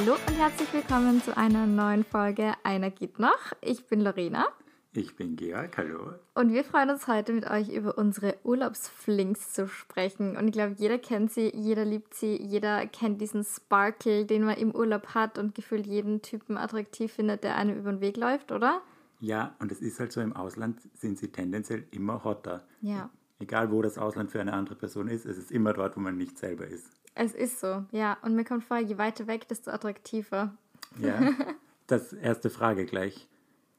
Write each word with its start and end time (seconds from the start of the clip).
Hallo 0.00 0.12
und 0.28 0.38
herzlich 0.38 0.72
willkommen 0.72 1.20
zu 1.20 1.36
einer 1.36 1.66
neuen 1.66 2.04
Folge 2.04 2.52
Einer 2.62 2.88
geht 2.88 3.18
noch. 3.18 3.52
Ich 3.60 3.88
bin 3.88 4.00
Lorena. 4.00 4.46
Ich 4.92 5.16
bin 5.16 5.34
Georg, 5.34 5.76
hallo. 5.76 6.12
Und 6.34 6.52
wir 6.52 6.62
freuen 6.62 6.90
uns 6.90 7.08
heute 7.08 7.32
mit 7.32 7.50
euch 7.50 7.68
über 7.68 7.98
unsere 7.98 8.36
Urlaubsflinks 8.44 9.52
zu 9.52 9.66
sprechen. 9.66 10.36
Und 10.36 10.46
ich 10.46 10.52
glaube, 10.52 10.76
jeder 10.78 10.98
kennt 10.98 11.32
sie, 11.32 11.50
jeder 11.52 11.84
liebt 11.84 12.14
sie, 12.14 12.40
jeder 12.40 12.86
kennt 12.86 13.20
diesen 13.20 13.42
Sparkle, 13.42 14.24
den 14.24 14.44
man 14.44 14.56
im 14.56 14.72
Urlaub 14.72 15.14
hat 15.14 15.36
und 15.36 15.56
gefühlt 15.56 15.86
jeden 15.86 16.22
Typen 16.22 16.56
attraktiv 16.56 17.12
findet, 17.12 17.42
der 17.42 17.56
einem 17.56 17.76
über 17.76 17.90
den 17.90 18.00
Weg 18.00 18.16
läuft, 18.16 18.52
oder? 18.52 18.82
Ja, 19.18 19.56
und 19.58 19.72
es 19.72 19.80
ist 19.80 19.98
halt 19.98 20.12
so, 20.12 20.20
im 20.20 20.32
Ausland 20.32 20.80
sind 20.94 21.18
sie 21.18 21.32
tendenziell 21.32 21.84
immer 21.90 22.22
hotter. 22.22 22.64
Ja. 22.82 23.10
Egal, 23.40 23.70
wo 23.70 23.82
das 23.82 23.98
Ausland 23.98 24.30
für 24.30 24.40
eine 24.40 24.52
andere 24.52 24.74
Person 24.74 25.08
ist, 25.08 25.24
es 25.24 25.38
ist 25.38 25.52
immer 25.52 25.72
dort, 25.72 25.96
wo 25.96 26.00
man 26.00 26.16
nicht 26.16 26.38
selber 26.38 26.66
ist. 26.66 26.90
Es 27.14 27.34
ist 27.34 27.60
so, 27.60 27.84
ja. 27.92 28.16
Und 28.22 28.34
mir 28.34 28.44
kommt 28.44 28.64
vor, 28.64 28.78
je 28.78 28.98
weiter 28.98 29.26
weg, 29.26 29.48
desto 29.48 29.70
attraktiver. 29.70 30.56
Ja. 30.98 31.20
Das 31.88 32.12
erste 32.12 32.50
Frage 32.50 32.84
gleich. 32.84 33.26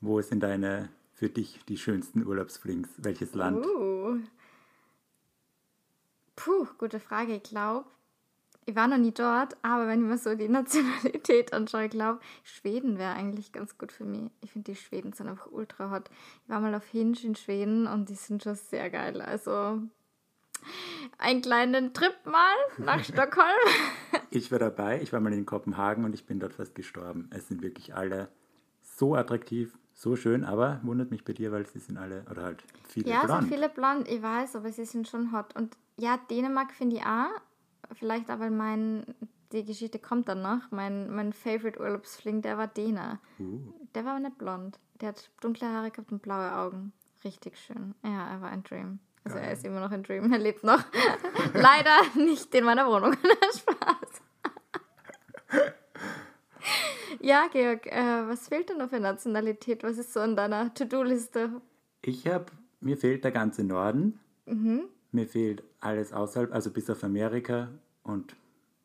Wo 0.01 0.19
sind 0.21 0.41
deine 0.41 0.89
für 1.13 1.29
dich 1.29 1.59
die 1.67 1.77
schönsten 1.77 2.25
Urlaubsflinks? 2.25 2.89
Welches 2.97 3.35
Land? 3.35 3.63
Uh. 3.63 4.17
Puh, 6.35 6.65
gute 6.79 6.99
Frage. 6.99 7.35
Ich 7.35 7.43
glaube, 7.43 7.85
ich 8.69 8.75
war 8.75 8.87
noch 8.87 8.97
nie 8.97 9.11
dort, 9.11 9.57
aber 9.63 9.87
wenn 9.87 10.01
ich 10.01 10.07
mir 10.07 10.17
so 10.17 10.35
die 10.35 10.47
Nationalität 10.47 11.53
anschaue, 11.53 11.85
ich 11.85 11.91
glaube, 11.91 12.19
Schweden 12.43 12.99
wäre 12.99 13.13
eigentlich 13.13 13.51
ganz 13.51 13.77
gut 13.77 13.91
für 13.91 14.05
mich. 14.05 14.29
Ich 14.41 14.51
finde, 14.51 14.71
die 14.71 14.77
Schweden 14.77 15.11
sind 15.11 15.27
einfach 15.27 15.47
ultra 15.51 15.89
hot. 15.89 16.09
Ich 16.43 16.49
war 16.49 16.59
mal 16.59 16.75
auf 16.75 16.85
Hinge 16.85 17.17
in 17.23 17.35
Schweden 17.35 17.87
und 17.87 18.09
die 18.09 18.15
sind 18.15 18.43
schon 18.43 18.55
sehr 18.55 18.91
geil. 18.91 19.21
Also 19.21 19.81
einen 21.17 21.41
kleinen 21.41 21.93
Trip 21.93 22.13
mal 22.25 22.55
nach 22.77 23.03
Stockholm. 23.03 23.45
Ich 24.31 24.51
war 24.51 24.59
dabei, 24.59 25.01
ich 25.01 25.11
war 25.11 25.19
mal 25.21 25.33
in 25.33 25.47
Kopenhagen 25.47 26.05
und 26.05 26.13
ich 26.13 26.27
bin 26.27 26.39
dort 26.39 26.53
fast 26.53 26.75
gestorben. 26.75 27.31
Es 27.33 27.47
sind 27.47 27.63
wirklich 27.63 27.95
alle 27.95 28.29
so 28.81 29.15
attraktiv, 29.15 29.75
so 29.95 30.15
schön, 30.15 30.43
aber 30.43 30.79
wundert 30.83 31.09
mich 31.09 31.25
bei 31.25 31.33
dir, 31.33 31.51
weil 31.51 31.65
sie 31.65 31.79
sind 31.79 31.97
alle, 31.97 32.23
oder 32.29 32.43
halt 32.43 32.63
viele 32.87 33.09
ja, 33.09 33.25
blond. 33.25 33.41
sind 33.41 33.51
viele 33.51 33.69
blond, 33.69 34.07
ich 34.07 34.21
weiß, 34.21 34.55
aber 34.55 34.71
sie 34.71 34.85
sind 34.85 35.07
schon 35.07 35.31
hot. 35.31 35.55
Und 35.55 35.75
ja, 35.97 36.19
Dänemark 36.29 36.73
finde 36.73 36.97
ich 36.97 37.01
auch. 37.03 37.41
Vielleicht 37.95 38.27
weil 38.29 38.51
mein, 38.51 39.03
die 39.51 39.65
Geschichte 39.65 39.99
kommt 39.99 40.27
dann 40.27 40.41
noch. 40.41 40.71
Mein, 40.71 41.09
mein 41.13 41.33
Favorite 41.33 41.79
Urlaubsfling, 41.79 42.41
der 42.41 42.57
war 42.57 42.67
Däner. 42.67 43.19
Uh. 43.39 43.59
Der 43.95 44.05
war 44.05 44.11
aber 44.11 44.19
nicht 44.21 44.37
blond. 44.37 44.79
Der 45.01 45.09
hat 45.09 45.29
dunkle 45.41 45.67
Haare 45.67 45.91
gehabt 45.91 46.11
und 46.11 46.21
blaue 46.21 46.55
Augen. 46.55 46.93
Richtig 47.23 47.57
schön. 47.57 47.95
Ja, 48.03 48.29
er 48.31 48.41
war 48.41 48.49
ein 48.49 48.63
Dream. 48.63 48.99
Also 49.23 49.37
er 49.37 49.45
Geil. 49.45 49.53
ist 49.53 49.65
immer 49.65 49.79
noch 49.79 49.91
ein 49.91 50.03
Dream. 50.03 50.31
Er 50.31 50.39
lebt 50.39 50.63
noch. 50.63 50.83
Leider 51.53 51.97
nicht 52.15 52.53
in 52.53 52.63
meiner 52.63 52.87
Wohnung. 52.87 53.13
Spaß. 53.57 54.21
ja, 57.19 57.47
Georg, 57.51 57.87
äh, 57.87 58.27
was 58.27 58.47
fehlt 58.47 58.69
denn 58.69 58.77
noch 58.77 58.89
für 58.89 58.99
Nationalität? 58.99 59.83
Was 59.83 59.97
ist 59.97 60.13
so 60.13 60.21
in 60.21 60.35
deiner 60.35 60.73
To-Do-Liste? 60.73 61.61
Ich 62.01 62.27
habe, 62.27 62.45
mir 62.79 62.97
fehlt 62.97 63.23
der 63.23 63.31
ganze 63.31 63.63
Norden. 63.63 64.19
Mhm. 64.45 64.83
Mir 65.11 65.27
fehlt 65.27 65.63
alles 65.79 66.13
außerhalb, 66.13 66.53
also 66.53 66.71
bis 66.71 66.89
auf 66.89 67.03
Amerika 67.03 67.69
und 68.03 68.35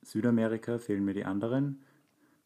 Südamerika 0.02 0.78
fehlen 0.78 1.04
mir 1.04 1.14
die 1.14 1.24
anderen 1.24 1.82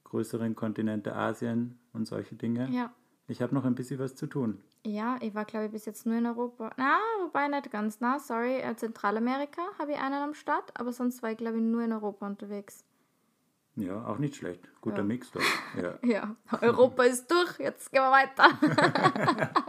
größeren 0.05 0.57
Kontinente, 0.57 1.15
Asien 1.15 1.79
und 1.93 2.07
solche 2.07 2.35
Dinge. 2.35 2.69
Ja. 2.71 2.93
Ich 3.27 3.43
habe 3.43 3.55
noch 3.55 3.65
ein 3.65 3.75
bisschen 3.75 3.99
was 3.99 4.15
zu 4.15 4.27
tun. 4.27 4.63
Ja, 4.87 5.19
ich 5.21 5.35
war, 5.35 5.45
glaube 5.45 5.67
ich, 5.67 5.73
bis 5.73 5.85
jetzt 5.85 6.07
nur 6.07 6.17
in 6.17 6.25
Europa. 6.27 6.71
Na, 6.77 6.99
wobei 7.23 7.47
nicht 7.49 7.71
ganz 7.71 8.01
nah, 8.01 8.19
sorry. 8.19 8.61
Äh, 8.61 8.75
Zentralamerika 8.77 9.61
habe 9.79 9.93
ich 9.93 9.99
einen 9.99 10.15
am 10.15 10.35
Start, 10.35 10.73
aber 10.81 10.93
sonst 10.93 11.23
war 11.23 11.31
ich, 11.33 11.37
glaube 11.37 11.59
ich, 11.59 11.63
nur 11.63 11.83
in 11.83 11.93
Europa 11.93 12.27
unterwegs. 12.27 12.85
Ja, 13.77 14.07
auch 14.07 14.19
nicht 14.19 14.37
schlecht. 14.37 14.69
Guter 14.81 14.99
Ja. 14.99 15.05
Mix 15.05 15.31
doch. 15.31 15.43
Ja. 15.77 15.99
Ja, 16.03 16.37
Europa 16.63 17.05
ist 17.05 17.31
durch, 17.31 17.59
jetzt 17.59 17.93
gehen 17.93 18.03
wir 18.03 18.11
weiter. 18.11 18.49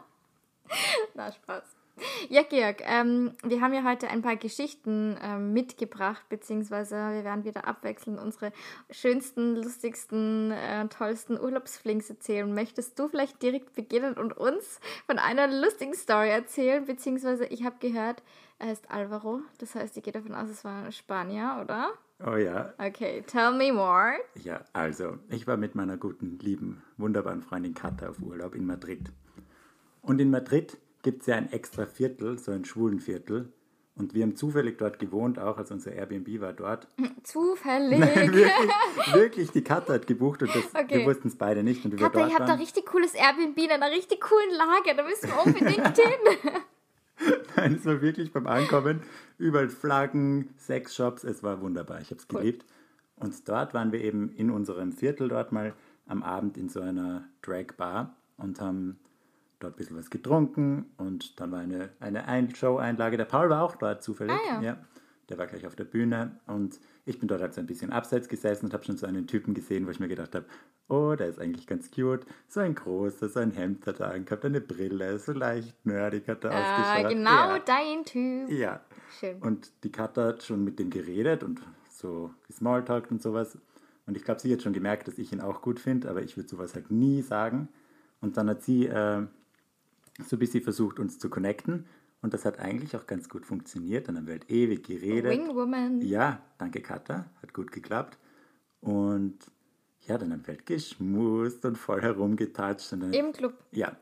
Na, 1.15 1.31
Spaß. 1.31 1.75
Ja, 2.29 2.43
Georg, 2.43 2.81
ähm, 2.85 3.31
wir 3.43 3.61
haben 3.61 3.73
ja 3.73 3.83
heute 3.83 4.07
ein 4.09 4.21
paar 4.21 4.35
Geschichten 4.35 5.17
ähm, 5.21 5.53
mitgebracht, 5.53 6.23
beziehungsweise 6.29 6.95
wir 6.95 7.23
werden 7.23 7.43
wieder 7.43 7.67
abwechselnd 7.67 8.19
unsere 8.19 8.51
schönsten, 8.91 9.55
lustigsten, 9.55 10.51
äh, 10.51 10.87
tollsten 10.87 11.39
Urlaubsflings 11.39 12.09
erzählen. 12.09 12.53
Möchtest 12.53 12.97
du 12.99 13.07
vielleicht 13.07 13.41
direkt 13.41 13.73
beginnen 13.73 14.13
und 14.15 14.37
uns 14.37 14.79
von 15.05 15.19
einer 15.19 15.47
lustigen 15.47 15.93
Story 15.93 16.29
erzählen? 16.29 16.85
Beziehungsweise 16.85 17.45
ich 17.45 17.63
habe 17.63 17.77
gehört, 17.79 18.21
er 18.59 18.67
heißt 18.67 18.91
Alvaro, 18.91 19.41
das 19.57 19.75
heißt, 19.75 19.97
ich 19.97 20.03
gehe 20.03 20.13
davon 20.13 20.35
aus, 20.35 20.49
es 20.49 20.63
war 20.63 20.85
ein 20.85 20.91
Spanier, 20.91 21.59
oder? 21.63 21.93
Oh 22.25 22.35
ja. 22.35 22.73
Okay, 22.77 23.23
tell 23.25 23.53
me 23.53 23.71
more. 23.71 24.15
Ja, 24.43 24.65
also, 24.73 25.17
ich 25.29 25.47
war 25.47 25.55
mit 25.55 25.75
meiner 25.75 25.95
guten, 25.95 26.37
lieben, 26.39 26.83
wunderbaren 26.97 27.41
Freundin 27.41 27.73
Katha 27.73 28.09
auf 28.09 28.19
Urlaub 28.21 28.55
in 28.55 28.65
Madrid. 28.65 29.11
Und 30.01 30.19
in 30.19 30.29
Madrid 30.29 30.77
gibt 31.01 31.21
es 31.21 31.27
ja 31.27 31.35
ein 31.35 31.51
extra 31.51 31.85
Viertel, 31.85 32.37
so 32.37 32.51
ein 32.51 32.65
Schwulenviertel. 32.65 33.51
Und 33.95 34.13
wir 34.13 34.23
haben 34.23 34.35
zufällig 34.37 34.77
dort 34.77 34.97
gewohnt, 34.97 35.39
auch 35.39 35.57
als 35.57 35.71
unser 35.71 35.91
Airbnb 35.91 36.39
war 36.39 36.53
dort. 36.53 36.87
Zufällig. 37.23 37.99
wirklich, 37.99 38.51
wirklich, 39.13 39.51
die 39.51 39.61
Katha 39.61 39.93
hat 39.93 40.07
gebucht 40.07 40.41
und 40.41 40.55
das, 40.55 40.63
Okay. 40.73 40.99
wir 40.99 41.05
wussten 41.05 41.27
es 41.27 41.35
beide 41.35 41.63
nicht. 41.63 41.83
Und 41.83 41.97
Katha, 41.97 42.27
ihr 42.27 42.33
habt 42.35 42.47
da 42.47 42.53
richtig 42.53 42.85
cooles 42.85 43.13
Airbnb 43.13 43.57
in 43.57 43.71
einer 43.71 43.91
richtig 43.91 44.21
coolen 44.21 44.51
Lage. 44.51 44.95
Da 44.95 45.03
müssen 45.03 45.27
wir 45.29 45.45
unbedingt 45.45 45.97
hin. 45.97 46.53
Nein, 47.57 47.75
es 47.75 47.85
war 47.85 48.01
wirklich 48.01 48.31
beim 48.31 48.47
Ankommen 48.47 49.01
überall 49.37 49.67
Flaggen, 49.67 50.53
Sexshops, 50.57 51.25
es 51.25 51.43
war 51.43 51.59
wunderbar, 51.61 51.99
ich 51.99 52.11
habe 52.11 52.21
es 52.21 52.27
Cool. 52.31 52.39
geliebt. 52.39 52.65
Und 53.17 53.49
dort 53.49 53.73
waren 53.73 53.91
wir 53.91 54.01
eben 54.01 54.29
in 54.35 54.49
unserem 54.49 54.93
Viertel 54.93 55.27
dort 55.27 55.51
mal 55.51 55.73
am 56.07 56.23
Abend 56.23 56.57
in 56.57 56.69
so 56.69 56.79
einer 56.79 57.27
Drag-Bar 57.41 58.15
und 58.37 58.61
haben 58.61 58.97
dort 59.59 59.73
ein 59.73 59.77
bisschen 59.77 59.97
was 59.97 60.09
getrunken 60.09 60.85
und 60.97 61.39
dann 61.39 61.51
war 61.51 61.59
eine, 61.59 61.89
eine 61.99 62.25
Ein 62.27 62.53
Show-Einlage. 62.53 63.17
Der 63.17 63.25
Paul 63.25 63.49
war 63.49 63.61
auch 63.63 63.75
dort 63.75 64.01
zufällig. 64.03 64.35
Ah, 64.51 64.61
ja. 64.61 64.77
Der 65.29 65.37
war 65.37 65.45
gleich 65.45 65.67
auf 65.67 65.75
der 65.75 65.83
Bühne 65.83 66.39
und 66.47 66.79
ich 67.05 67.19
bin 67.19 67.27
dort 67.27 67.41
halt 67.41 67.53
so 67.53 67.61
ein 67.61 67.67
bisschen 67.67 67.91
abseits 67.91 68.27
gesessen 68.27 68.65
und 68.65 68.73
habe 68.73 68.83
schon 68.83 68.97
so 68.97 69.05
einen 69.05 69.27
Typen 69.27 69.53
gesehen, 69.53 69.85
wo 69.85 69.91
ich 69.91 69.99
mir 69.99 70.07
gedacht 70.07 70.33
habe, 70.33 70.45
oh, 70.87 71.13
der 71.15 71.27
ist 71.27 71.39
eigentlich 71.39 71.67
ganz 71.67 71.91
cute. 71.91 72.25
So 72.47 72.61
ein 72.61 72.73
großer, 72.73 73.29
so 73.29 73.39
ein 73.39 73.51
Hemd 73.51 73.85
hat 73.85 73.99
er 73.99 74.11
angehabt, 74.11 74.43
eine 74.43 74.59
Brille, 74.59 75.19
so 75.19 75.31
leicht 75.33 75.85
nerdig 75.85 76.27
hat 76.27 76.43
er 76.45 76.51
Ah, 76.51 76.93
ausgeschaut. 76.95 77.11
genau 77.11 77.29
Ja. 77.55 77.59
dein 77.59 78.05
Typ. 78.05 78.49
Ja. 78.49 78.81
Schön. 79.19 79.37
Und 79.41 79.71
die 79.83 79.91
Katha 79.91 80.25
hat 80.25 80.43
schon 80.43 80.63
mit 80.63 80.79
dem 80.79 80.89
geredet 80.89 81.43
und 81.43 81.61
so 81.91 82.31
gesmalltalkt 82.47 83.11
und 83.11 83.21
sowas. 83.21 83.55
Und 84.07 84.17
ich 84.17 84.23
glaube, 84.23 84.39
sie 84.39 84.51
hat 84.51 84.63
schon 84.63 84.73
gemerkt, 84.73 85.07
dass 85.07 85.19
ich 85.19 85.31
ihn 85.31 85.41
auch 85.41 85.61
gut 85.61 85.79
finde, 85.79 86.09
aber 86.09 86.23
ich 86.23 86.37
würde 86.37 86.49
sowas 86.49 86.73
halt 86.73 86.89
nie 86.89 87.21
sagen. 87.21 87.67
Und 88.21 88.35
dann 88.37 88.49
hat 88.49 88.63
sie 88.63 88.87
äh, 88.87 89.27
so 90.25 90.35
ein 90.35 90.39
bisschen 90.39 90.61
versucht, 90.63 90.99
uns 90.99 91.19
zu 91.19 91.29
connecten. 91.29 91.85
Und 92.21 92.33
das 92.33 92.43
hat 92.45 92.59
eigentlich 92.59 92.95
auch 92.97 93.07
ganz 93.07 93.29
gut 93.29 93.45
funktioniert. 93.45 94.07
Dann 94.07 94.17
haben 94.17 94.25
wir 94.27 94.33
halt 94.33 94.49
ewig 94.49 94.83
geredet. 94.85 95.31
Wing 95.31 95.55
Woman. 95.55 96.01
Ja, 96.01 96.41
danke 96.57 96.81
Katha, 96.81 97.25
hat 97.41 97.53
gut 97.53 97.71
geklappt. 97.71 98.17
Und 98.81 99.37
ja, 100.01 100.17
dann 100.17 100.31
haben 100.31 100.45
wir 100.45 100.55
halt 100.55 100.65
geschmust 100.65 101.63
und 101.65 101.77
voll 101.77 102.01
herumgetatscht. 102.01 102.93
Und 102.93 103.01
dann, 103.01 103.13
Im 103.13 103.31
Club. 103.31 103.53
ja. 103.71 103.95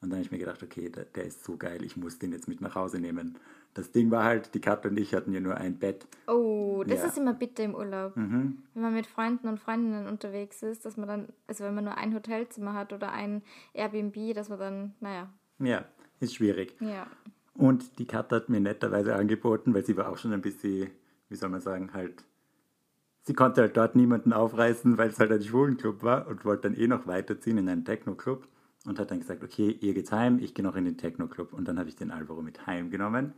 Und 0.00 0.10
dann 0.10 0.18
habe 0.18 0.22
ich 0.26 0.30
mir 0.30 0.38
gedacht, 0.38 0.62
okay, 0.62 0.90
der, 0.90 1.06
der 1.06 1.24
ist 1.24 1.42
so 1.42 1.56
geil, 1.56 1.84
ich 1.84 1.96
muss 1.96 2.20
den 2.20 2.30
jetzt 2.30 2.46
mit 2.46 2.60
nach 2.60 2.76
Hause 2.76 3.00
nehmen. 3.00 3.36
Das 3.74 3.90
Ding 3.90 4.12
war 4.12 4.22
halt, 4.22 4.54
die 4.54 4.60
Katha 4.60 4.88
und 4.88 4.96
ich 4.96 5.12
hatten 5.12 5.32
ja 5.32 5.40
nur 5.40 5.56
ein 5.56 5.76
Bett. 5.76 6.06
Oh, 6.28 6.84
das 6.86 7.00
Ja. 7.00 7.06
ist 7.08 7.18
immer 7.18 7.34
bitter 7.34 7.64
im 7.64 7.74
Urlaub. 7.74 8.16
Mhm. 8.16 8.58
Wenn 8.74 8.82
man 8.84 8.94
mit 8.94 9.08
Freunden 9.08 9.48
und 9.48 9.58
Freundinnen 9.58 10.06
unterwegs 10.06 10.62
ist, 10.62 10.84
dass 10.84 10.96
man 10.96 11.08
dann, 11.08 11.28
also 11.48 11.64
wenn 11.64 11.74
man 11.74 11.82
nur 11.82 11.96
ein 11.98 12.14
Hotelzimmer 12.14 12.74
hat 12.74 12.92
oder 12.92 13.10
ein 13.12 13.42
Airbnb, 13.74 14.34
dass 14.34 14.48
man 14.48 14.60
dann, 14.60 14.94
naja, 15.00 15.30
Ja, 15.58 15.84
ist 16.20 16.34
schwierig. 16.34 16.74
ja. 16.80 17.06
Und 17.54 17.98
die 17.98 18.06
Katha 18.06 18.36
hat 18.36 18.48
mir 18.48 18.60
netterweise 18.60 19.16
angeboten, 19.16 19.74
weil 19.74 19.84
sie 19.84 19.96
war 19.96 20.08
auch 20.08 20.16
schon 20.16 20.32
ein 20.32 20.40
bisschen, 20.40 20.90
wie 21.28 21.34
soll 21.34 21.48
man 21.48 21.60
sagen, 21.60 21.92
halt, 21.92 22.22
sie 23.22 23.34
konnte 23.34 23.62
halt 23.62 23.76
dort 23.76 23.96
niemanden 23.96 24.32
aufreißen, 24.32 24.96
weil 24.96 25.08
es 25.08 25.18
halt 25.18 25.32
ein 25.32 25.42
Schwulenclub 25.42 26.04
war 26.04 26.28
und 26.28 26.44
wollte 26.44 26.70
dann 26.70 26.78
eh 26.78 26.86
noch 26.86 27.08
weiterziehen 27.08 27.58
in 27.58 27.68
einen 27.68 27.84
Techno-Club 27.84 28.46
und 28.86 29.00
hat 29.00 29.10
dann 29.10 29.18
gesagt, 29.18 29.42
okay, 29.42 29.76
ihr 29.80 29.92
geht's 29.92 30.12
heim, 30.12 30.38
ich 30.38 30.54
gehe 30.54 30.64
noch 30.64 30.76
in 30.76 30.84
den 30.84 30.96
Techno-Club. 30.98 31.52
Und 31.52 31.66
dann 31.66 31.80
habe 31.80 31.88
ich 31.88 31.96
den 31.96 32.12
Alvaro 32.12 32.42
mit 32.42 32.64
heimgenommen 32.68 33.32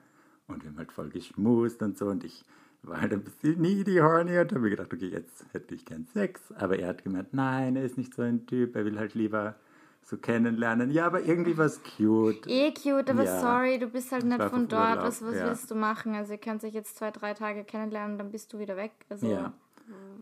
und 0.48 0.62
wir 0.62 0.70
haben 0.70 0.76
halt 0.76 0.92
voll 0.92 1.08
geschmust 1.08 1.82
und 1.82 1.96
so 1.96 2.08
und 2.08 2.22
ich 2.22 2.44
war 2.82 3.00
halt 3.00 3.14
ein 3.14 3.22
bisschen 3.22 3.58
needy, 3.60 3.96
horny 3.96 4.38
und 4.38 4.50
habe 4.50 4.60
mir 4.60 4.70
gedacht, 4.70 4.92
okay, 4.92 5.08
jetzt 5.08 5.46
hätte 5.52 5.74
ich 5.74 5.86
gern 5.86 6.06
Sex. 6.12 6.52
Aber 6.52 6.78
er 6.78 6.88
hat 6.88 7.04
gemeint, 7.04 7.32
nein, 7.32 7.76
er 7.76 7.84
ist 7.84 7.96
nicht 7.96 8.14
so 8.14 8.20
ein 8.20 8.46
Typ, 8.46 8.76
er 8.76 8.84
will 8.84 8.98
halt 8.98 9.14
lieber 9.14 9.56
so 10.02 10.16
kennenlernen. 10.16 10.90
Ja, 10.90 11.06
aber 11.06 11.22
irgendwie 11.22 11.56
was 11.56 11.80
cute. 11.82 12.46
Eh 12.48 12.72
cute, 12.72 13.10
aber 13.10 13.24
Ja. 13.24 13.40
sorry, 13.40 13.78
du 13.78 13.86
bist 13.86 14.10
halt 14.12 14.22
Ich 14.24 14.28
nicht 14.28 14.38
war 14.40 14.50
von 14.50 14.66
dort. 14.68 14.90
Urlaub, 14.96 15.04
Was, 15.04 15.24
was 15.24 15.34
ja. 15.34 15.46
willst 15.46 15.70
du 15.70 15.74
machen? 15.74 16.14
Also 16.14 16.32
ihr 16.32 16.38
könnt 16.38 16.64
euch 16.64 16.74
jetzt 16.74 16.96
zwei, 16.96 17.10
drei 17.10 17.34
Tage 17.34 17.64
kennenlernen, 17.64 18.18
dann 18.18 18.30
bist 18.30 18.52
du 18.52 18.58
wieder 18.58 18.76
weg. 18.76 18.92
Also 19.08 19.26
Ja. 19.28 19.52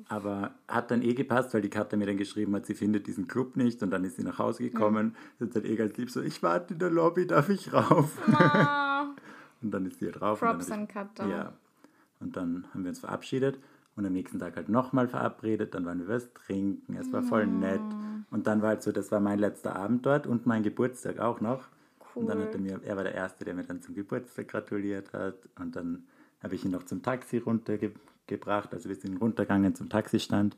Aber 0.08 0.52
hat 0.66 0.90
dann 0.90 1.02
eh 1.02 1.12
gepasst, 1.12 1.52
weil 1.52 1.60
die 1.60 1.68
Katja 1.68 1.98
mir 1.98 2.06
dann 2.06 2.16
geschrieben 2.16 2.54
hat, 2.54 2.64
sie 2.64 2.74
findet 2.74 3.06
diesen 3.06 3.28
Club 3.28 3.56
nicht 3.56 3.82
und 3.82 3.90
dann 3.90 4.02
ist 4.04 4.16
sie 4.16 4.22
nach 4.24 4.38
Hause 4.38 4.62
gekommen. 4.62 5.14
Sie 5.38 5.44
hat 5.44 5.54
dann 5.56 5.64
eh 5.66 5.76
ganz 5.76 5.96
lieb 5.98 6.10
so, 6.10 6.22
ich 6.22 6.42
warte 6.42 6.72
in 6.72 6.78
der 6.80 6.90
Lobby, 6.90 7.26
darf 7.26 7.48
ich 7.50 7.72
rauf? 7.72 8.16
Ah, 8.32 9.08
Und 9.60 9.70
dann 9.72 9.84
ist 9.86 9.98
sie 9.98 10.06
halt 10.06 10.22
rauf. 10.22 10.40
und 10.40 10.48
dann 10.48 10.56
Props 10.58 10.70
an 10.70 10.88
Katja. 10.88 11.28
Ja. 11.28 11.52
Und 12.20 12.36
dann 12.36 12.64
haben 12.72 12.82
wir 12.84 12.88
uns 12.90 13.00
verabschiedet 13.00 13.58
Und 13.98 14.06
am 14.06 14.12
nächsten 14.12 14.38
Tag 14.38 14.54
halt 14.54 14.68
nochmal 14.68 15.08
verabredet, 15.08 15.74
dann 15.74 15.84
waren 15.84 15.98
wir 15.98 16.06
was 16.06 16.32
trinken, 16.32 16.96
es 17.00 17.12
war 17.12 17.20
voll 17.20 17.48
nett. 17.48 17.80
Und 18.30 18.46
dann 18.46 18.62
war 18.62 18.68
halt 18.68 18.82
so, 18.84 18.92
das 18.92 19.10
war 19.10 19.18
mein 19.18 19.40
letzter 19.40 19.74
Abend 19.74 20.06
dort 20.06 20.28
und 20.28 20.46
mein 20.46 20.62
Geburtstag 20.62 21.18
auch 21.18 21.40
noch. 21.40 21.64
Cool. 22.14 22.22
Und 22.22 22.28
dann 22.28 22.40
hat 22.40 22.54
er 22.54 22.60
mir, 22.60 22.80
er 22.84 22.96
war 22.96 23.02
der 23.02 23.16
Erste, 23.16 23.44
der 23.44 23.54
mir 23.54 23.64
dann 23.64 23.82
zum 23.82 23.96
Geburtstag 23.96 24.46
gratuliert 24.46 25.12
hat. 25.12 25.34
Und 25.58 25.74
dann 25.74 26.04
habe 26.40 26.54
ich 26.54 26.64
ihn 26.64 26.70
noch 26.70 26.84
zum 26.84 27.02
Taxi 27.02 27.38
runtergebracht. 27.38 28.72
Also 28.72 28.88
wir 28.88 28.94
sind 28.94 29.20
runtergegangen 29.20 29.74
zum 29.74 29.88
Taxistand 29.88 30.56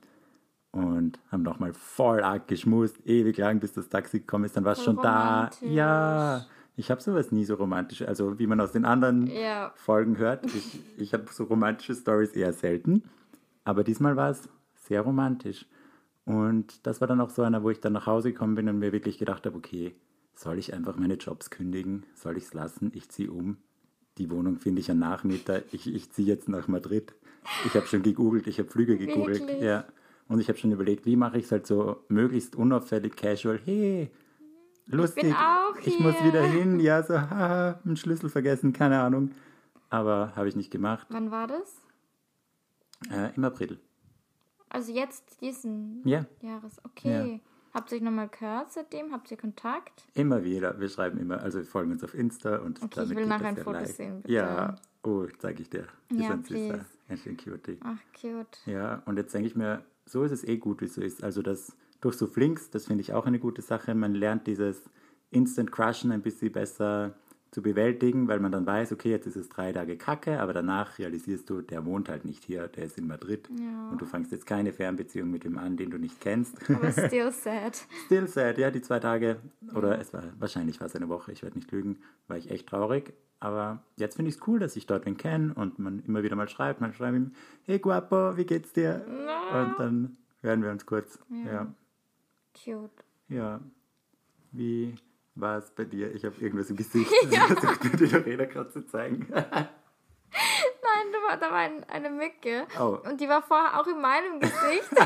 und 0.72 1.19
haben 1.32 1.42
nochmal 1.42 1.72
voll 1.72 2.22
arg 2.22 2.46
geschmust, 2.46 2.98
ewig 3.06 3.38
lang, 3.38 3.58
bis 3.58 3.72
das 3.72 3.88
Taxi 3.88 4.20
gekommen 4.20 4.44
ist. 4.44 4.54
Dann 4.58 4.66
war 4.66 4.72
es 4.72 4.84
schon 4.84 4.96
da. 4.96 5.48
Ja, 5.62 6.44
ich 6.76 6.90
habe 6.90 7.00
sowas 7.00 7.32
nie 7.32 7.46
so 7.46 7.54
romantisch. 7.54 8.02
Also 8.02 8.38
wie 8.38 8.46
man 8.46 8.60
aus 8.60 8.72
den 8.72 8.84
anderen 8.84 9.28
Ja. 9.28 9.72
Folgen 9.76 10.19
hört. 10.19 10.44
Ich, 10.44 10.78
ich 10.98 11.14
habe 11.14 11.25
so 11.31 11.44
romantische 11.44 11.94
Stories 11.94 12.32
eher 12.32 12.52
selten. 12.52 13.02
Aber 13.65 13.85
diesmal 13.85 14.17
war 14.17 14.31
es 14.31 14.49
sehr 14.75 15.03
romantisch. 15.03 15.67
Und 16.25 16.87
das 16.87 17.01
war 17.01 17.09
dann 17.09 17.21
auch 17.21 17.31
so 17.31 17.43
einer, 17.43 17.62
wo 17.62 17.71
ich 17.71 17.81
dann 17.81 17.93
nach 17.93 18.07
Hause 18.07 18.33
gekommen 18.33 18.55
bin 18.55 18.69
und 18.69 18.79
mir 18.79 18.93
wirklich 18.93 19.19
gedacht 19.19 19.47
habe, 19.47 19.57
okay, 19.57 19.95
soll 20.35 20.59
ich 20.59 20.73
einfach 20.73 20.97
meine 20.97 21.15
Jobs 21.15 21.51
kündigen? 21.51 22.05
Soll 22.15 22.37
ich 22.37 22.45
es 22.45 22.55
lassen? 22.55 22.93
Ich 22.95 23.09
ziehe 23.09 23.31
um. 23.31 23.59
Die 24.19 24.31
Wohnung 24.31 24.57
finde 24.57 24.81
ich 24.81 24.91
an 24.91 24.99
Nachmieter. 24.99 25.62
Ich, 25.73 25.93
ich 25.93 26.11
ziehe 26.12 26.29
jetzt 26.29 26.49
nach 26.49 26.69
Madrid. 26.69 27.15
Ich 27.67 27.75
habe 27.75 27.87
schon 27.87 28.03
gegoogelt, 28.03 28.47
ich 28.47 28.59
habe 28.59 28.69
Flüge 28.69 28.97
gegoogelt. 28.97 29.41
Wirklich? 29.41 29.62
Ja. 29.62 29.85
Und 30.29 30.41
ich 30.41 30.49
habe 30.49 30.59
schon 30.59 30.73
überlegt, 30.73 31.07
wie 31.07 31.17
mache 31.17 31.39
ich 31.39 31.47
es 31.47 31.53
halt 31.53 31.67
so 31.67 32.05
möglichst 32.09 32.55
unauffällig, 32.55 33.17
casual. 33.17 33.59
Hey, 33.65 34.11
lustig. 34.87 35.35
auch 35.35 35.77
ich 35.85 35.99
muss 35.99 36.15
hier. 36.17 36.29
wieder 36.29 36.43
hin. 36.43 36.81
Ja, 36.81 37.03
so, 37.03 37.15
haha, 37.15 37.81
einen 37.85 37.97
Schlüssel 37.97 38.29
vergessen, 38.31 38.73
keine 38.73 39.01
Ahnung. 39.01 39.33
Aber 39.89 40.33
habe 40.37 40.49
ich 40.49 40.55
nicht 40.55 40.71
gemacht. 40.71 41.07
Wann 41.11 41.31
war 41.31 41.47
das? 41.47 41.81
Äh, 43.08 43.35
Im 43.37 43.44
April. 43.44 43.79
Also 44.69 44.93
jetzt 44.93 45.41
diesen 45.41 46.02
Ja, 46.06 46.26
Jahres. 46.43 46.76
Okay. 46.85 47.41
Habt 47.73 47.93
ihr 47.93 47.97
euch 47.99 48.02
nochmal 48.02 48.29
gehört 48.29 48.73
seitdem? 48.73 49.12
Habt 49.12 49.31
ihr 49.31 49.37
Kontakt? 49.37 50.02
immer 50.14 50.43
wieder. 50.44 50.79
Wir 50.81 50.88
schreiben 50.88 51.19
immer, 51.19 51.41
also 51.41 51.58
wir 51.58 51.64
folgen 51.64 51.93
uns 51.93 52.02
auf 52.02 52.14
Insta 52.14 52.56
und 52.56 52.82
Okay, 52.82 53.05
ich 53.05 53.11
will 53.14 53.26
nachher 53.26 53.49
ein 53.49 53.56
Foto 53.56 53.73
leicht. 53.73 53.97
sehen, 53.97 54.23
bitte. 54.23 54.35
Ja, 54.35 54.75
oh, 55.05 55.26
zeige 55.38 55.62
ich 55.62 55.70
dir. 55.70 55.87
Ist 56.08 56.20
Ja, 56.20 56.31
ein 56.32 56.43
süßer, 56.44 56.69
please. 56.69 56.87
ein 57.08 57.17
schön 57.17 57.37
cutie. 57.37 57.79
Ach, 57.85 57.99
cute. 58.20 58.58
Ja, 58.67 59.02
und 59.06 59.17
jetzt 59.17 59.32
denke 59.32 59.47
ich 59.47 59.55
mir, 59.56 59.85
so 60.05 60.25
ist 60.25 60.32
es 60.32 60.43
eh 60.44 60.56
gut, 60.58 60.81
wie 60.81 60.87
es 60.87 60.94
so 60.94 61.00
ist. 61.00 61.23
Also 61.23 61.43
das 61.43 61.76
durch 62.00 62.17
so 62.17 62.26
Flinks, 62.26 62.70
das 62.70 62.87
finde 62.87 63.02
ich 63.02 63.12
auch 63.12 63.26
eine 63.26 63.38
gute 63.38 63.62
Sache. 63.62 63.94
Man 63.94 64.14
lernt 64.14 64.47
dieses 64.49 64.82
Instant 65.31 65.70
Crushen 65.70 66.11
ein 66.11 66.23
bisschen 66.23 66.50
besser 66.50 67.14
zu 67.50 67.62
bewältigen, 67.62 68.29
weil 68.29 68.38
man 68.38 68.52
dann 68.52 68.64
weiß, 68.64 68.93
okay, 68.93 69.11
jetzt 69.11 69.26
ist 69.26 69.37
es 69.37 69.49
drei 69.49 69.73
Tage 69.73 69.97
Kacke, 69.97 70.41
aber 70.41 70.52
danach 70.52 70.99
realisierst 70.99 71.50
du, 71.50 71.62
der 71.62 71.85
wohnt 71.85 72.08
halt 72.08 72.25
nicht 72.25 72.44
hier, 72.44 72.69
der 72.69 72.85
ist 72.85 72.97
in 72.97 73.08
Madrid. 73.08 73.49
Ja. 73.58 73.91
Und 73.91 74.00
du 74.00 74.06
fangst 74.06 74.31
jetzt 74.31 74.47
keine 74.47 74.73
Fernbeziehung 74.73 75.31
mit 75.31 75.43
dem 75.44 75.58
an, 75.58 75.76
den 75.76 75.91
du 75.91 75.99
nicht 75.99 76.20
kennst. 76.20 76.58
Aber 76.70 76.93
still 76.93 77.32
sad. 77.32 77.85
Still 78.06 78.29
sad, 78.29 78.58
ja, 78.58 78.70
die 78.70 78.82
zwei 78.82 79.00
Tage, 79.00 79.38
oder 79.75 79.99
es 79.99 80.12
war, 80.12 80.23
wahrscheinlich 80.38 80.79
war 80.81 80.87
es 80.87 80.94
eine 80.94 81.08
Woche, 81.08 81.32
ich 81.32 81.43
werde 81.43 81.58
nicht 81.58 81.73
lügen, 81.73 81.99
war 82.29 82.37
ich 82.37 82.50
echt 82.50 82.69
traurig. 82.69 83.14
Aber 83.41 83.82
jetzt 83.97 84.17
finde 84.17 84.29
ich 84.29 84.37
es 84.37 84.47
cool, 84.47 84.58
dass 84.58 84.76
ich 84.76 84.87
dort 84.87 85.06
wen 85.06 85.17
kenne 85.17 85.55
und 85.55 85.79
man 85.79 86.00
immer 86.00 86.23
wieder 86.23 86.37
mal 86.37 86.49
schreibt. 86.49 86.81
Man 86.81 86.93
schreibt 86.93 87.17
ihm, 87.17 87.32
hey 87.64 87.79
Guapo, 87.79 88.37
wie 88.37 88.44
geht's 88.44 88.75
dir? 88.75 89.05
Und 89.08 89.75
dann 89.79 90.19
hören 90.43 90.62
wir 90.62 90.70
uns 90.70 90.85
kurz. 90.85 91.19
Ja, 91.47 91.75
Cute. 92.55 93.02
ja. 93.29 93.61
Wie 94.52 94.94
war 95.35 95.59
es 95.59 95.71
bei 95.71 95.85
dir? 95.85 96.15
Ich 96.15 96.25
habe 96.25 96.37
irgendwas 96.41 96.71
im 96.71 96.77
Gesicht. 96.77 97.11
Ich 97.31 97.38
versucht 97.38 97.85
mir 97.85 97.91
die 97.91 98.06
Lorena 98.06 98.44
gerade 98.47 98.71
zu 98.71 98.87
zeigen. 98.87 99.27
Nein, 99.31 101.06
da 101.12 101.19
war, 101.29 101.37
da 101.37 101.50
war 101.50 101.59
ein, 101.59 101.85
eine 101.85 102.11
Mücke. 102.11 102.67
Oh. 102.79 102.99
Und 103.09 103.21
die 103.21 103.29
war 103.29 103.43
vorher 103.43 103.79
auch 103.81 103.87
in 103.87 104.00
meinem 104.00 104.41
Gesicht. 104.41 104.91
das 104.93 105.00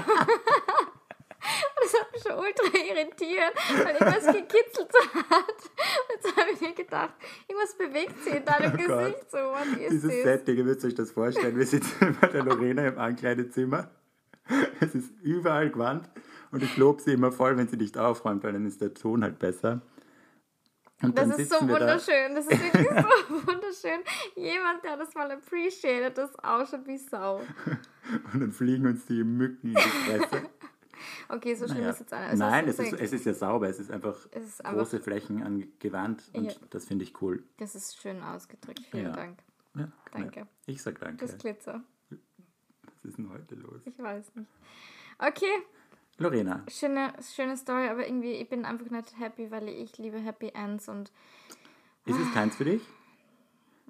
hat 2.00 2.12
mich 2.12 2.22
schon 2.22 2.32
ultra 2.32 2.78
irritiert, 2.78 3.54
weil 3.84 3.94
irgendwas 3.94 4.26
gekitzelt 4.26 4.90
hat. 5.30 5.48
Und 5.48 6.14
jetzt 6.14 6.36
habe 6.36 6.50
ich 6.52 6.60
mir 6.60 6.74
gedacht, 6.74 7.14
irgendwas 7.48 7.76
bewegt 7.76 8.22
sich 8.22 8.34
in 8.34 8.44
deinem 8.44 8.72
Oh 8.72 8.76
Gott. 8.76 8.98
Gesicht. 8.98 9.30
So, 9.30 9.38
what 9.38 9.66
is 9.80 9.90
Dieses 9.90 10.10
this? 10.10 10.22
Setting, 10.22 10.56
ihr 10.56 10.64
müsst 10.64 10.84
euch 10.84 10.94
das 10.94 11.10
vorstellen. 11.10 11.56
Wir 11.56 11.66
sitzen 11.66 12.16
bei 12.20 12.26
der 12.28 12.42
Lorena 12.44 12.86
im 12.86 12.98
Ankleidezimmer. 12.98 13.90
Es 14.80 14.94
ist 14.94 15.10
überall 15.22 15.70
Gewand 15.70 16.10
und 16.52 16.62
ich 16.62 16.76
lobe 16.76 17.00
sie 17.00 17.12
immer 17.14 17.32
voll, 17.32 17.56
wenn 17.56 17.68
sie 17.68 17.78
nicht 17.78 17.96
aufräumt, 17.96 18.44
weil 18.44 18.52
dann 18.52 18.66
ist 18.66 18.80
der 18.82 18.92
Ton 18.92 19.22
halt 19.22 19.38
besser. 19.38 19.80
Und 21.04 21.18
Das 21.18 21.38
ist 21.38 21.50
so 21.50 21.60
wir 21.60 21.74
da. 21.78 21.80
wunderschön. 21.80 22.34
Das 22.34 22.46
ist 22.46 22.62
wirklich 22.62 22.88
so 23.28 23.46
wunderschön. 23.46 24.00
Jemand, 24.36 24.82
der 24.84 24.96
das 24.96 25.14
mal 25.14 25.30
appreciated, 25.30 26.16
das 26.18 26.34
ausschaut 26.40 26.86
wie 26.86 26.98
Sau. 26.98 27.40
Und 28.32 28.40
dann 28.40 28.52
fliegen 28.52 28.86
uns 28.86 29.06
die 29.06 29.22
Mücken 29.24 29.68
in 29.68 29.74
die 29.74 29.80
Fresse. 29.80 30.48
Okay, 31.28 31.54
so 31.54 31.66
schlimm 31.66 31.78
Naja. 31.78 31.90
ist 31.90 32.00
jetzt 32.00 32.12
einer. 32.12 32.34
Nein, 32.34 32.68
es 32.68 32.78
ist, 32.78 32.92
ist- 32.92 33.00
es 33.00 33.12
ist 33.12 33.26
ja 33.26 33.34
sauber. 33.34 33.68
Es 33.68 33.78
ist 33.78 33.90
einfach 33.90 34.14
Es 34.30 34.44
ist 34.44 34.64
einfach- 34.64 34.78
große 34.78 35.00
Flächen 35.00 35.42
an 35.42 35.66
Gewand 35.78 36.22
und 36.32 36.44
Ja. 36.44 36.52
das 36.70 36.86
finde 36.86 37.04
ich 37.04 37.20
cool. 37.20 37.42
Das 37.58 37.74
ist 37.74 37.96
schön 38.00 38.22
ausgedrückt. 38.22 38.80
Vielen 38.90 39.06
Ja. 39.06 39.12
Dank. 39.12 39.38
Ja, 39.74 39.88
Danke. 40.12 40.46
Ich 40.66 40.82
sag 40.82 40.98
danke. 41.00 41.26
Das 41.26 41.36
Glitzer. 41.36 41.82
Was 42.10 43.04
ist 43.04 43.18
denn 43.18 43.28
heute 43.30 43.54
los? 43.56 43.80
Ich 43.84 43.98
weiß 43.98 44.34
nicht. 44.36 44.48
Okay, 45.18 45.52
Lorena, 46.18 46.64
schöne, 46.68 47.12
schöne 47.20 47.56
Story, 47.56 47.88
aber 47.88 48.06
irgendwie, 48.06 48.32
ich 48.32 48.48
bin 48.48 48.64
einfach 48.64 48.88
nicht 48.90 49.18
happy, 49.18 49.50
weil 49.50 49.68
ich 49.68 49.98
liebe 49.98 50.18
Happy 50.18 50.50
Ends 50.54 50.88
und 50.88 51.10
ist 52.06 52.18
es 52.18 52.32
keins 52.32 52.54
für 52.56 52.64
dich? 52.64 52.82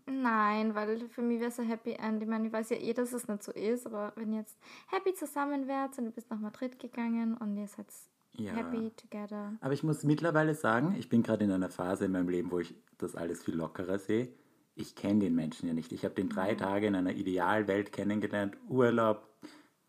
nein, 0.06 0.75
weil 0.75 1.09
für 1.09 1.23
mich 1.23 1.41
wäre 1.41 1.49
es 1.49 1.59
ein 1.59 1.67
Happy 1.67 1.93
End. 1.93 2.23
Ich 2.23 2.29
meine, 2.29 2.47
ich 2.47 2.53
weiß 2.53 2.71
ja 2.71 2.76
eh, 2.76 2.93
dass 2.93 3.12
es 3.12 3.26
nicht 3.26 3.43
so 3.43 3.53
ist, 3.53 3.87
aber 3.87 4.12
wenn 4.17 4.32
ihr 4.32 4.41
jetzt 4.41 4.59
happy 4.88 5.15
zusammen 5.15 5.67
wärt 5.67 5.99
und 5.99 6.06
du 6.06 6.11
bist 6.11 6.31
nach 6.31 6.38
Madrid 6.38 6.79
gegangen 6.79 7.37
und 7.37 7.56
ihr 7.56 7.69
seid 7.69 7.87
Ja. 8.32 8.53
happy 8.55 8.91
together. 8.97 9.55
Aber 9.61 9.73
ich 9.73 9.82
muss 9.82 10.03
mittlerweile 10.05 10.55
sagen, 10.55 10.94
ich 10.99 11.09
bin 11.09 11.23
gerade 11.23 11.44
in 11.44 11.50
einer 11.53 11.70
Phase 11.70 12.05
in 12.05 12.12
meinem 12.12 12.29
Leben, 12.29 12.50
wo 12.50 12.59
ich 12.59 12.75
das 12.99 13.17
alles 13.17 13.43
viel 13.43 13.55
lockerer 13.55 13.99
sehe. 13.99 14.29
Ich 14.75 14.94
kenne 14.94 15.20
den 15.20 15.35
Menschen 15.35 15.69
ja 15.69 15.75
nicht. 15.75 15.93
Ich 15.93 16.05
habe 16.05 16.15
den 16.15 16.29
drei 16.29 16.55
Tage 16.55 16.87
in 16.87 16.97
einer 16.97 17.12
Idealwelt 17.15 17.93
kennengelernt. 17.93 18.56
Urlaub, 18.69 19.29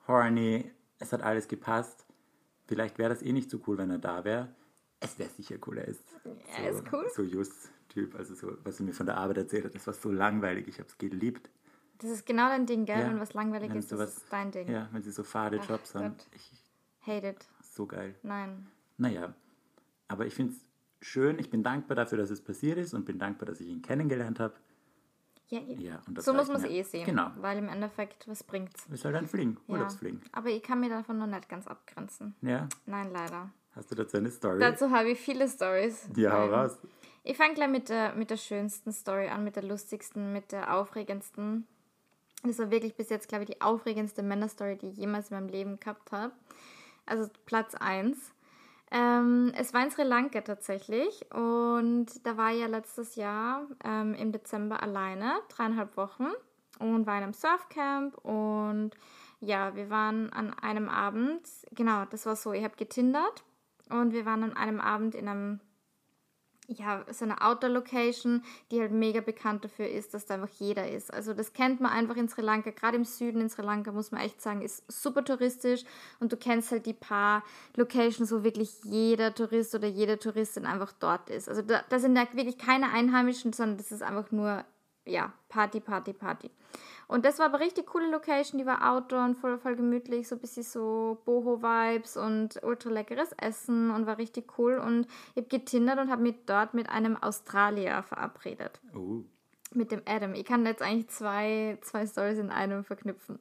horny, 0.07 0.71
es 0.99 1.11
hat 1.11 1.23
alles 1.23 1.47
gepasst. 1.47 2.04
Vielleicht 2.67 2.97
wäre 2.97 3.09
das 3.09 3.21
eh 3.21 3.31
nicht 3.31 3.49
so 3.49 3.59
cool, 3.67 3.77
wenn 3.77 3.89
er 3.89 3.97
da 3.99 4.23
wäre. 4.23 4.49
Es 4.99 5.19
wäre 5.19 5.29
sicher 5.29 5.57
cool, 5.67 5.77
er 5.77 5.87
ist 5.87 6.03
Er 6.57 6.71
ist 6.71 6.83
cool. 6.91 7.05
so 7.15 7.21
Just-Typ. 7.21 8.15
Also 8.15 8.33
so, 8.33 8.57
was 8.63 8.79
er 8.79 8.85
mir 8.85 8.93
von 8.93 9.05
der 9.05 9.17
Arbeit 9.17 9.37
erzählt 9.37 9.65
hat, 9.65 9.75
das 9.75 9.85
war 9.85 9.93
so 9.93 10.11
langweilig. 10.11 10.67
Ich 10.67 10.79
habe 10.79 10.87
es 10.89 10.97
geliebt. 10.97 11.49
Das 11.99 12.09
ist 12.09 12.25
genau 12.25 12.49
dein 12.49 12.65
Ding, 12.65 12.85
gell? 12.85 12.99
Ja. 12.99 13.07
Und 13.09 13.19
was 13.19 13.33
langweilig 13.33 13.73
ist, 13.75 13.91
das 13.91 13.99
sowas- 13.99 14.17
ist 14.17 14.25
dein 14.31 14.51
Ding. 14.51 14.67
Ja, 14.69 14.89
wenn 14.91 15.01
sie 15.03 15.11
so 15.11 15.23
fade 15.23 15.59
Ach 15.61 15.69
Jobs 15.69 15.95
haben. 15.95 16.15
Ich, 16.33 16.51
Hate 17.05 17.27
it. 17.29 17.45
so 17.61 17.85
geil. 17.85 18.15
Nein. 18.23 18.67
Naja, 18.97 19.33
aber 20.07 20.25
ich 20.25 20.33
finde 20.33 20.53
es 20.53 20.65
schön. 21.07 21.37
Ich 21.39 21.49
bin 21.49 21.61
dankbar 21.63 21.95
dafür, 21.95 22.17
dass 22.17 22.31
es 22.31 22.41
passiert 22.41 22.77
ist 22.79 22.93
und 22.93 23.05
bin 23.05 23.19
dankbar, 23.19 23.45
dass 23.45 23.59
ich 23.61 23.67
ihn 23.67 23.81
kennengelernt 23.81 24.39
habe. 24.39 24.55
Ja, 25.49 25.59
Ja, 25.59 26.01
und 26.07 26.17
das 26.17 26.25
so 26.25 26.33
muss 26.33 26.47
man 26.47 26.57
es 26.57 26.69
eh 26.69 26.81
sehen. 26.83 27.05
Genau. 27.05 27.29
Weil 27.37 27.57
im 27.59 27.69
Endeffekt, 27.69 28.27
was 28.27 28.43
bringt's? 28.43 28.85
Ist 28.87 29.05
halt 29.05 29.15
ein 29.15 29.27
Fling, 29.27 29.57
Ja. 29.67 29.75
Urlaubsfling. 29.75 30.21
Aber 30.31 30.49
ich 30.49 30.63
kann 30.63 30.79
mir 30.79 30.89
davon 30.89 31.17
noch 31.19 31.27
nicht 31.27 31.47
ganz 31.49 31.67
abgrenzen. 31.67 32.35
Ja. 32.41 32.67
Nein, 32.85 33.11
leider. 33.11 33.51
Hast 33.75 33.91
du 33.91 33.95
dazu 33.95 34.17
eine 34.17 34.31
Story? 34.31 34.59
Dazu 34.59 34.89
habe 34.89 35.09
ich 35.11 35.19
viele 35.19 35.47
Stories. 35.47 36.09
ja, 36.15 36.31
hau 36.31 36.47
raus. 36.47 36.77
Ich 37.23 37.37
fange 37.37 37.53
gleich 37.55 37.69
mit 37.69 37.89
der, 37.89 38.13
mit 38.15 38.29
der 38.29 38.37
schönsten 38.37 38.91
Story 38.91 39.27
an, 39.27 39.43
mit 39.43 39.55
der 39.55 39.63
lustigsten, 39.63 40.31
mit 40.33 40.51
der 40.51 40.73
aufregendsten. 40.75 41.67
Das 42.43 42.59
war 42.59 42.69
wirklich 42.71 42.95
bis 42.95 43.09
jetzt, 43.09 43.27
glaube 43.27 43.43
ich, 43.43 43.49
die 43.49 43.61
aufregendste 43.61 44.21
Männerstory, 44.23 44.77
die 44.77 44.89
ich 44.89 44.97
jemals 44.97 45.31
in 45.31 45.37
meinem 45.37 45.49
Leben 45.49 45.79
gehabt 45.79 46.11
habe. 46.11 46.31
Also 47.07 47.29
Platz 47.45 47.73
1. 47.75 48.17
Ähm, 48.95 49.51
es 49.57 49.73
war 49.73 49.83
in 49.83 49.91
Sri 49.91 50.03
Lanka 50.03 50.39
tatsächlich 50.39 51.19
und 51.33 52.05
da 52.23 52.37
war 52.37 52.53
ich 52.53 52.61
ja 52.61 52.67
letztes 52.67 53.17
Jahr 53.17 53.67
ähm, 53.83 54.13
im 54.13 54.31
Dezember 54.31 54.81
alleine, 54.81 55.33
dreieinhalb 55.49 55.97
Wochen 55.97 56.27
und 56.79 57.05
war 57.05 57.17
in 57.17 57.23
einem 57.23 57.33
Surfcamp 57.33 58.17
und 58.19 58.91
ja, 59.41 59.75
wir 59.75 59.89
waren 59.89 60.31
an 60.31 60.53
einem 60.53 60.87
Abend, 60.87 61.41
genau, 61.71 62.05
das 62.05 62.25
war 62.25 62.37
so, 62.37 62.53
ich 62.53 62.63
habe 62.63 62.77
getindert 62.77 63.43
und 63.89 64.13
wir 64.13 64.25
waren 64.25 64.43
an 64.43 64.55
einem 64.55 64.79
Abend 64.79 65.13
in 65.13 65.27
einem 65.27 65.59
ja, 66.67 67.05
so 67.11 67.25
eine 67.25 67.41
Outdoor-Location, 67.41 68.43
die 68.71 68.79
halt 68.79 68.91
mega 68.91 69.21
bekannt 69.21 69.63
dafür 69.63 69.87
ist, 69.87 70.13
dass 70.13 70.25
da 70.25 70.35
einfach 70.35 70.49
jeder 70.59 70.89
ist. 70.89 71.13
Also 71.13 71.33
das 71.33 71.53
kennt 71.53 71.81
man 71.81 71.91
einfach 71.91 72.15
in 72.15 72.27
Sri 72.27 72.41
Lanka, 72.41 72.71
gerade 72.71 72.97
im 72.97 73.05
Süden 73.05 73.41
in 73.41 73.49
Sri 73.49 73.63
Lanka, 73.63 73.91
muss 73.91 74.11
man 74.11 74.21
echt 74.21 74.41
sagen, 74.41 74.61
ist 74.61 74.83
super 74.91 75.23
touristisch 75.23 75.83
und 76.19 76.31
du 76.31 76.37
kennst 76.37 76.71
halt 76.71 76.85
die 76.85 76.93
paar 76.93 77.43
Locations, 77.75 78.31
wo 78.31 78.43
wirklich 78.43 78.83
jeder 78.83 79.33
Tourist 79.33 79.75
oder 79.75 79.87
jede 79.87 80.17
Touristin 80.17 80.65
einfach 80.65 80.93
dort 80.93 81.29
ist. 81.29 81.49
Also 81.49 81.61
da, 81.61 81.83
da 81.89 81.99
sind 81.99 82.15
ja 82.15 82.27
wirklich 82.33 82.57
keine 82.57 82.91
Einheimischen, 82.91 83.53
sondern 83.53 83.77
das 83.77 83.91
ist 83.91 84.01
einfach 84.01 84.31
nur, 84.31 84.63
ja, 85.05 85.33
Party, 85.49 85.79
Party, 85.79 86.13
Party. 86.13 86.49
Und 87.07 87.23
das 87.25 87.37
war 87.39 87.45
aber 87.47 87.59
richtig 87.59 87.85
coole 87.85 88.09
Location, 88.09 88.57
die 88.57 88.65
war 88.65 88.91
outdoor 88.91 89.23
und 89.25 89.35
voll, 89.35 89.57
voll 89.59 89.75
gemütlich, 89.75 90.27
so 90.27 90.35
ein 90.35 90.41
bisschen 90.41 90.63
so 90.63 91.19
Boho-Vibes 91.25 92.17
und 92.17 92.61
ultra 92.63 92.89
leckeres 92.89 93.31
Essen 93.33 93.91
und 93.91 94.07
war 94.07 94.17
richtig 94.17 94.57
cool. 94.57 94.77
Und 94.77 95.07
ich 95.35 95.43
habe 95.43 95.47
getindert 95.47 95.99
und 95.99 96.09
habe 96.09 96.23
mich 96.23 96.35
dort 96.45 96.73
mit 96.73 96.89
einem 96.89 97.15
Australier 97.17 98.01
verabredet, 98.03 98.79
Oh. 98.95 99.21
mit 99.73 99.91
dem 99.91 100.01
Adam. 100.05 100.33
Ich 100.33 100.45
kann 100.45 100.65
jetzt 100.65 100.81
eigentlich 100.81 101.09
zwei, 101.09 101.77
zwei 101.81 102.07
Stories 102.07 102.39
in 102.39 102.49
einem 102.49 102.83
verknüpfen. 102.83 103.39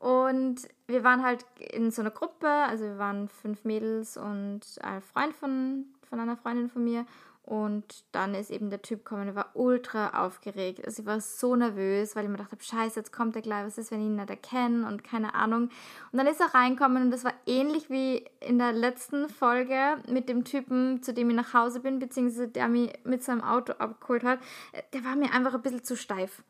Und 0.00 0.68
wir 0.86 1.02
waren 1.02 1.24
halt 1.24 1.44
in 1.58 1.90
so 1.90 2.02
einer 2.02 2.10
Gruppe, 2.12 2.48
also 2.48 2.84
wir 2.84 2.98
waren 2.98 3.28
fünf 3.28 3.64
Mädels 3.64 4.16
und 4.16 4.60
ein 4.80 5.02
Freund 5.02 5.34
von, 5.34 5.86
von 6.08 6.20
einer 6.20 6.36
Freundin 6.36 6.68
von 6.68 6.84
mir. 6.84 7.04
Und 7.48 8.04
dann 8.12 8.34
ist 8.34 8.50
eben 8.50 8.68
der 8.68 8.82
Typ 8.82 9.06
gekommen, 9.06 9.24
der 9.24 9.34
war 9.34 9.52
ultra 9.54 10.22
aufgeregt. 10.22 10.84
Also 10.84 11.00
ich 11.00 11.06
war 11.06 11.18
so 11.18 11.56
nervös, 11.56 12.14
weil 12.14 12.24
ich 12.24 12.30
mir 12.30 12.36
dachte, 12.36 12.58
scheiße, 12.60 13.00
jetzt 13.00 13.10
kommt 13.10 13.36
er 13.36 13.40
gleich, 13.40 13.64
was 13.64 13.78
ist, 13.78 13.90
wenn 13.90 14.00
ich 14.00 14.06
ihn 14.06 14.16
nicht 14.16 14.28
erkenne 14.28 14.86
und 14.86 15.02
keine 15.02 15.34
Ahnung. 15.34 15.70
Und 16.12 16.18
dann 16.18 16.26
ist 16.26 16.42
er 16.42 16.52
reinkommen 16.54 17.04
und 17.04 17.10
das 17.10 17.24
war 17.24 17.32
ähnlich 17.46 17.88
wie 17.88 18.22
in 18.40 18.58
der 18.58 18.74
letzten 18.74 19.30
Folge 19.30 19.96
mit 20.06 20.28
dem 20.28 20.44
Typen, 20.44 21.02
zu 21.02 21.14
dem 21.14 21.30
ich 21.30 21.36
nach 21.36 21.54
Hause 21.54 21.80
bin, 21.80 21.98
beziehungsweise 21.98 22.48
der 22.48 22.68
mich 22.68 22.92
mit 23.04 23.24
seinem 23.24 23.42
Auto 23.42 23.72
abgeholt 23.78 24.24
hat. 24.24 24.40
Der 24.92 25.02
war 25.02 25.16
mir 25.16 25.32
einfach 25.32 25.54
ein 25.54 25.62
bisschen 25.62 25.84
zu 25.84 25.96
steif. 25.96 26.42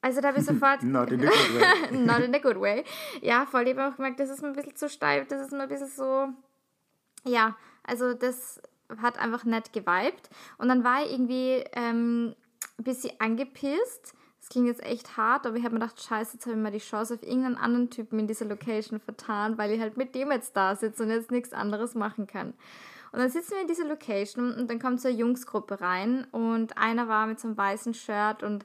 Also 0.00 0.20
da 0.20 0.28
habe 0.28 0.40
ich 0.40 0.44
sofort... 0.46 0.82
Not 0.82 1.12
in 1.12 1.20
the 1.20 1.26
good 1.26 1.60
way. 1.60 1.96
Not 2.04 2.20
in 2.22 2.32
the 2.32 2.40
good 2.40 2.60
way. 2.60 2.84
Ja, 3.22 3.46
voll, 3.46 3.68
ich 3.68 3.78
habe 3.78 3.92
auch 3.92 3.96
gemerkt, 3.96 4.18
das 4.18 4.30
ist 4.30 4.42
mir 4.42 4.48
ein 4.48 4.54
bisschen 4.54 4.74
zu 4.74 4.88
steif, 4.88 5.28
das 5.28 5.42
ist 5.42 5.52
mir 5.52 5.62
ein 5.62 5.68
bisschen 5.68 5.86
so... 5.86 6.26
Ja, 7.22 7.56
also 7.84 8.14
das 8.14 8.60
hat 9.00 9.18
einfach 9.18 9.44
nett 9.44 9.72
geweibt. 9.72 10.30
Und 10.58 10.68
dann 10.68 10.84
war 10.84 11.04
ich 11.04 11.12
irgendwie 11.12 11.64
ähm, 11.72 12.34
ein 12.78 12.84
bisschen 12.84 13.12
angepisst. 13.20 14.14
Das 14.40 14.48
klingt 14.48 14.68
jetzt 14.68 14.82
echt 14.82 15.16
hart, 15.16 15.46
aber 15.46 15.56
ich 15.56 15.64
habe 15.64 15.74
mir 15.74 15.80
gedacht, 15.80 16.02
scheiße, 16.02 16.34
jetzt 16.34 16.46
habe 16.46 16.56
ich 16.56 16.62
mal 16.62 16.72
die 16.72 16.78
Chance 16.78 17.14
auf 17.14 17.22
irgendeinen 17.22 17.56
anderen 17.56 17.90
Typen 17.90 18.18
in 18.18 18.26
dieser 18.26 18.46
Location 18.46 18.98
vertan, 18.98 19.58
weil 19.58 19.72
ich 19.72 19.80
halt 19.80 19.96
mit 19.96 20.14
dem 20.14 20.30
jetzt 20.32 20.56
da 20.56 20.74
sitze 20.74 21.02
und 21.02 21.10
jetzt 21.10 21.30
nichts 21.30 21.52
anderes 21.52 21.94
machen 21.94 22.26
kann. 22.26 22.54
Und 23.12 23.20
dann 23.20 23.30
sitzen 23.30 23.52
wir 23.52 23.60
in 23.62 23.68
dieser 23.68 23.86
Location 23.86 24.54
und 24.54 24.70
dann 24.70 24.78
kommt 24.78 25.00
so 25.00 25.08
eine 25.08 25.16
Jungsgruppe 25.16 25.80
rein 25.80 26.26
und 26.30 26.76
einer 26.76 27.08
war 27.08 27.26
mit 27.26 27.40
so 27.40 27.48
einem 27.48 27.56
weißen 27.56 27.94
Shirt 27.94 28.42
und 28.42 28.64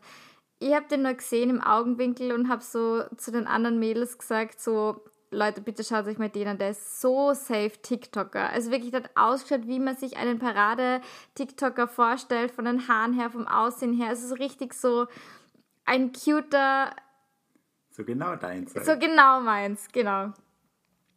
ich 0.59 0.73
habe 0.73 0.87
den 0.87 1.01
nur 1.01 1.13
gesehen 1.13 1.49
im 1.49 1.61
Augenwinkel 1.61 2.31
und 2.31 2.47
habe 2.47 2.63
so 2.63 3.03
zu 3.17 3.31
den 3.31 3.47
anderen 3.47 3.79
Mädels 3.79 4.17
gesagt, 4.17 4.61
so, 4.61 5.03
Leute, 5.33 5.61
bitte 5.61 5.83
schaut 5.83 6.05
euch 6.05 6.17
mal 6.17 6.29
den 6.29 6.47
an, 6.47 6.57
der 6.57 6.71
ist 6.71 7.01
so 7.01 7.33
safe 7.33 7.73
TikToker. 7.81 8.49
Also 8.49 8.71
wirklich, 8.71 8.91
der 8.91 9.03
hat 9.03 9.11
ausgeschaut, 9.15 9.67
wie 9.67 9.79
man 9.79 9.95
sich 9.95 10.17
einen 10.17 10.39
Parade-TikToker 10.39 11.87
vorstellt, 11.87 12.51
von 12.51 12.65
den 12.65 12.87
Haaren 12.87 13.13
her, 13.13 13.29
vom 13.29 13.47
Aussehen 13.47 13.93
her. 13.93 14.11
Es 14.11 14.23
ist 14.23 14.39
richtig 14.39 14.73
so 14.73 15.07
ein 15.85 16.11
cuter. 16.13 16.95
So 17.91 18.03
genau 18.03 18.35
deins. 18.35 18.75
Halt. 18.75 18.85
So 18.85 18.97
genau 18.97 19.41
meins, 19.41 19.87
genau. 19.91 20.33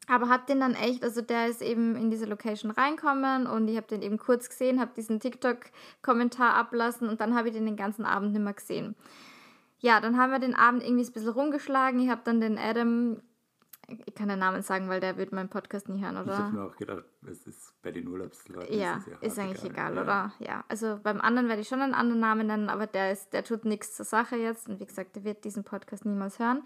Aber 0.08 0.28
hab 0.28 0.46
den 0.46 0.60
dann 0.60 0.74
echt, 0.74 1.02
also 1.02 1.20
der 1.20 1.48
ist 1.48 1.62
eben 1.62 1.96
in 1.96 2.10
diese 2.10 2.26
Location 2.26 2.70
reinkommen 2.70 3.46
und 3.46 3.66
ich 3.68 3.76
habe 3.76 3.88
den 3.88 4.02
eben 4.02 4.18
kurz 4.18 4.48
gesehen, 4.48 4.80
habe 4.80 4.92
diesen 4.96 5.18
TikTok-Kommentar 5.18 6.54
ablassen 6.54 7.08
und 7.08 7.20
dann 7.20 7.34
habe 7.34 7.48
ich 7.48 7.54
den 7.54 7.66
den 7.66 7.76
ganzen 7.76 8.04
Abend 8.04 8.32
nicht 8.32 8.42
mehr 8.42 8.54
gesehen. 8.54 8.94
Ja, 9.78 10.00
dann 10.00 10.16
haben 10.16 10.30
wir 10.30 10.38
den 10.38 10.54
Abend 10.54 10.82
irgendwie 10.82 11.04
ein 11.04 11.12
bisschen 11.12 11.28
rumgeschlagen. 11.28 12.00
Ich 12.00 12.08
habe 12.08 12.22
dann 12.24 12.40
den 12.40 12.56
Adam 12.56 13.20
ich 13.88 14.14
kann 14.14 14.28
den 14.28 14.38
Namen 14.38 14.62
sagen, 14.62 14.88
weil 14.88 15.00
der 15.00 15.16
wird 15.16 15.32
meinen 15.32 15.48
Podcast 15.48 15.88
nie 15.88 16.02
hören, 16.02 16.16
oder? 16.16 16.32
Ich 16.32 16.38
habe 16.38 16.56
mir 16.56 16.64
auch 16.64 16.76
gedacht, 16.76 17.04
es 17.30 17.46
ist 17.46 17.74
bei 17.82 17.92
den 17.92 18.08
Urlaubsleuten. 18.08 18.76
Ja, 18.76 18.96
ist, 18.96 19.06
ja 19.06 19.16
ist 19.20 19.38
eigentlich 19.38 19.64
egal, 19.64 19.92
egal 19.92 20.04
oder? 20.04 20.32
Ja, 20.40 20.64
also 20.68 20.98
beim 21.02 21.20
anderen 21.20 21.48
werde 21.48 21.62
ich 21.62 21.68
schon 21.68 21.80
einen 21.80 21.94
anderen 21.94 22.20
Namen 22.20 22.46
nennen, 22.48 22.68
aber 22.68 22.86
der, 22.86 23.12
ist, 23.12 23.32
der 23.32 23.44
tut 23.44 23.64
nichts 23.64 23.94
zur 23.94 24.04
Sache 24.04 24.36
jetzt 24.36 24.68
und 24.68 24.80
wie 24.80 24.86
gesagt, 24.86 25.14
der 25.16 25.24
wird 25.24 25.44
diesen 25.44 25.64
Podcast 25.64 26.04
niemals 26.04 26.38
hören. 26.38 26.62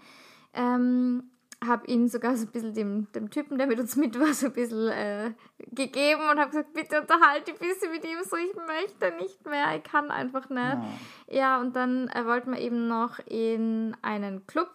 Ähm, 0.53 1.29
habe 1.63 1.85
ihn 1.87 2.09
sogar 2.09 2.35
so 2.35 2.47
ein 2.47 2.51
bisschen 2.51 2.73
dem, 2.73 3.11
dem 3.13 3.29
Typen, 3.29 3.59
der 3.59 3.67
mit 3.67 3.79
uns 3.79 3.95
mit 3.95 4.19
war, 4.19 4.33
so 4.33 4.47
ein 4.47 4.53
bisschen 4.53 4.89
äh, 4.89 5.33
gegeben 5.71 6.21
und 6.31 6.39
habe 6.39 6.49
gesagt, 6.49 6.73
bitte 6.73 6.99
unterhalte 6.99 7.51
ein 7.51 7.57
bisschen 7.59 7.91
mit 7.91 8.03
ihm, 8.03 8.17
so 8.27 8.35
ich 8.35 8.55
möchte 8.55 9.15
nicht 9.21 9.45
mehr, 9.45 9.75
ich 9.75 9.83
kann 9.83 10.09
einfach 10.09 10.49
nicht. 10.49 10.59
Ja, 10.59 10.87
ja 11.29 11.61
und 11.61 11.75
dann 11.75 12.07
äh, 12.07 12.25
wollten 12.25 12.51
wir 12.51 12.59
eben 12.59 12.87
noch 12.87 13.19
in 13.27 13.95
einen 14.01 14.47
Club 14.47 14.73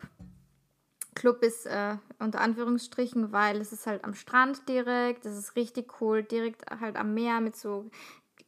Club 1.16 1.42
ist 1.42 1.66
äh, 1.66 1.96
unter 2.20 2.40
Anführungsstrichen, 2.40 3.32
weil 3.32 3.61
es 3.61 3.73
ist 3.73 3.87
halt 3.87 4.04
am 4.04 4.14
Strand 4.14 4.68
direkt, 4.68 5.25
das 5.25 5.37
ist 5.37 5.56
richtig 5.56 6.00
cool, 6.00 6.23
direkt 6.23 6.62
halt 6.80 6.96
am 6.96 7.14
Meer 7.14 7.40
mit 7.40 7.56
so 7.56 7.90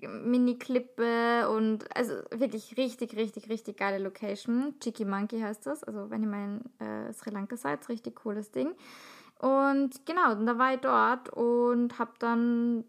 Mini-Klippe 0.00 1.48
und 1.48 1.84
also 1.96 2.14
wirklich 2.30 2.76
richtig, 2.76 3.16
richtig, 3.16 3.48
richtig 3.48 3.78
geile 3.78 3.98
Location. 3.98 4.74
Chiki 4.80 5.04
Monkey 5.04 5.40
heißt 5.40 5.66
das, 5.66 5.82
also 5.82 6.10
wenn 6.10 6.22
ihr 6.22 6.28
mal 6.28 6.44
in 6.44 6.86
äh, 6.86 7.12
Sri 7.12 7.30
Lanka 7.30 7.56
seid, 7.56 7.88
richtig 7.88 8.16
cooles 8.16 8.52
Ding. 8.52 8.74
Und 9.40 10.04
genau, 10.06 10.34
da 10.34 10.58
war 10.58 10.74
ich 10.74 10.80
dort 10.80 11.30
und 11.30 11.98
habe 11.98 12.12
dann 12.18 12.84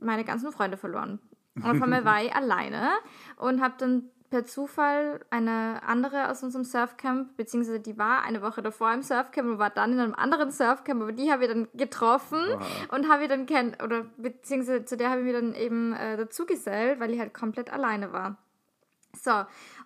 meine 0.00 0.24
ganzen 0.24 0.52
Freunde 0.52 0.76
verloren. 0.76 1.18
Und 1.56 1.64
auf 1.64 1.82
einmal 1.82 2.04
war 2.04 2.22
ich 2.22 2.34
alleine 2.34 2.90
und 3.36 3.60
habe 3.60 3.74
dann 3.78 4.04
per 4.30 4.44
Zufall 4.44 5.20
eine 5.30 5.82
andere 5.82 6.30
aus 6.30 6.42
unserem 6.42 6.64
Surfcamp, 6.64 7.36
beziehungsweise 7.36 7.80
die 7.80 7.98
war 7.98 8.22
eine 8.22 8.42
Woche 8.42 8.62
davor 8.62 8.92
im 8.92 9.02
Surfcamp 9.02 9.48
und 9.48 9.58
war 9.58 9.70
dann 9.70 9.92
in 9.92 10.00
einem 10.00 10.14
anderen 10.14 10.52
Surfcamp, 10.52 11.02
aber 11.02 11.12
die 11.12 11.30
habe 11.30 11.44
ich 11.44 11.50
dann 11.50 11.68
getroffen 11.74 12.38
wow. 12.38 12.88
und 12.92 13.08
habe 13.10 13.24
ich 13.24 13.28
dann 13.28 13.46
kennt, 13.46 13.82
oder 13.82 14.04
beziehungsweise 14.16 14.84
zu 14.84 14.96
der 14.96 15.10
habe 15.10 15.20
ich 15.20 15.26
mich 15.26 15.34
dann 15.34 15.54
eben 15.54 15.92
äh, 15.92 16.16
dazugesellt, 16.16 17.00
weil 17.00 17.12
ich 17.12 17.18
halt 17.18 17.34
komplett 17.34 17.72
alleine 17.72 18.12
war. 18.12 18.36
So, 19.20 19.32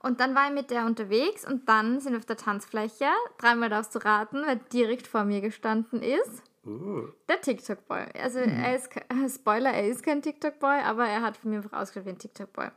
und 0.01 0.21
dann 0.21 0.35
war 0.35 0.49
ich 0.49 0.53
mit 0.53 0.71
der 0.71 0.85
unterwegs 0.85 1.47
und 1.47 1.67
dann 1.69 2.01
sind 2.01 2.13
wir 2.13 2.19
auf 2.19 2.27
der 2.27 2.37
Tanzfläche. 2.37 3.07
Dreimal 3.39 3.71
darfst 3.71 3.95
du 3.95 3.99
raten, 4.05 4.43
wer 4.45 4.57
direkt 4.57 5.07
vor 5.07 5.25
mir 5.25 5.41
gestanden 5.41 6.03
ist. 6.03 6.43
Uh. 6.67 7.09
Der 7.29 7.41
TikTok-Boy. 7.41 8.05
Also, 8.23 8.41
hm. 8.41 8.63
er 8.63 8.77
ist, 8.77 8.91
Spoiler, 9.35 9.73
er 9.73 9.89
ist 9.89 10.03
kein 10.03 10.21
TikTok-Boy, 10.21 10.81
aber 10.81 11.07
er 11.07 11.23
hat 11.23 11.39
von 11.39 11.51
mir 11.51 11.57
einfach 11.57 11.73
ausgeschaut 11.73 12.07
wie 12.07 12.11
ein 12.11 12.19
TikTok-Boy. 12.19 12.69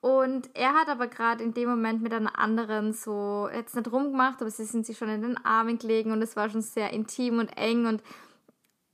Und 0.00 0.50
er 0.54 0.74
hat 0.74 0.88
aber 0.88 1.08
gerade 1.08 1.42
in 1.42 1.54
dem 1.54 1.68
Moment 1.68 2.02
mit 2.02 2.12
einer 2.12 2.38
anderen 2.38 2.92
so, 2.92 3.48
jetzt 3.52 3.74
nicht 3.74 3.90
rumgemacht, 3.90 4.40
aber 4.40 4.50
sie 4.50 4.64
sind 4.64 4.86
sich 4.86 4.96
schon 4.96 5.08
in 5.08 5.22
den 5.22 5.44
Armen 5.44 5.78
gelegen 5.78 6.12
und 6.12 6.22
es 6.22 6.36
war 6.36 6.48
schon 6.48 6.62
sehr 6.62 6.92
intim 6.92 7.40
und 7.40 7.48
eng 7.56 7.86
und 7.86 8.02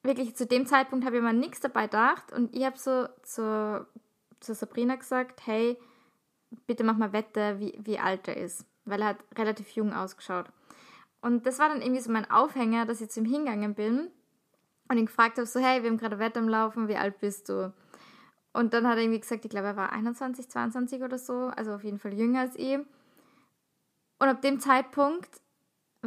wirklich 0.03 0.35
zu 0.35 0.47
dem 0.47 0.67
Zeitpunkt 0.67 1.05
habe 1.05 1.17
ich 1.17 1.23
mir 1.23 1.35
nichts 1.35 1.61
dabei 1.61 1.85
gedacht 1.85 2.33
und 2.33 2.55
ich 2.55 2.65
habe 2.65 2.79
so 2.79 3.07
zu, 3.23 3.87
zu 4.41 4.55
Sabrina 4.55 4.97
gesagt, 4.97 5.47
hey, 5.47 5.77
bitte 6.67 6.85
mach 6.85 6.97
mal 6.97 7.13
Wette, 7.13 7.61
wie, 7.61 7.79
wie 7.83 7.99
alt 7.99 8.27
er 8.29 8.39
ist, 8.39 8.65
weil 8.87 9.03
er 9.03 9.09
hat 9.09 9.19
relativ 9.37 9.71
jung 9.71 9.93
ausgeschaut. 9.93 10.47
Und 11.21 11.47
das 11.47 11.59
war 11.59 11.69
dann 11.69 11.83
irgendwie 11.83 12.03
so 12.03 12.13
mein 12.13 12.31
Aufhänger, 12.31 12.87
dass 12.87 13.01
ich 13.01 13.11
zu 13.11 13.21
ihm 13.21 13.27
hingegangen 13.27 13.75
bin 13.75 14.11
und 14.89 14.99
ihn 14.99 15.07
gefragt 15.07 15.37
habe, 15.37 15.47
so, 15.47 15.61
hey, 15.61 15.83
wir 15.83 15.91
haben 15.91 15.99
gerade 15.99 16.19
Wette 16.19 16.39
am 16.39 16.49
Laufen, 16.49 16.89
wie 16.89 16.97
alt 16.97 17.19
bist 17.19 17.49
du? 17.49 17.73
Und 18.55 18.73
dann 18.73 18.87
hat 18.87 18.97
er 18.97 19.03
irgendwie 19.03 19.21
gesagt, 19.21 19.45
ich 19.45 19.51
glaube, 19.51 19.67
er 19.67 19.77
war 19.77 19.93
21, 19.93 20.49
22 20.49 21.03
oder 21.03 21.19
so, 21.19 21.51
also 21.55 21.75
auf 21.75 21.83
jeden 21.85 21.99
Fall 21.99 22.15
jünger 22.15 22.41
als 22.41 22.55
ich. 22.57 22.77
Und 22.77 24.29
ab 24.29 24.41
dem 24.43 24.61
Zeitpunkt 24.61 25.29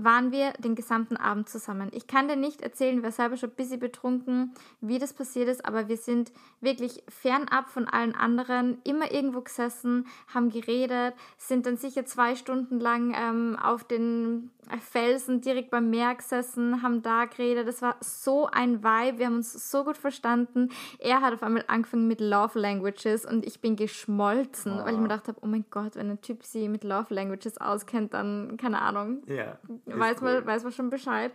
waren 0.04 0.32
wir 0.32 0.54
den 0.54 0.75
gesamten 0.75 1.18
Abend 1.18 1.50
zusammen. 1.50 1.89
Ich 1.92 2.08
kann 2.08 2.27
dir 2.27 2.36
nicht 2.36 2.62
erzählen, 2.62 3.04
wir 3.04 3.12
selber 3.12 3.38
schon 3.38 3.50
ein 3.50 3.56
bisschen 3.56 3.80
betrunken, 3.80 4.54
wie 4.82 5.00
das 5.00 5.13
passiert 5.13 5.50
ist, 5.50 5.66
aber 5.66 5.88
wir 5.88 5.98
sind 5.98 6.32
wirklich 6.62 7.04
fernab 7.08 7.70
von 7.70 7.88
allen 7.88 8.16
anderen, 8.16 8.77
immer 8.84 9.12
irgendwo 9.12 9.42
gesessen, 9.42 10.08
haben 10.34 10.50
geredet, 10.50 11.16
sind 11.38 11.66
dann 11.66 11.77
sicher 11.77 12.06
zwei 12.06 12.36
Stunden 12.36 12.80
lang 12.80 13.13
ähm, 13.18 13.58
auf 13.62 13.84
den 13.84 14.51
Felsen 14.82 15.42
direkt 15.42 15.72
beim 15.72 15.89
Meer 15.89 16.16
gesessen, 16.16 16.82
haben 16.82 17.01
da 17.01 17.25
geredet. 17.25 17.68
Das 17.68 17.82
war 17.82 17.96
so 18.01 18.48
ein 18.48 18.84
Vibe, 18.84 19.20
wir 19.20 19.27
haben 19.27 19.38
uns 19.38 19.72
so 19.72 19.86
gut 19.86 19.98
verstanden. 19.98 20.70
Er 21.00 21.22
hat 21.22 21.34
auf 21.34 21.42
einmal 21.42 21.63
angefangen 21.68 22.08
mit 22.08 22.20
Love 22.20 22.60
Languages 22.60 23.25
und 23.25 23.46
ich 23.46 23.62
bin 23.62 23.75
geschmolzen, 23.77 24.74
oh. 24.74 24.86
weil 24.86 24.94
ich 24.94 25.00
mir 25.00 25.08
gedacht 25.08 25.27
habe, 25.30 25.39
oh 25.42 25.48
mein 25.48 25.66
Gott, 25.70 25.96
wenn 25.96 26.10
ein 26.10 26.22
Typ 26.22 26.44
sie 26.44 26.68
mit 26.68 26.84
Love 26.84 27.13
Languages 27.13 27.58
auskennt, 27.60 28.13
dann 28.13 28.58
keine 28.58 28.82
Ahnung. 28.82 29.24
Ja 29.27 29.58
weiß, 29.88 30.22
cool. 30.22 30.36
man, 30.36 30.46
weiß 30.46 30.63
man 30.63 30.72
schon 30.72 30.89
Bescheid. 30.89 31.32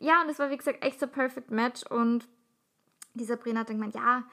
Ja, 0.00 0.22
und 0.22 0.30
es 0.30 0.38
war, 0.38 0.50
wie 0.50 0.56
gesagt, 0.56 0.84
echt 0.84 1.00
so 1.00 1.06
Perfect 1.06 1.50
Match. 1.50 1.84
Und 1.90 2.28
die 3.14 3.24
Sabrina 3.24 3.60
hat 3.60 3.70
dann 3.70 3.76
gemeint, 3.76 3.94
ja, 3.94 4.24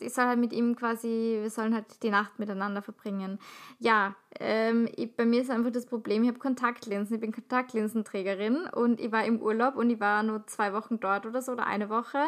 ich 0.00 0.14
soll 0.14 0.24
halt 0.24 0.38
mit 0.38 0.52
ihm 0.52 0.76
quasi, 0.76 1.38
wir 1.40 1.50
sollen 1.50 1.74
halt 1.74 2.02
die 2.02 2.10
Nacht 2.10 2.38
miteinander 2.38 2.82
verbringen. 2.82 3.38
Ja, 3.78 4.14
ähm, 4.38 4.88
ich, 4.94 5.14
bei 5.16 5.26
mir 5.26 5.42
ist 5.42 5.50
einfach 5.50 5.70
das 5.72 5.86
Problem, 5.86 6.22
ich 6.22 6.28
habe 6.28 6.38
Kontaktlinsen, 6.38 7.16
ich 7.16 7.20
bin 7.20 7.32
Kontaktlinsenträgerin 7.32 8.66
und 8.72 9.00
ich 9.00 9.12
war 9.12 9.24
im 9.24 9.40
Urlaub 9.40 9.76
und 9.76 9.90
ich 9.90 10.00
war 10.00 10.22
nur 10.22 10.46
zwei 10.46 10.72
Wochen 10.72 11.00
dort 11.00 11.26
oder 11.26 11.42
so 11.42 11.52
oder 11.52 11.66
eine 11.66 11.90
Woche. 11.90 12.18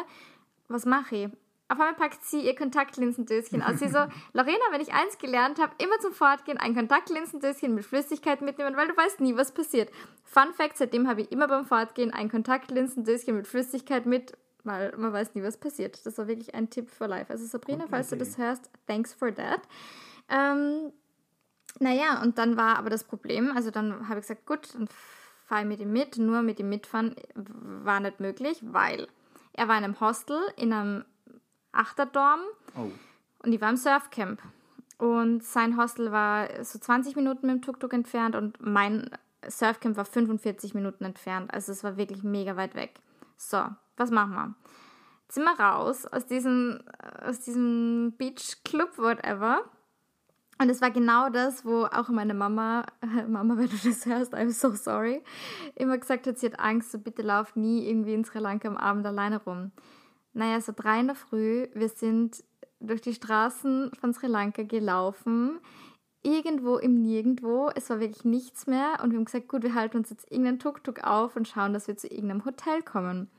Was 0.67 0.85
mache 0.85 1.15
ich? 1.15 1.29
Auf 1.71 1.79
einmal 1.79 1.93
packt 1.93 2.25
sie 2.25 2.41
ihr 2.41 2.53
Kontaktlinsendöschen 2.53 3.61
aus. 3.61 3.79
Sie 3.79 3.87
so, 3.87 3.99
Lorena, 4.33 4.59
wenn 4.71 4.81
ich 4.81 4.91
eins 4.91 5.17
gelernt 5.17 5.57
habe, 5.57 5.71
immer 5.77 5.97
zum 6.01 6.11
Fortgehen 6.11 6.57
ein 6.57 6.75
Kontaktlinsendöschen 6.75 7.73
mit 7.73 7.85
Flüssigkeit 7.85 8.41
mitnehmen, 8.41 8.75
weil 8.75 8.89
du 8.89 8.97
weißt 8.97 9.21
nie, 9.21 9.37
was 9.37 9.53
passiert. 9.53 9.89
Fun 10.25 10.51
Fact, 10.53 10.75
seitdem 10.75 11.07
habe 11.07 11.21
ich 11.21 11.31
immer 11.31 11.47
beim 11.47 11.63
Fortgehen 11.63 12.11
ein 12.11 12.29
Kontaktlinsendöschen 12.29 13.37
mit 13.37 13.47
Flüssigkeit 13.47 14.05
mit, 14.05 14.33
weil 14.65 14.93
man 14.97 15.13
weiß 15.13 15.33
nie, 15.33 15.43
was 15.43 15.55
passiert. 15.55 16.05
Das 16.05 16.17
war 16.17 16.27
wirklich 16.27 16.53
ein 16.53 16.69
Tipp 16.69 16.91
für 16.91 17.05
life. 17.05 17.31
Also 17.31 17.45
Sabrina, 17.45 17.85
falls 17.89 18.09
du 18.09 18.17
das 18.17 18.37
hörst, 18.37 18.69
thanks 18.85 19.13
for 19.13 19.33
that. 19.33 19.61
Ähm, 20.27 20.91
naja, 21.79 22.21
und 22.21 22.37
dann 22.37 22.57
war 22.57 22.79
aber 22.79 22.89
das 22.89 23.05
Problem, 23.05 23.53
also 23.55 23.71
dann 23.71 24.09
habe 24.09 24.19
ich 24.19 24.27
gesagt, 24.27 24.45
gut, 24.45 24.75
dann 24.75 24.89
fahre 25.45 25.61
ich 25.61 25.67
mit 25.69 25.79
ihm 25.79 25.93
mit. 25.93 26.17
Nur 26.17 26.41
mit 26.41 26.59
ihm 26.59 26.67
mitfahren 26.67 27.15
war 27.33 28.01
nicht 28.01 28.19
möglich, 28.19 28.59
weil 28.61 29.07
er 29.53 29.69
war 29.69 29.77
in 29.77 29.85
einem 29.85 30.01
Hostel, 30.01 30.37
in 30.57 30.73
einem 30.73 31.05
Achterdorm. 31.71 32.41
Oh. 32.75 32.91
Und 33.43 33.53
ich 33.53 33.61
war 33.61 33.69
im 33.69 33.77
Surfcamp. 33.77 34.41
Und 34.97 35.43
sein 35.43 35.77
Hostel 35.77 36.11
war 36.11 36.63
so 36.63 36.77
20 36.77 37.15
Minuten 37.15 37.47
mit 37.47 37.55
dem 37.55 37.61
Tuk-Tuk 37.61 37.91
entfernt 37.93 38.35
und 38.35 38.61
mein 38.61 39.09
Surfcamp 39.47 39.97
war 39.97 40.05
45 40.05 40.75
Minuten 40.75 41.03
entfernt. 41.03 41.51
Also 41.53 41.71
es 41.71 41.83
war 41.83 41.97
wirklich 41.97 42.23
mega 42.23 42.55
weit 42.55 42.75
weg. 42.75 42.99
So, 43.35 43.65
was 43.97 44.11
machen 44.11 44.33
wir? 44.33 44.55
Wir 45.33 45.59
raus 45.59 46.05
aus 46.05 46.27
diesem, 46.27 46.81
aus 47.25 47.39
diesem 47.39 48.13
Beach 48.17 48.57
Club, 48.63 48.97
whatever. 48.97 49.63
Und 50.61 50.69
es 50.69 50.81
war 50.81 50.91
genau 50.91 51.29
das, 51.29 51.65
wo 51.65 51.85
auch 51.85 52.09
meine 52.09 52.35
Mama, 52.35 52.85
Mama, 53.27 53.57
wenn 53.57 53.69
du 53.69 53.77
das 53.83 54.05
hörst, 54.05 54.35
I'm 54.35 54.51
so 54.51 54.75
sorry, 54.75 55.23
immer 55.73 55.97
gesagt 55.97 56.27
hat, 56.27 56.37
sie 56.37 56.45
hat 56.45 56.59
Angst, 56.59 56.91
so 56.91 56.99
bitte 56.99 57.23
lauf 57.23 57.55
nie 57.55 57.89
irgendwie 57.89 58.13
in 58.13 58.23
Sri 58.23 58.37
Lanka 58.37 58.67
am 58.67 58.77
Abend 58.77 59.07
alleine 59.07 59.41
rum. 59.43 59.71
Naja, 60.33 60.61
so 60.61 60.73
drei 60.75 60.99
in 60.99 61.07
der 61.07 61.15
Früh, 61.15 61.67
wir 61.73 61.89
sind 61.89 62.43
durch 62.79 63.01
die 63.01 63.13
Straßen 63.13 63.91
von 63.99 64.13
Sri 64.13 64.27
Lanka 64.27 64.63
gelaufen, 64.63 65.59
irgendwo 66.23 66.77
im 66.77 67.01
Nirgendwo, 67.01 67.69
es 67.75 67.89
war 67.89 67.99
wirklich 67.99 68.25
nichts 68.25 68.67
mehr 68.67 68.99
und 69.01 69.11
wir 69.11 69.17
haben 69.17 69.25
gesagt, 69.25 69.47
gut, 69.47 69.63
wir 69.63 69.73
halten 69.73 69.97
uns 69.97 70.09
jetzt 70.09 70.31
irgendeinen 70.31 70.59
Tuk-Tuk 70.59 71.03
auf 71.03 71.35
und 71.35 71.47
schauen, 71.47 71.73
dass 71.73 71.87
wir 71.87 71.97
zu 71.97 72.07
irgendeinem 72.07 72.45
Hotel 72.45 72.81
kommen. 72.83 73.29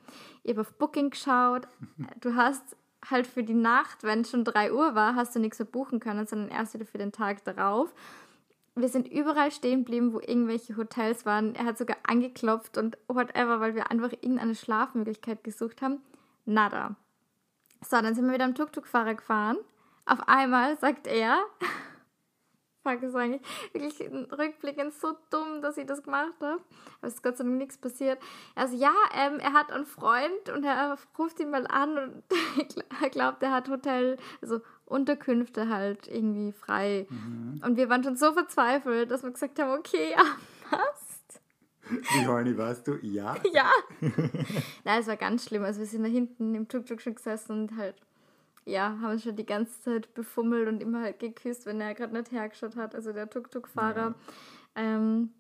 Ich 0.43 0.51
habe 0.51 0.63
auf 0.63 0.73
Booking 0.75 1.11
geschaut, 1.11 1.69
du 2.21 2.35
hast 2.35 2.77
halt 3.09 3.27
für 3.27 3.43
die 3.43 3.55
Nacht, 3.55 4.03
wenn 4.03 4.21
es 4.21 4.31
schon 4.31 4.45
3 4.45 4.73
Uhr 4.73 4.95
war, 4.95 5.15
hast 5.15 5.35
du 5.35 5.41
nichts 5.41 5.59
mehr 5.59 5.67
buchen 5.67 6.01
können, 6.01 6.27
sondern 6.27 6.49
erst 6.49 6.75
wieder 6.75 6.87
für 6.87 6.99
den 6.99 7.13
Tag 7.13 7.45
darauf. 7.45 7.93
Wir 8.75 8.89
sind 8.89 9.07
überall 9.07 9.51
stehen 9.51 9.81
geblieben, 9.81 10.13
wo 10.13 10.21
irgendwelche 10.21 10.77
Hotels 10.77 11.27
waren. 11.27 11.55
Er 11.55 11.65
hat 11.67 11.79
sogar 11.79 11.99
angeklopft 12.05 12.79
und 12.79 12.97
whatever, 13.07 13.61
weil 13.61 13.75
wir 13.75 13.91
einfach 13.91 14.13
irgendeine 14.13 14.55
Schlafmöglichkeit 14.55 15.45
gesucht 15.45 15.83
haben. 15.83 16.01
Nada. 16.45 16.97
So, 17.85 18.01
dann 18.01 18.15
sind 18.15 18.27
wir 18.27 18.35
wieder 18.35 18.45
am 18.45 18.55
Tuk-Tuk-Fahrer 18.55 19.15
gefahren. 19.15 19.59
Auf 20.07 20.29
einmal 20.29 20.79
sagt 20.79 21.07
er, 21.07 21.39
fuck, 22.83 23.03
ist 23.03 23.15
eigentlich 23.15 23.43
wirklich 23.73 24.11
rückblickend 24.11 24.93
so 24.93 25.17
dumm, 25.31 25.63
dass 25.63 25.77
ich 25.77 25.87
das 25.87 26.03
gemacht 26.03 26.35
habe. 26.41 26.61
Aber 26.99 27.09
es 27.09 27.15
ist 27.15 27.23
Gott 27.23 27.37
sei 27.37 27.45
Dank 27.45 27.57
nichts 27.59 27.79
passiert. 27.79 28.21
Also 28.55 28.77
ja, 28.77 28.93
ähm, 29.15 29.39
er 29.39 29.53
hat 29.53 29.73
einen 29.73 29.87
Freund 29.87 30.49
und 30.55 30.65
er 30.65 30.97
ruft 31.19 31.41
ihn 31.41 31.51
mal 31.51 31.67
an 31.67 31.99
und 31.99 32.23
er 33.03 33.11
glaubt, 33.11 33.43
er 33.43 33.53
hat 33.53 33.69
Hotel, 33.69 34.17
also 34.41 34.61
Unterkünfte 34.85 35.69
halt 35.69 36.09
irgendwie 36.09 36.53
frei. 36.53 37.07
Mhm. 37.09 37.63
Und 37.65 37.77
wir 37.77 37.89
waren 37.89 38.05
schon 38.05 38.17
so 38.17 38.33
verzweifelt, 38.33 39.11
dass 39.11 39.23
wir 39.23 39.31
gesagt 39.31 39.59
haben, 39.59 39.79
okay, 39.79 40.11
ja, 40.17 40.25
passt. 40.69 41.02
Wie 42.01 42.27
horny 42.27 42.57
warst 42.57 42.87
du? 42.89 42.99
Ja. 43.03 43.37
ja. 43.53 43.71
Nein, 44.85 45.01
es 45.01 45.07
war 45.07 45.17
ganz 45.17 45.47
schlimm. 45.47 45.65
Also 45.65 45.81
wir 45.81 45.87
sind 45.87 46.03
da 46.03 46.09
hinten 46.09 46.55
im 46.55 46.69
Tuk-Tuk 46.69 47.01
schon 47.01 47.15
gesessen 47.15 47.63
und 47.63 47.77
halt 47.77 47.97
ja, 48.65 48.97
haben 49.01 49.19
schon 49.19 49.37
die 49.37 49.47
ganze 49.47 49.81
Zeit 49.81 50.15
befummelt 50.15 50.69
und 50.69 50.81
immer 50.81 51.03
halt 51.03 51.19
geküsst, 51.19 51.67
wenn 51.67 51.81
er 51.81 51.95
gerade 51.95 52.13
nicht 52.13 52.31
hergeschaut 52.31 52.77
hat, 52.77 52.95
also 52.95 53.13
der 53.13 53.29
Tuk-Tuk-Fahrer. 53.29 54.15
Ja. 54.77 54.83
Ähm, 54.83 55.31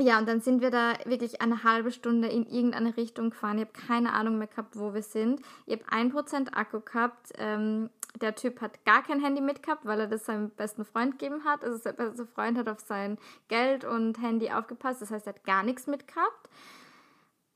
ja, 0.00 0.18
und 0.18 0.26
dann 0.26 0.40
sind 0.40 0.62
wir 0.62 0.70
da 0.70 0.94
wirklich 1.04 1.42
eine 1.42 1.64
halbe 1.64 1.92
Stunde 1.92 2.28
in 2.28 2.46
irgendeine 2.46 2.96
Richtung 2.96 3.30
gefahren. 3.30 3.58
Ich 3.58 3.66
habe 3.66 3.86
keine 3.86 4.14
Ahnung 4.14 4.38
mehr 4.38 4.46
gehabt, 4.46 4.78
wo 4.78 4.94
wir 4.94 5.02
sind. 5.02 5.42
Ich 5.66 5.78
habe 5.78 5.84
1% 6.08 6.54
Akku 6.54 6.80
gehabt. 6.80 7.32
Ähm, 7.36 7.90
der 8.20 8.34
Typ 8.34 8.60
hat 8.60 8.84
gar 8.84 9.02
kein 9.02 9.20
Handy 9.20 9.40
mitgehabt, 9.40 9.84
weil 9.84 10.00
er 10.00 10.06
das 10.06 10.26
seinem 10.26 10.50
besten 10.50 10.84
Freund 10.84 11.18
gegeben 11.18 11.44
hat. 11.44 11.64
Also 11.64 11.78
sein 11.78 11.96
bester 11.96 12.26
Freund 12.26 12.58
hat 12.58 12.68
auf 12.68 12.80
sein 12.80 13.18
Geld 13.48 13.84
und 13.84 14.20
Handy 14.20 14.50
aufgepasst. 14.50 15.02
Das 15.02 15.10
heißt, 15.10 15.26
er 15.26 15.34
hat 15.34 15.44
gar 15.44 15.62
nichts 15.62 15.86
mitgehabt. 15.86 16.48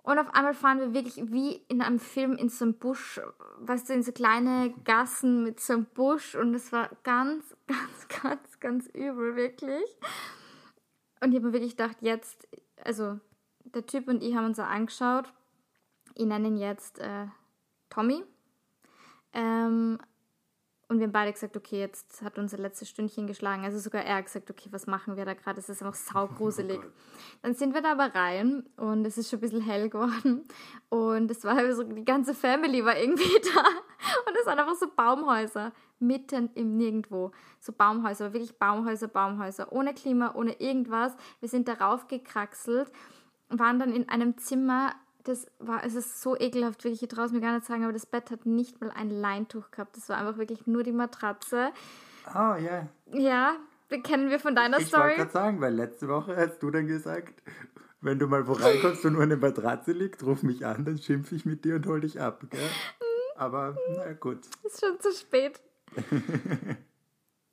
Und 0.02 0.20
auf 0.20 0.32
einmal 0.34 0.54
fahren 0.54 0.78
wir 0.78 0.94
wirklich 0.94 1.16
wie 1.32 1.56
in 1.68 1.82
einem 1.82 1.98
Film 1.98 2.36
in 2.36 2.48
so 2.48 2.64
einem 2.64 2.74
Busch, 2.74 3.20
weißt 3.58 3.88
du, 3.88 3.92
in 3.92 4.04
so 4.04 4.12
kleine 4.12 4.72
Gassen 4.84 5.42
mit 5.42 5.58
so 5.58 5.72
einem 5.72 5.86
Busch. 5.86 6.36
Und 6.36 6.54
es 6.54 6.72
war 6.72 6.90
ganz, 7.02 7.56
ganz, 7.66 8.22
ganz, 8.22 8.60
ganz 8.60 8.86
übel, 8.88 9.34
wirklich. 9.36 9.84
Und 11.20 11.32
ich 11.32 11.36
habe 11.36 11.48
mir 11.48 11.52
wirklich 11.52 11.76
gedacht, 11.76 11.96
jetzt, 12.00 12.46
also 12.84 13.18
der 13.64 13.84
Typ 13.84 14.06
und 14.08 14.22
ich 14.22 14.36
haben 14.36 14.46
uns 14.46 14.58
angeschaut. 14.58 15.32
Ich 16.14 16.24
nenne 16.24 16.48
ihn 16.48 16.56
jetzt 16.56 16.98
äh, 16.98 17.26
Tommy. 17.90 18.22
Ähm, 19.32 19.98
und 20.88 20.98
wir 20.98 21.06
haben 21.06 21.12
beide 21.12 21.32
gesagt, 21.32 21.56
okay, 21.56 21.80
jetzt 21.80 22.22
hat 22.22 22.38
unser 22.38 22.58
letztes 22.58 22.88
Stündchen 22.88 23.26
geschlagen. 23.26 23.64
Also 23.64 23.78
sogar 23.80 24.04
er 24.04 24.16
hat 24.16 24.26
gesagt, 24.26 24.50
okay, 24.50 24.68
was 24.70 24.86
machen 24.86 25.16
wir 25.16 25.24
da 25.24 25.34
gerade? 25.34 25.58
Es 25.58 25.68
ist 25.68 25.82
einfach 25.82 25.98
saugruselig. 25.98 26.80
Oh 26.86 27.38
dann 27.42 27.54
sind 27.54 27.74
wir 27.74 27.82
da 27.82 27.92
aber 27.92 28.14
rein 28.14 28.64
und 28.76 29.04
es 29.04 29.18
ist 29.18 29.30
schon 29.30 29.38
ein 29.38 29.40
bisschen 29.40 29.60
hell 29.60 29.88
geworden. 29.88 30.44
Und 30.88 31.30
es 31.30 31.44
war 31.44 31.72
so, 31.72 31.82
die 31.82 32.04
ganze 32.04 32.34
Family 32.34 32.84
war 32.84 32.96
irgendwie 32.96 33.24
da. 33.54 33.60
Und 34.26 34.36
es 34.40 34.46
waren 34.46 34.58
einfach 34.58 34.74
so 34.74 34.86
Baumhäuser 34.94 35.72
mitten 35.98 36.50
im 36.54 36.76
Nirgendwo. 36.76 37.32
So 37.60 37.72
Baumhäuser, 37.72 38.32
wirklich 38.32 38.58
Baumhäuser, 38.58 39.08
Baumhäuser. 39.08 39.72
Ohne 39.72 39.94
Klima, 39.94 40.34
ohne 40.34 40.60
irgendwas. 40.60 41.16
Wir 41.40 41.48
sind 41.48 41.68
darauf 41.68 42.06
gekraxelt, 42.06 42.92
waren 43.48 43.78
dann 43.78 43.92
in 43.92 44.08
einem 44.08 44.38
Zimmer 44.38 44.94
das 45.28 45.46
war, 45.58 45.84
es 45.84 45.94
ist 45.94 46.20
so 46.20 46.36
ekelhaft, 46.36 46.84
wirklich, 46.84 47.02
ich 47.02 47.08
traue 47.08 47.26
es 47.26 47.32
mir 47.32 47.40
gar 47.40 47.54
nicht 47.54 47.66
sagen, 47.66 47.84
aber 47.84 47.92
das 47.92 48.06
Bett 48.06 48.30
hat 48.30 48.46
nicht 48.46 48.80
mal 48.80 48.90
ein 48.90 49.10
Leintuch 49.10 49.70
gehabt. 49.70 49.96
Das 49.96 50.08
war 50.08 50.18
einfach 50.18 50.38
wirklich 50.38 50.66
nur 50.66 50.82
die 50.82 50.92
Matratze. 50.92 51.70
Oh, 52.28 52.54
ja. 52.56 52.56
Yeah. 52.58 52.88
Ja, 53.12 53.56
kennen 54.02 54.30
wir 54.30 54.40
von 54.40 54.54
deiner 54.54 54.78
ich 54.78 54.88
Story. 54.88 55.12
Ich 55.12 55.18
wollte 55.18 55.32
gerade 55.32 55.32
sagen, 55.32 55.60
weil 55.60 55.74
letzte 55.74 56.08
Woche 56.08 56.36
hast 56.36 56.62
du 56.62 56.70
dann 56.70 56.86
gesagt, 56.86 57.42
wenn 58.00 58.18
du 58.18 58.26
mal 58.26 58.46
wo 58.46 58.52
reinkommst 58.52 59.04
und 59.04 59.14
nur 59.14 59.22
eine 59.22 59.36
Matratze 59.36 59.92
liegt, 59.92 60.22
ruf 60.24 60.42
mich 60.42 60.64
an, 60.64 60.84
dann 60.84 60.98
schimpfe 60.98 61.34
ich 61.34 61.44
mit 61.44 61.64
dir 61.64 61.76
und 61.76 61.86
hol 61.86 62.00
dich 62.00 62.20
ab, 62.20 62.44
gell? 62.50 62.60
Aber, 63.36 63.76
na 63.96 64.12
gut. 64.14 64.40
Ist 64.64 64.80
schon 64.80 64.98
zu 65.00 65.12
spät. 65.12 65.60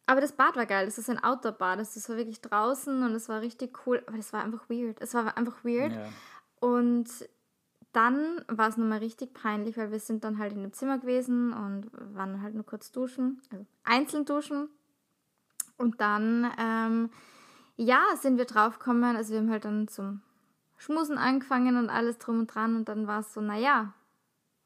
Aber 0.06 0.22
das 0.22 0.34
Bad 0.34 0.56
war 0.56 0.66
geil. 0.66 0.86
Das 0.86 0.98
ist 0.98 1.10
ein 1.10 1.24
Outdoor-Bad. 1.24 1.80
Das 1.80 2.10
war 2.10 2.18
wirklich 2.18 2.42
draußen 2.42 3.04
und 3.04 3.16
es 3.16 3.30
war 3.30 3.42
richtig 3.42 3.86
cool. 3.86 4.04
Aber 4.06 4.18
das 4.18 4.34
war 4.34 4.44
einfach 4.44 4.70
weird. 4.70 5.02
Es 5.02 5.14
war 5.14 5.38
einfach 5.38 5.64
weird. 5.64 5.94
Ja. 5.94 6.10
Und 6.60 7.10
dann 7.94 8.44
war 8.48 8.70
es 8.70 8.78
nochmal 8.78 9.00
richtig 9.00 9.34
peinlich, 9.34 9.78
weil 9.78 9.92
wir 9.92 10.00
sind 10.00 10.24
dann 10.24 10.40
halt 10.40 10.54
in 10.54 10.62
dem 10.64 10.74
Zimmer 10.74 10.98
gewesen 10.98 11.54
und 11.54 11.90
waren 12.16 12.42
halt 12.42 12.56
nur 12.56 12.66
kurz 12.66 12.92
duschen, 12.92 13.42
also 13.52 13.66
einzeln 13.84 14.26
duschen. 14.26 14.68
Und 15.78 16.02
dann, 16.02 16.52
ähm, 16.60 17.10
ja, 17.78 18.02
sind 18.20 18.38
wir 18.38 18.46
draufgekommen, 18.46 19.16
also 19.16 19.34
wir 19.34 19.40
haben 19.40 19.50
halt 19.50 19.66
dann 19.66 19.88
zum 19.88 20.22
Schmusen 20.78 21.18
angefangen 21.18 21.78
und 21.78 21.90
alles 21.90 22.18
drum 22.18 22.40
und 22.40 22.48
dran 22.48 22.76
und 22.76 22.90
dann 22.90 23.08
war 23.08 23.22
es 23.22 23.34
so, 23.34 23.42
naja, 23.42 23.94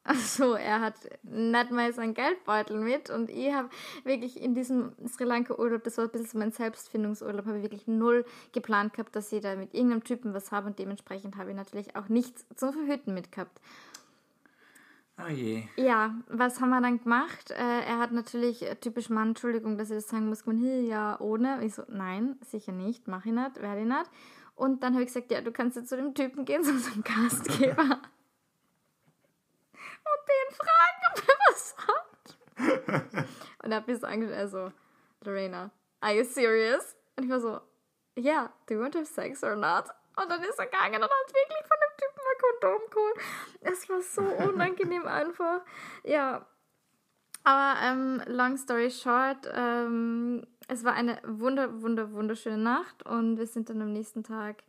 also 0.07 0.53
er 0.53 0.79
hat 0.79 0.95
nicht 1.23 1.71
mal 1.71 1.93
seinen 1.93 2.13
Geldbeutel 2.13 2.79
mit 2.79 3.09
und 3.09 3.29
ich 3.29 3.53
habe 3.53 3.69
wirklich 4.05 4.41
in 4.41 4.55
diesem 4.55 4.93
Sri 5.07 5.25
Lanka 5.25 5.55
Urlaub, 5.55 5.83
das 5.83 5.97
war 5.97 6.05
ein 6.05 6.11
bisschen 6.11 6.39
mein 6.39 6.51
Selbstfindungsurlaub, 6.51 7.45
habe 7.45 7.57
ich 7.57 7.63
wirklich 7.63 7.87
null 7.87 8.25
geplant 8.53 8.93
gehabt, 8.93 9.15
dass 9.15 9.31
ich 9.31 9.41
da 9.41 9.55
mit 9.55 9.73
irgendeinem 9.73 10.03
Typen 10.03 10.33
was 10.33 10.51
habe 10.51 10.67
und 10.67 10.79
dementsprechend 10.79 11.35
habe 11.35 11.49
ich 11.49 11.55
natürlich 11.55 11.95
auch 11.95 12.07
nichts 12.07 12.45
zum 12.55 12.71
Verhüten 12.71 13.13
mitgehabt. 13.13 13.59
Oh 15.19 15.29
je. 15.29 15.63
Ja, 15.75 16.15
was 16.29 16.61
haben 16.61 16.69
wir 16.69 16.79
dann 16.79 17.01
gemacht? 17.01 17.51
Äh, 17.51 17.55
er 17.55 17.97
hat 17.97 18.11
natürlich, 18.11 18.61
äh, 18.61 18.75
typisch 18.75 19.09
Mann, 19.09 19.29
Entschuldigung, 19.29 19.77
dass 19.77 19.89
ich 19.89 19.97
das 19.97 20.09
sagen 20.09 20.29
muss, 20.29 20.45
man, 20.45 20.63
ja, 20.85 21.19
ohne. 21.19 21.65
Ich 21.65 21.73
so, 21.73 21.81
nein, 21.87 22.37
sicher 22.45 22.71
nicht, 22.71 23.07
mache 23.07 23.29
ich 23.29 23.35
nicht, 23.35 23.59
werde 23.59 23.81
ich 23.81 23.87
nicht. 23.87 24.11
Und 24.55 24.83
dann 24.83 24.93
habe 24.93 25.03
ich 25.03 25.07
gesagt, 25.07 25.31
ja, 25.31 25.41
du 25.41 25.51
kannst 25.51 25.75
jetzt 25.75 25.89
zu 25.89 25.97
dem 25.97 26.13
Typen 26.13 26.45
gehen, 26.45 26.63
zu 26.63 26.69
unserem 26.69 27.03
Gastgeber 27.03 27.99
den 30.27 30.55
fragen, 30.55 30.97
hat. 31.87 33.27
und 33.63 33.73
hat 33.73 33.87
mich 33.87 33.99
so 33.99 34.07
angeschaut, 34.07 34.37
also, 34.37 34.71
Lorena, 35.23 35.71
are 36.01 36.13
you 36.13 36.23
serious? 36.23 36.95
Und 37.15 37.25
ich 37.25 37.29
war 37.29 37.39
so, 37.39 37.61
yeah, 38.17 38.51
do 38.67 38.75
you 38.75 38.81
want 38.81 38.93
to 38.93 38.99
have 38.99 39.07
sex 39.07 39.43
or 39.43 39.55
not? 39.55 39.85
Und 40.15 40.29
dann 40.31 40.43
ist 40.43 40.57
er 40.57 40.65
gegangen 40.65 40.95
und 40.95 41.03
hat 41.03 41.33
wirklich 41.33 41.65
von 41.67 41.77
dem 41.79 41.93
Typen 41.97 42.21
ein 42.25 42.39
Kondom 42.59 42.89
geholt. 42.89 43.17
Es 43.61 43.89
war 43.89 44.01
so 44.01 44.21
unangenehm 44.49 45.05
einfach. 45.05 45.61
Ja. 46.03 46.45
Aber 47.43 47.79
ähm, 47.81 48.21
long 48.25 48.57
story 48.57 48.89
short, 48.91 49.49
ähm, 49.53 50.45
es 50.67 50.83
war 50.83 50.93
eine 50.93 51.21
wunder, 51.23 51.81
wunder, 51.81 52.11
wunderschöne 52.11 52.57
Nacht 52.57 53.05
und 53.05 53.37
wir 53.37 53.47
sind 53.47 53.69
dann 53.69 53.81
am 53.81 53.93
nächsten 53.93 54.23
Tag 54.23 54.63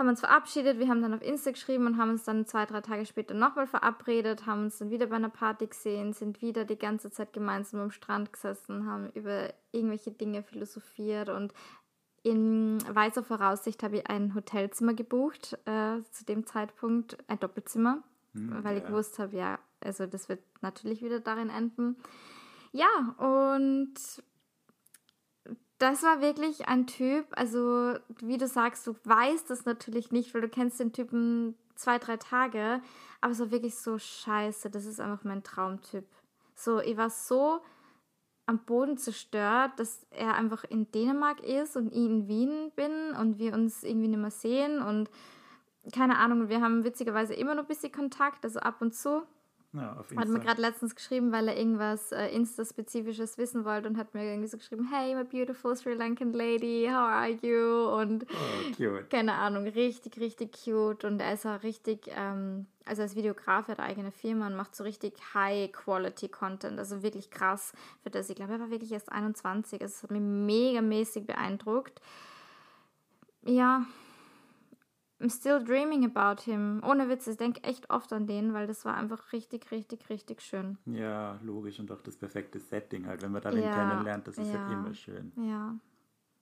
haben 0.00 0.08
uns 0.08 0.20
verabschiedet, 0.20 0.78
wir 0.78 0.88
haben 0.88 1.02
dann 1.02 1.14
auf 1.14 1.22
Insta 1.22 1.52
geschrieben 1.52 1.86
und 1.86 1.98
haben 1.98 2.10
uns 2.10 2.24
dann 2.24 2.46
zwei, 2.46 2.66
drei 2.66 2.80
Tage 2.80 3.06
später 3.06 3.34
nochmal 3.34 3.66
verabredet, 3.66 4.46
haben 4.46 4.64
uns 4.64 4.78
dann 4.78 4.90
wieder 4.90 5.06
bei 5.06 5.16
einer 5.16 5.28
Party 5.28 5.66
gesehen, 5.66 6.12
sind 6.12 6.42
wieder 6.42 6.64
die 6.64 6.78
ganze 6.78 7.10
Zeit 7.10 7.32
gemeinsam 7.32 7.80
am 7.80 7.90
Strand 7.90 8.32
gesessen, 8.32 8.86
haben 8.86 9.10
über 9.10 9.52
irgendwelche 9.70 10.10
Dinge 10.10 10.42
philosophiert 10.42 11.28
und 11.28 11.52
in 12.22 12.78
weiser 12.88 13.22
Voraussicht 13.22 13.82
habe 13.82 13.98
ich 13.98 14.06
ein 14.08 14.34
Hotelzimmer 14.34 14.94
gebucht, 14.94 15.58
äh, 15.66 16.02
zu 16.10 16.24
dem 16.24 16.46
Zeitpunkt 16.46 17.16
ein 17.28 17.38
Doppelzimmer, 17.38 18.02
hm, 18.32 18.64
weil 18.64 18.76
ja. 18.76 18.82
ich 18.82 18.86
gewusst 18.86 19.18
habe, 19.18 19.36
ja, 19.36 19.58
also 19.80 20.06
das 20.06 20.28
wird 20.28 20.40
natürlich 20.60 21.02
wieder 21.02 21.20
darin 21.20 21.50
enden. 21.50 21.96
Ja, 22.72 22.88
und 23.18 23.94
das 25.80 26.02
war 26.02 26.20
wirklich 26.20 26.68
ein 26.68 26.86
Typ, 26.86 27.26
also 27.32 27.94
wie 28.20 28.36
du 28.36 28.46
sagst, 28.46 28.86
du 28.86 28.94
weißt 29.04 29.50
es 29.50 29.64
natürlich 29.64 30.12
nicht, 30.12 30.34
weil 30.34 30.42
du 30.42 30.48
kennst 30.48 30.78
den 30.78 30.92
Typen 30.92 31.56
zwei, 31.74 31.98
drei 31.98 32.18
Tage, 32.18 32.82
aber 33.22 33.32
es 33.32 33.40
war 33.40 33.50
wirklich 33.50 33.74
so 33.74 33.98
scheiße, 33.98 34.68
das 34.68 34.84
ist 34.84 35.00
einfach 35.00 35.24
mein 35.24 35.42
Traumtyp. 35.42 36.04
So, 36.54 36.80
ich 36.80 36.98
war 36.98 37.08
so 37.08 37.60
am 38.44 38.58
Boden 38.58 38.98
zerstört, 38.98 39.72
dass 39.78 40.06
er 40.10 40.34
einfach 40.34 40.64
in 40.64 40.90
Dänemark 40.92 41.40
ist 41.40 41.76
und 41.76 41.92
ich 41.92 42.04
in 42.04 42.28
Wien 42.28 42.72
bin 42.76 43.14
und 43.18 43.38
wir 43.38 43.54
uns 43.54 43.82
irgendwie 43.82 44.08
nicht 44.08 44.20
mehr 44.20 44.30
sehen 44.30 44.82
und 44.82 45.10
keine 45.94 46.18
Ahnung, 46.18 46.50
wir 46.50 46.60
haben 46.60 46.84
witzigerweise 46.84 47.32
immer 47.32 47.54
noch 47.54 47.64
ein 47.64 47.68
bisschen 47.68 47.90
Kontakt, 47.90 48.44
also 48.44 48.60
ab 48.60 48.82
und 48.82 48.94
zu. 48.94 49.22
Ja, 49.72 49.96
auf 49.96 50.10
Hat 50.16 50.26
mir 50.26 50.40
gerade 50.40 50.60
letztens 50.60 50.96
geschrieben, 50.96 51.30
weil 51.30 51.46
er 51.46 51.56
irgendwas 51.56 52.10
äh, 52.10 52.26
Insta-spezifisches 52.34 53.38
wissen 53.38 53.64
wollte 53.64 53.88
und 53.88 53.96
hat 53.98 54.14
mir 54.14 54.24
irgendwie 54.24 54.48
so 54.48 54.56
geschrieben, 54.56 54.88
hey, 54.92 55.14
my 55.14 55.22
beautiful 55.22 55.76
Sri 55.76 55.94
Lankan 55.94 56.32
lady, 56.32 56.88
how 56.88 56.96
are 56.96 57.28
you? 57.30 57.88
Und 57.88 58.26
Oh, 58.28 58.72
cute. 58.76 59.08
keine 59.10 59.34
Ahnung, 59.34 59.62
richtig, 59.68 60.18
richtig 60.18 60.56
cute. 60.64 61.04
Und 61.04 61.20
er 61.20 61.34
ist 61.34 61.46
auch 61.46 61.62
richtig, 61.62 62.10
ähm, 62.16 62.66
also 62.84 63.02
als 63.02 63.14
Videograf 63.14 63.68
hat 63.68 63.78
er 63.78 63.84
eigene 63.84 64.10
Firma 64.10 64.48
und 64.48 64.56
macht 64.56 64.74
so 64.74 64.82
richtig 64.82 65.14
High-Quality-Content. 65.34 66.76
Also 66.76 67.04
wirklich 67.04 67.30
krass 67.30 67.72
für 68.02 68.10
das. 68.10 68.28
Ich 68.28 68.34
glaube, 68.34 68.54
er 68.54 68.60
war 68.60 68.70
wirklich 68.70 68.90
erst 68.90 69.12
21. 69.12 69.80
Also 69.80 69.92
es 69.94 70.02
hat 70.02 70.10
mich 70.10 70.20
mega 70.20 70.82
mäßig 70.82 71.28
beeindruckt. 71.28 72.00
Ja, 73.44 73.86
I'm 75.20 75.28
still 75.28 75.62
dreaming 75.62 76.04
about 76.04 76.42
him. 76.42 76.82
Ohne 76.84 77.08
Witz, 77.08 77.26
ich 77.26 77.36
denke 77.36 77.62
echt 77.62 77.90
oft 77.90 78.12
an 78.12 78.26
den, 78.26 78.54
weil 78.54 78.66
das 78.66 78.84
war 78.86 78.94
einfach 78.94 79.32
richtig, 79.32 79.70
richtig, 79.70 80.08
richtig 80.08 80.40
schön. 80.40 80.78
Ja, 80.86 81.38
logisch 81.42 81.78
und 81.78 81.92
auch 81.92 82.00
das 82.00 82.16
perfekte 82.16 82.58
Setting 82.58 83.06
halt, 83.06 83.22
wenn 83.22 83.32
man 83.32 83.42
da 83.42 83.50
Ja, 83.50 83.70
kennenlernt, 83.70 84.26
das 84.26 84.38
ist 84.38 84.46
ja. 84.46 84.58
halt 84.58 84.68
immer 84.72 84.94
schön. 84.94 85.32
Ja, 85.36 85.74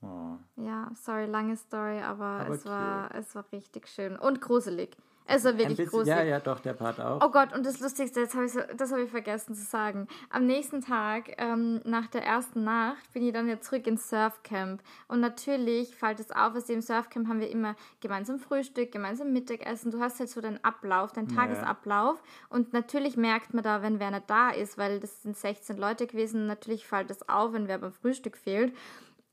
Oh. 0.01 0.37
ja, 0.57 0.93
sorry, 0.95 1.27
lange 1.27 1.57
Story, 1.57 2.01
aber, 2.01 2.25
Aber 2.25 2.55
es, 2.55 2.65
war, 2.65 3.13
es 3.17 3.35
war 3.35 3.45
richtig 3.51 3.89
schön 3.89 4.17
und 4.17 4.41
gruselig. 4.41 4.97
Es 5.31 5.45
war 5.45 5.59
wirklich 5.59 5.77
bisschen, 5.77 5.91
gruselig. 5.91 6.17
ja, 6.17 6.25
ja, 6.25 6.41
doch, 6.41 6.59
der 6.61 6.73
Part 6.73 6.99
auch. 7.01 7.23
Oh 7.23 7.31
Gott, 7.31 7.55
und 7.55 7.67
das 7.67 7.81
Lustigste, 7.81 8.21
jetzt 8.21 8.35
hab 8.35 8.45
ich 8.45 8.53
das 8.77 8.91
habe 8.91 9.03
ich 9.03 9.11
vergessen 9.11 9.55
zu 9.55 9.63
sagen. 9.63 10.09
Am 10.31 10.47
nächsten 10.47 10.81
Tag, 10.81 11.35
ähm, 11.37 11.83
nach 11.85 12.07
der 12.07 12.25
ersten 12.25 12.65
Nacht, 12.65 13.13
bin 13.13 13.27
ich 13.27 13.33
dann 13.35 13.47
ja 13.47 13.61
zurück 13.61 13.87
ins 13.87 14.09
Surfcamp. 14.09 14.81
Und 15.07 15.21
natürlich 15.21 15.95
fällt 15.95 16.19
es 16.19 16.31
auf, 16.31 16.55
dass 16.55 16.71
im 16.71 16.81
Surfcamp 16.81 17.29
haben 17.29 17.41
wir 17.41 17.51
immer 17.51 17.77
gemeinsam 18.01 18.39
Frühstück, 18.39 18.91
gemeinsam 18.91 19.33
Mittagessen. 19.35 19.91
Du 19.91 20.01
hast 20.01 20.19
halt 20.19 20.31
so 20.31 20.41
deinen 20.41 20.65
Ablauf, 20.65 21.13
deinen 21.13 21.29
Ja. 21.29 21.37
Tagesablauf. 21.37 22.23
Und 22.49 22.73
natürlich 22.73 23.19
merkt 23.19 23.53
man 23.53 23.63
da, 23.63 23.83
wenn 23.83 24.01
wer 24.01 24.11
nicht 24.11 24.31
da 24.31 24.49
ist, 24.51 24.79
weil 24.79 24.99
das 24.99 25.23
sind 25.23 25.37
16 25.37 25.77
Leute 25.77 26.07
gewesen. 26.07 26.47
Natürlich 26.47 26.87
fällt 26.87 27.11
es 27.11 27.29
auf, 27.29 27.53
wenn 27.53 27.69
wer 27.69 27.79
beim 27.79 27.93
Frühstück 27.93 28.39
fehlt. 28.39 28.73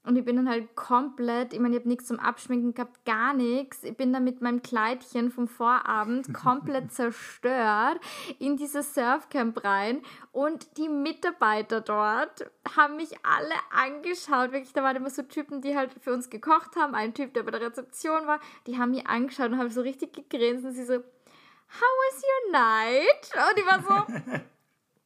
Und 0.06 0.16
ich 0.18 0.26
bin 0.26 0.36
dann 0.36 0.50
halt 0.50 0.76
komplett, 0.76 1.54
ich 1.54 1.60
meine, 1.60 1.76
ich 1.76 1.82
habe 1.82 1.90
nichts 1.90 2.06
zum 2.06 2.20
Abschminken 2.20 2.74
gehabt, 2.74 3.04
gar 3.06 3.34
nichts. 3.34 3.84
Ich 3.84 3.98
bin 3.98 4.14
dann 4.14 4.24
mit 4.24 4.42
meinem 4.42 4.62
Kleidchen 4.62 5.32
vom 5.32 5.48
Vorabend 5.48 6.34
komplett 6.34 6.92
zerstört 6.92 8.00
in 8.38 8.56
dieses 8.56 8.94
Surfcamp 8.94 9.64
rein. 9.64 10.02
Und 10.32 10.78
die 10.78 10.90
Mitarbeiter 10.90 11.82
dort 11.82 12.52
haben 12.76 12.98
mich 12.98 13.12
alle 13.24 13.56
angeschaut. 13.72 14.52
Wirklich, 14.52 14.74
da 14.74 14.84
waren 14.84 14.96
immer 14.96 15.10
so 15.10 15.24
Typen, 15.24 15.62
die 15.62 15.76
halt 15.76 15.92
für 16.00 16.14
uns 16.14 16.30
gekocht 16.30 16.76
haben. 16.76 16.94
Ein 16.94 17.14
Typ, 17.14 17.34
der 17.34 17.44
bei 17.44 17.52
der 17.52 17.62
Rezeption 17.62 18.28
war, 18.28 18.40
die 18.68 18.78
haben 18.78 18.92
mich 18.92 19.08
angeschaut 19.08 19.52
und 19.52 19.58
haben 19.58 19.70
so 19.70 19.82
richtig 19.82 20.14
gegrinst. 20.14 20.66
Und 20.66 20.74
sie 20.74 20.86
so, 20.86 20.96
how 20.96 21.92
was 22.08 22.24
your 22.24 22.52
night? 22.52 23.32
Und 23.50 23.60
ich 23.60 23.66
war 23.66 23.82
so, 23.82 24.40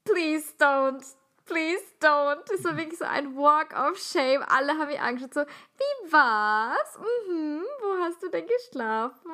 please 0.13 0.53
don't, 0.59 1.15
please 1.49 1.83
don't. 1.99 2.43
Das 2.47 2.63
war 2.63 2.77
wirklich 2.77 2.99
so 2.99 3.05
ein 3.05 3.35
Walk 3.35 3.73
of 3.77 3.97
Shame. 3.97 4.43
Alle 4.47 4.73
haben 4.77 4.87
mich 4.87 4.99
angeschaut, 4.99 5.33
so, 5.33 5.41
wie 5.41 6.11
war's? 6.11 6.97
Mhm, 7.27 7.63
wo 7.81 7.97
hast 8.03 8.21
du 8.23 8.29
denn 8.29 8.45
geschlafen? 8.47 9.31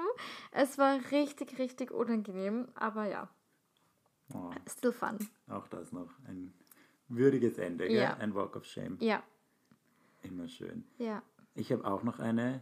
Es 0.51 0.77
war 0.77 0.99
richtig, 1.11 1.57
richtig 1.59 1.91
unangenehm, 1.91 2.67
aber 2.75 3.05
ja, 3.07 3.29
Oh, 4.33 4.51
still 4.67 4.91
fun. 4.91 5.19
auch 5.49 5.67
das 5.67 5.91
noch 5.91 6.09
ein 6.27 6.53
würdiges 7.09 7.57
Ende? 7.59 7.91
Ja. 7.91 8.15
ein 8.17 8.33
Walk 8.33 8.55
of 8.55 8.65
Shame. 8.65 8.97
Ja, 8.99 9.21
Immer 10.23 10.47
schön. 10.47 10.83
ja. 10.97 11.21
Ich 11.53 11.71
habe 11.71 11.85
auch 11.85 12.03
noch 12.03 12.19
eine 12.19 12.61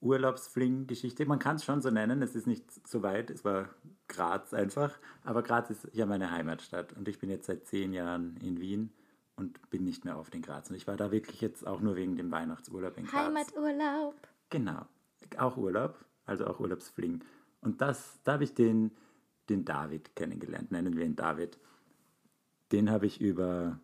Urlaubsfling-Geschichte. 0.00 1.26
Man 1.26 1.38
kann 1.38 1.56
es 1.56 1.64
schon 1.64 1.82
so 1.82 1.90
nennen, 1.90 2.22
es 2.22 2.34
ist 2.34 2.46
nicht 2.46 2.88
so 2.88 3.02
weit, 3.02 3.30
es 3.30 3.44
war 3.44 3.68
Graz 4.08 4.54
einfach. 4.54 4.98
Aber 5.24 5.42
Graz 5.42 5.70
ist 5.70 5.88
ja 5.92 6.06
meine 6.06 6.30
Heimatstadt 6.30 6.92
und 6.94 7.08
ich 7.08 7.18
bin 7.18 7.30
jetzt 7.30 7.46
seit 7.46 7.66
zehn 7.66 7.92
Jahren 7.92 8.36
in 8.38 8.60
Wien 8.60 8.92
und 9.36 9.70
bin 9.70 9.84
nicht 9.84 10.04
mehr 10.04 10.16
auf 10.16 10.30
den 10.30 10.42
Graz. 10.42 10.70
Und 10.70 10.76
ich 10.76 10.86
war 10.86 10.96
da 10.96 11.10
wirklich 11.10 11.40
jetzt 11.40 11.66
auch 11.66 11.80
nur 11.80 11.96
wegen 11.96 12.16
dem 12.16 12.30
Weihnachtsurlaub 12.30 12.96
in 12.96 13.06
Graz. 13.06 13.26
Heimaturlaub. 13.26 14.14
Genau, 14.48 14.86
auch 15.38 15.56
Urlaub, 15.56 16.04
also 16.24 16.46
auch 16.46 16.60
Urlaubsfling. 16.60 17.22
Und 17.60 17.80
das, 17.80 18.20
da 18.24 18.34
habe 18.34 18.44
ich 18.44 18.54
den, 18.54 18.92
den 19.48 19.64
David 19.64 20.16
kennengelernt, 20.16 20.72
nennen 20.72 20.96
wir 20.96 21.04
ihn 21.04 21.16
David. 21.16 21.58
Den 22.72 22.90
habe 22.90 23.06
ich 23.06 23.20
über, 23.20 23.78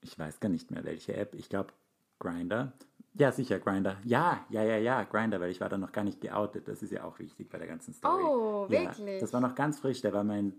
ich 0.00 0.18
weiß 0.18 0.40
gar 0.40 0.48
nicht 0.48 0.70
mehr 0.70 0.84
welche 0.84 1.14
App, 1.14 1.34
ich 1.34 1.48
glaube 1.48 1.72
Grinder. 2.18 2.72
Ja, 3.14 3.32
sicher, 3.32 3.58
Grinder. 3.58 3.96
Ja, 4.04 4.46
ja, 4.50 4.62
ja, 4.62 4.76
ja, 4.76 5.02
Grinder, 5.04 5.40
weil 5.40 5.50
ich 5.50 5.60
war 5.60 5.68
da 5.68 5.76
noch 5.76 5.92
gar 5.92 6.04
nicht 6.04 6.20
geoutet. 6.20 6.68
Das 6.68 6.82
ist 6.82 6.92
ja 6.92 7.04
auch 7.04 7.18
wichtig 7.18 7.48
bei 7.48 7.58
der 7.58 7.66
ganzen 7.66 7.92
Story. 7.92 8.22
Oh, 8.24 8.66
ja, 8.70 8.84
wirklich? 8.96 9.20
Das 9.20 9.32
war 9.32 9.40
noch 9.40 9.54
ganz 9.54 9.80
frisch, 9.80 10.00
der 10.00 10.12
war 10.12 10.24
mein, 10.24 10.54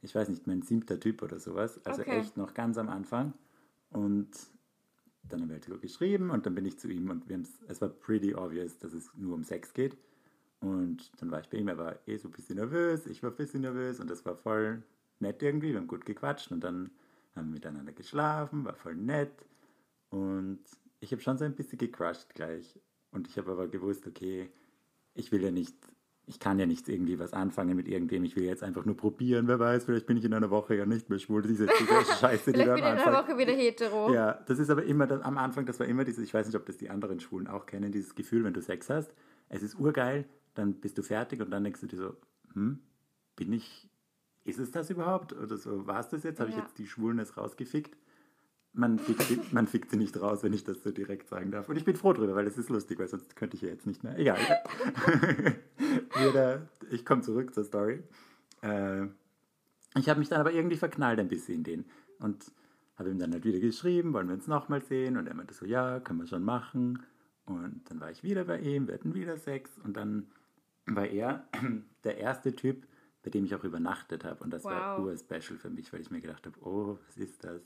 ich 0.00 0.14
weiß 0.14 0.28
nicht, 0.30 0.46
mein 0.46 0.62
siebter 0.62 0.98
Typ 0.98 1.22
oder 1.22 1.38
sowas. 1.38 1.80
Also 1.84 2.02
Okay. 2.02 2.18
echt 2.18 2.36
noch 2.36 2.54
ganz 2.54 2.78
am 2.78 2.88
Anfang. 2.88 3.34
Und 3.90 4.30
dann 5.24 5.42
haben 5.42 5.48
wir 5.48 5.54
halt 5.56 5.64
so 5.64 5.78
geschrieben 5.78 6.30
und 6.30 6.46
dann 6.46 6.54
bin 6.54 6.64
ich 6.64 6.78
zu 6.78 6.88
ihm 6.88 7.10
und 7.10 7.28
wir 7.28 7.40
es 7.68 7.80
war 7.80 7.88
pretty 7.88 8.34
obvious, 8.34 8.78
dass 8.78 8.92
es 8.92 9.10
nur 9.14 9.34
um 9.34 9.44
Sex 9.44 9.72
geht. 9.74 9.96
Und 10.60 11.10
dann 11.20 11.30
war 11.30 11.40
ich 11.40 11.48
bei 11.48 11.58
ihm, 11.58 11.68
er 11.68 11.78
war 11.78 11.96
eh 12.06 12.16
so 12.16 12.28
ein 12.28 12.32
bisschen 12.32 12.56
nervös, 12.56 13.06
ich 13.06 13.22
war 13.22 13.30
ein 13.30 13.36
bisschen 13.36 13.62
nervös 13.62 14.00
und 14.00 14.10
das 14.10 14.24
war 14.24 14.36
voll 14.36 14.82
nett 15.18 15.42
irgendwie, 15.42 15.70
wir 15.72 15.78
haben 15.78 15.86
gut 15.86 16.04
gequatscht 16.04 16.50
und 16.52 16.62
dann 16.64 16.90
haben 17.34 17.48
wir 17.48 17.54
miteinander 17.54 17.92
geschlafen, 17.92 18.64
war 18.64 18.74
voll 18.74 18.94
nett 18.96 19.32
und 20.10 20.60
ich 21.00 21.12
habe 21.12 21.22
schon 21.22 21.38
so 21.38 21.44
ein 21.44 21.54
bisschen 21.54 21.78
gecrushed 21.78 22.34
gleich. 22.34 22.78
Und 23.10 23.26
ich 23.28 23.36
habe 23.38 23.50
aber 23.52 23.66
gewusst, 23.68 24.06
okay, 24.06 24.50
ich 25.14 25.32
will 25.32 25.42
ja 25.42 25.50
nicht, 25.50 25.74
ich 26.26 26.38
kann 26.38 26.58
ja 26.60 26.66
nicht 26.66 26.88
irgendwie 26.88 27.18
was 27.18 27.32
anfangen 27.32 27.74
mit 27.76 27.88
irgendwem, 27.88 28.22
ich 28.24 28.36
will 28.36 28.44
jetzt 28.44 28.62
einfach 28.62 28.84
nur 28.84 28.96
probieren, 28.96 29.48
wer 29.48 29.58
weiß, 29.58 29.84
vielleicht 29.84 30.06
bin 30.06 30.16
ich 30.16 30.24
in 30.24 30.32
einer 30.32 30.50
Woche 30.50 30.76
ja 30.76 30.86
nicht 30.86 31.10
mehr 31.10 31.18
schwul, 31.18 31.42
diese, 31.42 31.66
diese 31.66 32.04
Scheiße, 32.20 32.52
die 32.52 32.64
da 32.64 32.74
bin 32.74 32.84
ich 32.84 32.90
in 32.92 32.98
einer. 32.98 33.12
Woche 33.24 33.36
wieder 33.36 33.52
hetero. 33.52 34.12
Ja, 34.14 34.34
das 34.46 34.58
ist 34.60 34.70
aber 34.70 34.84
immer, 34.84 35.06
das, 35.08 35.22
am 35.22 35.38
Anfang, 35.38 35.66
das 35.66 35.80
war 35.80 35.86
immer 35.88 36.04
dieses, 36.04 36.22
ich 36.24 36.32
weiß 36.32 36.46
nicht, 36.46 36.54
ob 36.56 36.66
das 36.66 36.76
die 36.76 36.88
anderen 36.90 37.18
Schwulen 37.18 37.48
auch 37.48 37.66
kennen, 37.66 37.90
dieses 37.90 38.14
Gefühl, 38.14 38.44
wenn 38.44 38.54
du 38.54 38.62
Sex 38.62 38.88
hast, 38.90 39.12
es 39.48 39.62
ist 39.64 39.74
urgeil, 39.80 40.24
dann 40.54 40.74
bist 40.74 40.98
du 40.98 41.02
fertig 41.02 41.40
und 41.40 41.50
dann 41.50 41.64
denkst 41.64 41.80
du 41.80 41.86
dir 41.88 41.96
so, 41.96 42.16
hm, 42.54 42.78
bin 43.34 43.52
ich, 43.52 43.88
ist 44.44 44.58
es 44.60 44.70
das 44.70 44.90
überhaupt? 44.90 45.32
Oder 45.32 45.56
so, 45.56 45.86
war 45.86 45.98
es 46.00 46.08
das 46.10 46.22
jetzt? 46.22 46.38
Habe 46.38 46.50
ich 46.50 46.56
Ja. 46.56 46.62
jetzt 46.62 46.78
die 46.78 46.86
Schwulness 46.86 47.36
rausgefickt? 47.36 47.96
Man 48.72 48.98
fickt, 49.00 49.22
sie, 49.22 49.40
man 49.50 49.66
fickt 49.66 49.90
sie 49.90 49.96
nicht 49.96 50.20
raus, 50.20 50.42
wenn 50.44 50.52
ich 50.52 50.62
das 50.62 50.82
so 50.82 50.92
direkt 50.92 51.28
sagen 51.28 51.50
darf. 51.50 51.68
Und 51.68 51.76
ich 51.76 51.84
bin 51.84 51.96
froh 51.96 52.12
drüber, 52.12 52.36
weil 52.36 52.46
es 52.46 52.56
ist 52.56 52.70
lustig, 52.70 52.98
weil 53.00 53.08
sonst 53.08 53.34
könnte 53.34 53.56
ich 53.56 53.62
ja 53.62 53.68
jetzt 53.68 53.86
nicht 53.86 54.04
mehr. 54.04 54.16
Egal. 54.16 54.38
Wieder, 56.20 56.68
ich 56.90 57.04
komme 57.04 57.22
zurück 57.22 57.52
zur 57.54 57.64
Story. 57.64 58.02
Äh, 58.62 59.06
ich 59.96 60.08
habe 60.08 60.20
mich 60.20 60.28
dann 60.28 60.40
aber 60.40 60.52
irgendwie 60.52 60.76
verknallt 60.76 61.18
ein 61.18 61.28
bisschen 61.28 61.56
in 61.56 61.64
den. 61.64 61.84
Und 62.18 62.52
habe 62.96 63.10
ihm 63.10 63.18
dann 63.18 63.32
halt 63.32 63.44
wieder 63.44 63.58
geschrieben, 63.58 64.12
wollen 64.12 64.28
wir 64.28 64.34
uns 64.34 64.46
nochmal 64.46 64.82
sehen? 64.82 65.16
Und 65.16 65.26
er 65.26 65.34
meinte 65.34 65.54
so, 65.54 65.64
ja, 65.64 66.00
können 66.00 66.20
wir 66.20 66.26
schon 66.26 66.44
machen. 66.44 67.02
Und 67.46 67.82
dann 67.90 67.98
war 67.98 68.10
ich 68.10 68.22
wieder 68.22 68.44
bei 68.44 68.60
ihm, 68.60 68.86
wir 68.86 68.94
hatten 68.94 69.14
wieder 69.14 69.36
Sex. 69.38 69.78
Und 69.82 69.96
dann 69.96 70.26
war 70.86 71.06
er 71.06 71.48
der 72.04 72.18
erste 72.18 72.54
Typ, 72.54 72.86
bei 73.22 73.30
dem 73.30 73.44
ich 73.46 73.54
auch 73.54 73.64
übernachtet 73.64 74.24
habe. 74.24 74.44
Und 74.44 74.50
das 74.52 74.64
war 74.64 74.98
Wow. 74.98 75.06
ur-special 75.06 75.58
für 75.58 75.70
mich, 75.70 75.92
weil 75.92 76.00
ich 76.02 76.10
mir 76.10 76.20
gedacht 76.20 76.46
habe, 76.46 76.56
oh, 76.60 76.98
was 77.06 77.16
ist 77.16 77.42
das? 77.42 77.62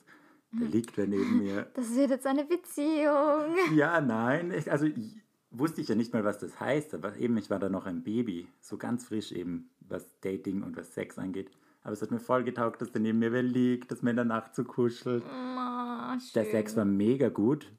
Da 0.60 0.66
liegt 0.66 0.96
wer 0.96 1.06
neben 1.06 1.38
mir. 1.42 1.66
Das 1.74 1.94
wird 1.94 2.10
jetzt 2.10 2.26
eine 2.26 2.44
Beziehung. 2.44 3.56
Ja, 3.74 4.00
nein. 4.00 4.52
Ich, 4.52 4.70
also 4.70 4.86
ich, 4.86 5.16
wusste 5.50 5.80
ich 5.80 5.88
ja 5.88 5.94
nicht 5.94 6.12
mal, 6.12 6.24
was 6.24 6.38
das 6.38 6.58
heißt. 6.60 6.94
Aber 6.94 7.16
eben, 7.16 7.36
ich 7.36 7.50
war 7.50 7.58
da 7.58 7.68
noch 7.68 7.86
ein 7.86 8.02
Baby. 8.02 8.48
So 8.60 8.76
ganz 8.76 9.04
frisch 9.06 9.32
eben, 9.32 9.70
was 9.80 10.20
Dating 10.20 10.62
und 10.62 10.76
was 10.76 10.94
Sex 10.94 11.18
angeht. 11.18 11.50
Aber 11.82 11.92
es 11.92 12.02
hat 12.02 12.10
mir 12.10 12.20
voll 12.20 12.44
getaugt, 12.44 12.80
dass 12.80 12.92
der 12.92 13.02
neben 13.02 13.18
mir 13.18 13.32
wer 13.32 13.42
liegt, 13.42 13.90
dass 13.90 14.02
man 14.02 14.10
in 14.10 14.16
der 14.16 14.24
Nacht 14.24 14.54
so 14.54 14.64
kuschelt. 14.64 15.22
Oh, 15.26 16.16
Der. 16.34 16.44
Sex 16.46 16.76
war 16.76 16.84
mega 16.84 17.28
gut. 17.28 17.70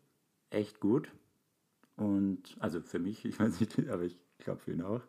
Echt 0.52 0.80
gut. 0.80 1.12
Und, 1.96 2.56
also 2.60 2.82
für 2.82 3.00
mich, 3.00 3.26
ich 3.26 3.40
weiß 3.40 3.60
nicht, 3.60 3.90
aber 3.90 4.04
ich 4.04 4.18
glaube 4.40 4.60
für 4.62 4.72
ihn 4.72 4.82
auch. 4.82 5.02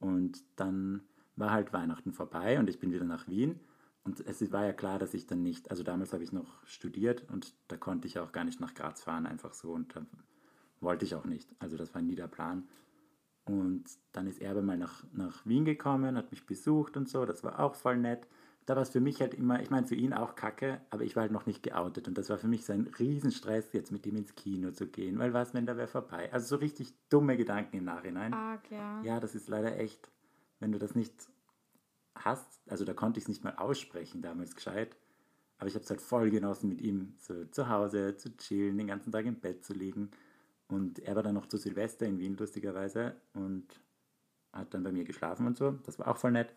Und 0.00 0.42
dann 0.56 1.02
war 1.36 1.50
halt 1.50 1.72
Weihnachten 1.72 2.12
vorbei 2.12 2.58
und 2.58 2.68
ich 2.68 2.78
bin 2.78 2.92
wieder 2.92 3.04
nach 3.04 3.28
Wien. 3.28 3.60
Und 4.04 4.20
es 4.20 4.50
war 4.50 4.66
ja 4.66 4.72
klar, 4.72 4.98
dass 4.98 5.14
ich 5.14 5.26
dann 5.26 5.42
nicht, 5.42 5.70
also 5.70 5.84
damals 5.84 6.12
habe 6.12 6.24
ich 6.24 6.32
noch 6.32 6.66
studiert 6.66 7.24
und 7.30 7.54
da 7.68 7.76
konnte 7.76 8.08
ich 8.08 8.18
auch 8.18 8.32
gar 8.32 8.44
nicht 8.44 8.60
nach 8.60 8.74
Graz 8.74 9.02
fahren, 9.02 9.26
einfach 9.26 9.54
so. 9.54 9.72
Und 9.72 9.94
da 9.94 10.04
wollte 10.80 11.04
ich 11.04 11.14
auch 11.14 11.24
nicht. 11.24 11.48
Also 11.60 11.76
das 11.76 11.94
war 11.94 12.02
nie 12.02 12.16
der 12.16 12.26
Plan. 12.26 12.68
Und 13.44 13.84
dann 14.12 14.26
ist 14.26 14.40
er 14.40 14.52
aber 14.52 14.62
mal 14.62 14.76
nach, 14.76 15.04
nach 15.12 15.46
Wien 15.46 15.64
gekommen, 15.64 16.16
hat 16.16 16.30
mich 16.30 16.46
besucht 16.46 16.96
und 16.96 17.08
so. 17.08 17.24
Das 17.24 17.44
war 17.44 17.60
auch 17.60 17.74
voll 17.74 17.96
nett. 17.96 18.26
Da 18.66 18.76
war 18.76 18.82
es 18.82 18.90
für 18.90 19.00
mich 19.00 19.20
halt 19.20 19.34
immer, 19.34 19.60
ich 19.60 19.70
meine 19.70 19.88
für 19.88 19.96
ihn 19.96 20.12
auch 20.12 20.36
kacke, 20.36 20.80
aber 20.90 21.02
ich 21.02 21.16
war 21.16 21.22
halt 21.22 21.32
noch 21.32 21.46
nicht 21.46 21.64
geoutet. 21.64 22.06
Und 22.06 22.16
das 22.18 22.28
war 22.30 22.38
für 22.38 22.46
mich 22.46 22.64
so 22.64 22.72
ein 22.72 22.88
Riesenstress, 22.98 23.72
jetzt 23.72 23.90
mit 23.90 24.06
ihm 24.06 24.16
ins 24.16 24.34
Kino 24.36 24.70
zu 24.70 24.86
gehen. 24.86 25.18
Weil 25.18 25.32
was, 25.32 25.54
wenn 25.54 25.66
da 25.66 25.76
wer 25.76 25.88
vorbei? 25.88 26.32
Also 26.32 26.46
so 26.46 26.56
richtig 26.56 26.92
dumme 27.08 27.36
Gedanken 27.36 27.78
im 27.78 27.84
Nachhinein. 27.84 28.32
Arg, 28.32 28.70
ja. 28.70 29.02
Ja, 29.02 29.20
das 29.20 29.34
ist 29.34 29.48
leider 29.48 29.76
echt, 29.78 30.08
wenn 30.60 30.70
du 30.70 30.78
das 30.78 30.94
nicht 30.94 31.12
hast, 32.14 32.60
also 32.68 32.84
da 32.84 32.94
konnte 32.94 33.18
ich 33.18 33.24
es 33.24 33.28
nicht 33.28 33.44
mal 33.44 33.56
aussprechen 33.56 34.22
damals 34.22 34.54
gescheit. 34.54 34.96
Aber 35.58 35.68
ich 35.68 35.74
habe 35.74 35.84
es 35.84 35.90
halt 35.90 36.00
voll 36.00 36.30
genossen, 36.30 36.68
mit 36.68 36.80
ihm 36.80 37.14
so 37.18 37.44
zu 37.46 37.68
Hause 37.68 38.16
zu 38.16 38.36
chillen, 38.36 38.78
den 38.78 38.88
ganzen 38.88 39.12
Tag 39.12 39.26
im 39.26 39.40
Bett 39.40 39.64
zu 39.64 39.72
liegen. 39.74 40.10
Und 40.66 40.98
er 40.98 41.14
war 41.14 41.22
dann 41.22 41.34
noch 41.34 41.46
zu 41.46 41.56
Silvester 41.56 42.06
in 42.06 42.18
Wien, 42.18 42.36
lustigerweise, 42.36 43.14
und 43.34 43.80
hat 44.52 44.74
dann 44.74 44.82
bei 44.82 44.92
mir 44.92 45.04
geschlafen 45.04 45.46
und 45.46 45.56
so. 45.56 45.72
Das 45.84 45.98
war 45.98 46.08
auch 46.08 46.16
voll 46.16 46.32
nett. 46.32 46.52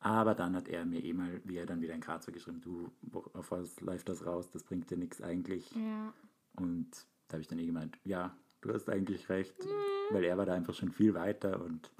Aber 0.00 0.34
dann 0.34 0.56
hat 0.56 0.68
er 0.68 0.84
mir 0.84 1.04
eh 1.04 1.12
mal, 1.12 1.40
wie 1.44 1.56
er 1.56 1.66
dann 1.66 1.80
wieder 1.80 1.94
in 1.94 2.00
Graz 2.00 2.26
war, 2.26 2.34
geschrieben, 2.34 2.60
du, 2.60 2.90
auf 3.34 3.52
was 3.52 3.80
läuft 3.80 4.08
das 4.08 4.26
raus? 4.26 4.50
Das 4.50 4.64
bringt 4.64 4.90
dir 4.90 4.96
nichts 4.96 5.22
eigentlich. 5.22 5.70
Ja. 5.72 6.12
Und 6.56 7.06
da 7.28 7.34
habe 7.34 7.42
ich 7.42 7.48
dann 7.48 7.58
eh 7.58 7.66
gemeint, 7.66 7.98
ja, 8.04 8.36
du 8.62 8.72
hast 8.72 8.88
eigentlich 8.88 9.28
recht, 9.28 9.64
mhm. 9.64 10.14
weil 10.14 10.24
er 10.24 10.36
war 10.38 10.46
da 10.46 10.54
einfach 10.54 10.74
schon 10.74 10.90
viel 10.90 11.14
weiter 11.14 11.62
und 11.62 11.90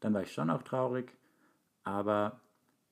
dann 0.00 0.14
war 0.14 0.22
ich 0.22 0.32
schon 0.32 0.50
auch 0.50 0.62
traurig. 0.62 1.12
Aber 1.84 2.40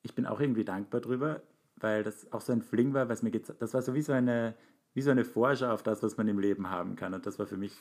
ich 0.03 0.14
bin 0.14 0.26
auch 0.26 0.40
irgendwie 0.40 0.64
dankbar 0.64 1.00
drüber, 1.00 1.42
weil 1.76 2.03
das 2.03 2.31
auch 2.33 2.40
so 2.40 2.53
ein 2.53 2.62
Fling 2.62 2.94
war, 2.94 3.09
was 3.09 3.22
mir 3.22 3.31
das 3.31 3.74
war 3.74 3.83
so 3.83 3.94
wie 3.94 4.03
so 4.03 4.12
eine 4.12 4.55
wie 4.92 5.03
so 5.03 5.11
eine 5.11 5.24
Vorschau 5.24 5.70
auf 5.72 5.83
das, 5.83 6.03
was 6.03 6.16
man 6.16 6.26
im 6.26 6.40
Leben 6.40 6.68
haben 6.68 6.96
kann. 6.96 7.14
Und 7.14 7.24
das 7.24 7.38
war 7.38 7.46
für 7.46 7.57
mich 7.57 7.76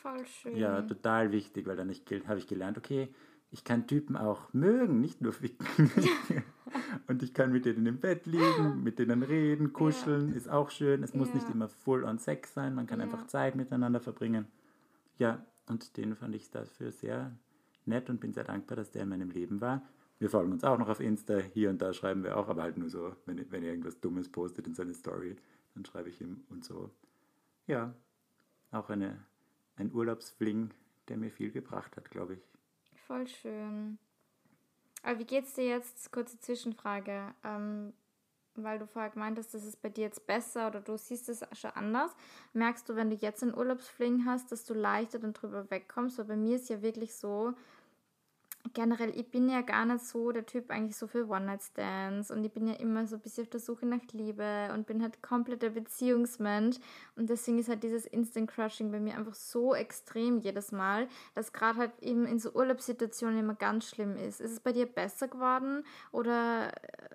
ja 0.53 0.81
total 0.83 1.31
wichtig, 1.31 1.65
weil 1.65 1.75
dann 1.75 1.91
habe 2.27 2.39
ich 2.39 2.47
gelernt, 2.47 2.77
okay, 2.77 3.09
ich 3.51 3.63
kann 3.63 3.87
Typen 3.87 4.15
auch 4.15 4.53
mögen, 4.53 5.01
nicht 5.01 5.21
nur 5.21 5.33
ficken. 5.33 5.67
und 7.07 7.23
ich 7.23 7.33
kann 7.33 7.51
mit 7.51 7.65
denen 7.65 7.85
im 7.87 7.99
Bett 7.99 8.27
liegen, 8.27 8.83
mit 8.83 8.99
denen 8.99 9.23
reden, 9.23 9.73
kuscheln, 9.73 10.29
ja. 10.29 10.35
ist 10.35 10.49
auch 10.49 10.69
schön. 10.69 11.01
Es 11.01 11.15
muss 11.15 11.33
nicht 11.33 11.49
immer 11.49 11.67
full 11.67 12.03
on 12.03 12.19
Sex 12.19 12.53
sein, 12.53 12.75
man 12.75 12.85
kann 12.85 12.99
ja. 12.99 13.05
einfach 13.05 13.25
Zeit 13.25 13.55
miteinander 13.55 13.99
verbringen. 13.99 14.45
Ja, 15.17 15.43
und 15.67 15.97
den 15.97 16.15
fand 16.15 16.35
ich 16.35 16.51
dafür 16.51 16.91
sehr 16.91 17.31
nett 17.85 18.09
und 18.11 18.19
bin 18.19 18.33
sehr 18.33 18.43
dankbar, 18.43 18.75
dass 18.75 18.91
der 18.91 19.03
in 19.03 19.09
meinem 19.09 19.31
Leben 19.31 19.61
war. 19.61 19.81
Wir 20.19 20.29
folgen 20.29 20.51
uns 20.51 20.63
auch 20.65 20.77
noch 20.77 20.89
auf 20.89 20.99
Insta, 20.99 21.37
hier 21.37 21.69
und 21.69 21.81
da 21.81 21.93
schreiben 21.93 22.23
wir 22.23 22.37
auch, 22.37 22.49
aber 22.49 22.63
halt 22.63 22.77
nur 22.77 22.89
so, 22.89 23.15
wenn, 23.25 23.51
wenn 23.51 23.63
er 23.63 23.69
irgendwas 23.69 23.99
Dummes 24.01 24.29
postet 24.29 24.67
in 24.67 24.75
seine 24.75 24.93
Story, 24.93 25.37
dann 25.73 25.85
schreibe 25.85 26.09
ich 26.09 26.19
ihm 26.19 26.43
und 26.49 26.65
so. 26.65 26.91
Ja, 27.67 27.93
auch 28.71 28.89
eine, 28.89 29.23
ein 29.77 29.93
Urlaubsfling, 29.93 30.71
der 31.07 31.17
mir 31.17 31.31
viel 31.31 31.51
gebracht 31.51 31.95
hat, 31.95 32.11
glaube 32.11 32.35
ich. 32.35 32.41
Voll 33.07 33.27
schön. 33.27 33.97
Aber 35.03 35.19
wie 35.19 35.25
geht's 35.25 35.53
dir 35.53 35.65
jetzt? 35.65 36.11
Kurze 36.11 36.37
Zwischenfrage. 36.39 37.33
Ähm, 37.43 37.93
weil 38.55 38.79
du 38.79 38.87
vorher 38.87 39.11
meintest, 39.15 39.53
das 39.53 39.63
ist 39.63 39.81
bei 39.81 39.89
dir 39.89 40.03
jetzt 40.03 40.27
besser 40.27 40.67
oder 40.67 40.81
du 40.81 40.97
siehst 40.97 41.29
es 41.29 41.45
schon 41.53 41.71
anders. 41.71 42.11
Merkst 42.53 42.89
du, 42.89 42.95
wenn 42.95 43.09
du 43.09 43.15
jetzt 43.15 43.41
einen 43.41 43.55
Urlaubsfling 43.55 44.25
hast, 44.25 44.51
dass 44.51 44.65
du 44.65 44.73
leichter 44.73 45.19
dann 45.19 45.33
drüber 45.33 45.69
wegkommst? 45.71 46.17
Weil 46.17 46.25
bei 46.25 46.35
mir 46.35 46.57
ist 46.57 46.69
ja 46.69 46.81
wirklich 46.81 47.15
so, 47.15 47.53
generell, 48.73 49.17
ich 49.17 49.29
bin 49.31 49.49
ja 49.49 49.61
gar 49.61 49.85
nicht 49.85 50.05
so 50.05 50.31
der 50.31 50.45
Typ 50.45 50.69
eigentlich 50.69 50.97
so 50.97 51.07
für 51.07 51.27
One-Night-Stands 51.27 52.29
und 52.31 52.43
ich 52.43 52.51
bin 52.51 52.67
ja 52.67 52.73
immer 52.75 53.07
so 53.07 53.15
ein 53.15 53.21
bisschen 53.21 53.43
auf 53.45 53.49
der 53.49 53.59
Suche 53.59 53.85
nach 53.85 54.01
Liebe 54.11 54.69
und 54.73 54.85
bin 54.85 55.01
halt 55.01 55.21
komplett 55.21 55.61
der 55.61 55.69
Beziehungsmensch 55.69 56.77
und 57.15 57.29
deswegen 57.29 57.59
ist 57.59 57.69
halt 57.69 57.83
dieses 57.83 58.05
Instant-Crushing 58.05 58.91
bei 58.91 58.99
mir 58.99 59.15
einfach 59.15 59.33
so 59.33 59.73
extrem 59.73 60.39
jedes 60.39 60.71
Mal, 60.71 61.07
dass 61.35 61.53
gerade 61.53 61.79
halt 61.79 61.91
eben 62.01 62.25
in 62.25 62.39
so 62.39 62.51
Urlaubssituationen 62.51 63.39
immer 63.39 63.55
ganz 63.55 63.89
schlimm 63.89 64.15
ist. 64.15 64.41
Ist 64.41 64.51
es 64.51 64.59
bei 64.59 64.73
dir 64.73 64.85
besser 64.85 65.27
geworden 65.27 65.83
oder, 66.11 66.71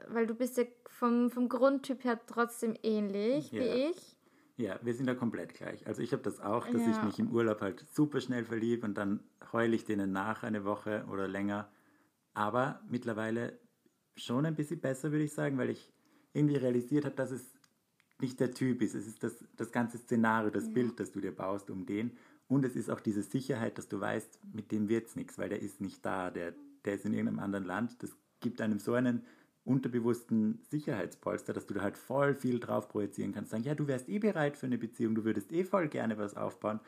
weil 0.09 0.27
du 0.27 0.35
bist 0.35 0.57
ja 0.57 0.65
vom, 0.89 1.31
vom 1.31 1.49
Grundtyp 1.49 2.05
her 2.05 2.19
trotzdem 2.27 2.75
ähnlich 2.83 3.53
ja. 3.53 3.61
wie 3.61 3.91
ich? 3.91 4.14
Ja, 4.57 4.79
wir 4.83 4.95
sind 4.95 5.07
da 5.07 5.15
komplett 5.15 5.55
gleich. 5.55 5.87
Also 5.87 6.01
ich 6.01 6.13
habe 6.13 6.23
das 6.23 6.41
auch, 6.41 6.67
dass 6.67 6.83
ja. 6.83 6.91
ich 6.91 7.03
mich 7.03 7.19
im 7.19 7.31
Urlaub 7.33 7.61
halt 7.61 7.85
super 7.93 8.21
schnell 8.21 8.45
verliebe 8.45 8.87
und 8.87 8.95
dann 8.95 9.21
heule 9.53 9.75
ich 9.75 9.85
denen 9.85 10.13
nach 10.13 10.45
eine 10.45 10.65
Woche 10.65 11.05
oder 11.11 11.27
länger. 11.27 11.69
Aber 12.35 12.81
mittlerweile 12.89 13.59
schon 14.17 14.47
ein 14.47 14.55
bisschen 14.55 14.81
besser, 14.81 15.11
würde 15.11 15.25
ich 15.25 15.33
sagen, 15.33 15.59
weil 15.59 15.71
ich 15.71 15.93
irgendwie 16.33 16.57
realisiert 16.57 17.05
habe, 17.05 17.17
dass 17.17 17.33
es 17.33 17.55
nicht 18.21 18.39
der 18.39 18.53
Typ 18.53 18.81
ist. 18.81 18.95
Es 18.95 19.07
ist 19.07 19.23
das, 19.25 19.45
das 19.57 19.73
ganze 19.73 19.99
Szenario, 19.99 20.51
das 20.51 20.67
ja. 20.67 20.73
Bild, 20.73 21.01
das 21.01 21.11
du 21.11 21.21
dir 21.21 21.35
baust 21.35 21.71
um 21.71 21.85
den. 21.85 22.13
Und 22.47 22.65
es 22.65 22.77
ist 22.77 22.91
auch 22.91 23.01
diese 23.01 23.23
Sicherheit, 23.23 23.79
dass 23.79 23.89
du 23.89 24.01
weißt, 24.01 24.39
mit 24.53 24.71
dem 24.71 24.89
wird 24.89 25.07
es 25.07 25.17
nichts, 25.17 25.39
weil 25.39 25.49
der 25.49 25.61
ist 25.61 25.81
nicht 25.81 26.05
da, 26.05 26.31
der, 26.31 26.55
der 26.85 26.95
ist 26.95 27.05
in 27.05 27.13
irgendeinem 27.13 27.41
anderen 27.41 27.65
Land. 27.65 28.03
Das 28.03 28.17
gibt 28.41 28.61
einem 28.61 28.79
so 28.79 28.95
einen 28.95 29.25
unterbewussten 29.65 30.61
Sicherheitspolster, 30.69 31.53
dass 31.53 31.67
du 31.67 31.75
da 31.75 31.81
halt 31.81 31.97
voll 31.97 32.35
viel 32.35 32.61
drauf 32.61 32.89
projizieren 32.89 33.33
kannst. 33.33 33.51
Sagen, 33.51 33.65
ja, 33.65 33.75
du 33.75 33.87
wärst 33.87 34.09
eh 34.09 34.19
bereit 34.19 34.57
für 34.57 34.67
eine 34.67 34.79
Beziehung, 34.79 35.15
du 35.15 35.25
würdest 35.25 35.53
eh 35.53 35.65
voll 35.65 35.89
gerne 35.89 36.19
was 36.19 36.37
aufbauen. 36.37 36.81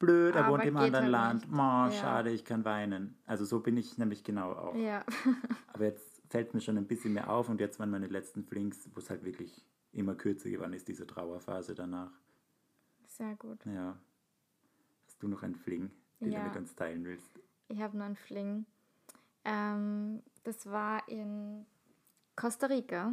Blöd, 0.00 0.34
er 0.34 0.48
wohnt 0.48 0.64
im 0.64 0.76
anderen 0.76 1.04
halt 1.04 1.12
Land. 1.12 1.46
Oh, 1.52 1.56
ja. 1.56 1.90
schade, 1.92 2.30
ich 2.30 2.44
kann 2.44 2.64
weinen. 2.64 3.16
Also 3.26 3.44
so 3.44 3.60
bin 3.60 3.76
ich 3.76 3.96
nämlich 3.96 4.24
genau 4.24 4.52
auch. 4.52 4.74
Ja. 4.74 5.04
Aber 5.72 5.84
jetzt 5.84 6.22
fällt 6.28 6.52
mir 6.52 6.60
schon 6.60 6.76
ein 6.76 6.86
bisschen 6.86 7.12
mehr 7.12 7.30
auf 7.30 7.48
und 7.48 7.60
jetzt 7.60 7.78
waren 7.78 7.90
meine 7.90 8.08
letzten 8.08 8.42
Flinks, 8.44 8.90
wo 8.92 8.98
es 8.98 9.08
halt 9.08 9.24
wirklich 9.24 9.64
immer 9.92 10.16
kürzer 10.16 10.50
geworden 10.50 10.72
ist, 10.72 10.88
diese 10.88 11.06
Trauerphase 11.06 11.76
danach. 11.76 12.10
Sehr 13.06 13.36
gut. 13.36 13.64
Ja. 13.64 13.96
Hast 15.06 15.22
du 15.22 15.28
noch 15.28 15.44
einen 15.44 15.54
Fling, 15.54 15.92
den 16.20 16.32
ja. 16.32 16.40
du 16.40 16.48
mit 16.48 16.56
uns 16.56 16.74
teilen 16.74 17.04
willst? 17.04 17.30
Ich 17.68 17.80
habe 17.80 17.96
noch 17.96 18.06
einen 18.06 18.16
Fling. 18.16 18.66
Ähm, 19.44 20.22
das 20.42 20.66
war 20.66 21.08
in 21.08 21.64
Costa 22.36 22.66
Rica. 22.66 23.12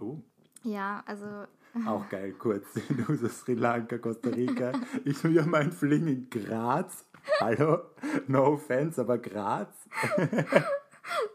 Oh. 0.00 0.18
Ja, 0.62 1.02
also. 1.06 1.46
Auch 1.86 2.08
geil, 2.08 2.32
kurz. 2.34 2.66
Du 2.88 3.16
so 3.16 3.28
Sri 3.28 3.54
Lanka, 3.54 3.98
Costa 3.98 4.30
Rica. 4.30 4.72
Ich 5.04 5.22
will 5.24 5.34
ja 5.34 5.44
mein 5.44 5.72
Fling 5.72 6.06
in 6.06 6.30
Graz. 6.30 7.04
Hallo? 7.40 7.90
No 8.28 8.44
offense, 8.52 9.00
aber 9.00 9.18
Graz? 9.18 9.74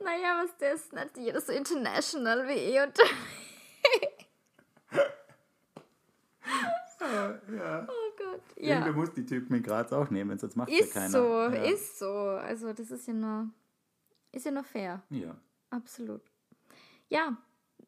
naja, 0.04 0.44
was 0.44 0.56
das 0.60 0.82
ist 0.82 0.94
nicht 0.94 1.18
jeder 1.18 1.42
so 1.42 1.52
international 1.52 2.48
wie 2.48 2.54
ich 2.54 2.80
und. 2.80 2.98
ja. 7.58 7.88
Oh 7.88 8.12
Gott. 8.18 8.42
Ja. 8.56 8.76
Irgendwer 8.76 8.94
muss 8.94 9.14
die 9.14 9.26
Typen 9.26 9.56
in 9.56 9.64
Graz 9.64 9.92
auch 9.92 10.10
nehmen, 10.10 10.38
sonst 10.38 10.56
macht 10.56 10.70
ist 10.70 10.94
ja 10.94 11.02
keiner. 11.02 11.10
So, 11.10 11.56
ja. 11.56 11.64
Ist 11.64 12.00
so, 12.00 12.08
Also 12.08 12.72
das 12.72 12.92
ist 12.92 13.08
ja 13.08 13.14
nur, 13.14 13.50
ist 14.32 14.46
ja 14.46 14.52
nur 14.52 14.64
fair. 14.64 15.02
Ja. 15.10 15.36
Absolut 15.72 16.22
ja, 17.10 17.38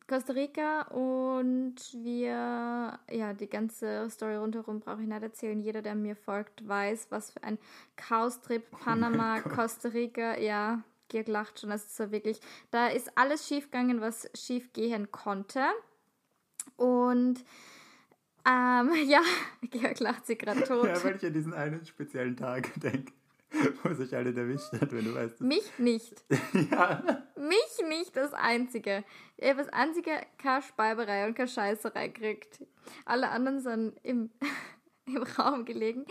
Costa 0.08 0.34
Rica 0.34 0.82
und 0.90 1.76
wir, 1.94 3.00
ja, 3.10 3.34
die 3.34 3.48
ganze 3.48 4.10
Story 4.10 4.36
rundherum 4.36 4.80
brauche 4.80 5.02
ich 5.02 5.08
nicht 5.08 5.24
erzählen. 5.24 5.60
Jeder, 5.62 5.82
der 5.82 5.96
mir 5.96 6.16
folgt, 6.16 6.68
weiß, 6.68 7.08
was 7.12 7.32
für 7.32 7.44
ein 7.44 7.58
Chaos-Trip 7.96 8.70
Panama, 8.72 9.38
oh 9.38 9.50
Costa 9.50 9.90
Rica, 9.90 10.38
ja, 10.38 10.84
Georg 11.08 11.28
lacht 11.28 11.60
schon, 11.60 11.70
das 11.70 11.86
ist 11.86 11.96
so 11.96 12.12
wirklich, 12.12 12.40
da 12.72 12.88
ist 12.88 13.18
alles 13.18 13.48
schiefgegangen, 13.48 14.02
was 14.02 14.30
schief 14.34 14.74
gehen 14.74 15.12
konnte. 15.12 15.64
Und 16.76 17.44
ähm, 18.46 18.92
ja, 19.08 19.22
Georg 19.62 20.00
lacht 20.00 20.26
sie 20.26 20.38
gerade 20.38 20.64
tot. 20.66 20.88
Ja, 20.88 21.04
weil 21.04 21.16
ich 21.16 21.26
an 21.26 21.34
diesen 21.34 21.54
einen 21.54 21.86
speziellen 21.86 22.36
Tag 22.36 22.70
denke. 22.82 23.14
wo 23.84 23.94
sich 23.94 24.16
alle 24.16 24.36
erwischt 24.36 24.72
hat, 24.74 24.92
wenn 24.92 25.06
du 25.06 25.16
weißt. 25.16 25.42
Mich 25.42 25.78
nicht. 25.78 26.24
ja. 26.72 27.24
Mich 27.36 27.88
nicht 27.88 28.16
das 28.16 28.34
Einzige. 28.34 29.04
Ich 29.38 29.50
habe 29.50 29.60
das 29.60 29.70
Einzige 29.70 30.22
keine 30.42 30.62
Speiberei 30.62 31.26
und 31.28 31.36
keine 31.36 31.48
Scheißerei 31.48 32.08
gekriegt. 32.10 32.62
Alle 33.06 33.30
anderen 33.30 33.60
sind 33.60 33.98
im, 34.04 34.32
im 35.06 35.24
Raum 35.24 35.66
gelegen, 35.66 36.06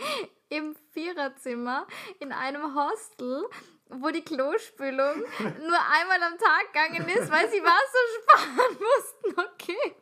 im 0.49 0.75
Viererzimmer, 0.91 1.87
in 2.19 2.31
einem 2.31 2.75
Hostel, 2.75 3.45
wo 3.89 4.09
die 4.09 4.23
Klospülung 4.23 5.19
nur 5.39 5.79
einmal 5.91 6.21
am 6.23 6.37
Tag 6.37 6.73
gegangen 6.73 7.09
ist, 7.09 7.31
weil 7.31 7.49
sie 7.49 7.61
Wasser 7.61 8.05
sparen 8.21 8.77
mussten. 8.79 9.41
Okay. 9.53 9.95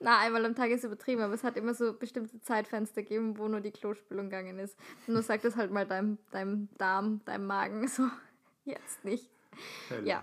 Na, 0.00 0.18
einmal 0.18 0.44
am 0.44 0.54
Tag 0.54 0.70
ist 0.70 0.84
übertrieben, 0.84 1.22
aber 1.22 1.34
es 1.34 1.44
hat 1.44 1.56
immer 1.56 1.74
so 1.74 1.92
bestimmte 1.92 2.40
Zeitfenster 2.40 3.02
gegeben, 3.02 3.38
wo 3.38 3.48
nur 3.48 3.60
die 3.60 3.70
Klospülung 3.70 4.26
gegangen 4.26 4.58
ist. 4.58 4.76
Nur 5.06 5.22
sag 5.22 5.42
das 5.42 5.56
halt 5.56 5.70
mal 5.70 5.86
deinem, 5.86 6.18
deinem 6.30 6.68
Darm, 6.78 7.20
deinem 7.24 7.46
Magen, 7.46 7.86
so 7.88 8.08
jetzt 8.64 9.04
nicht. 9.04 9.30
Hello. 9.88 10.06
Ja. 10.06 10.22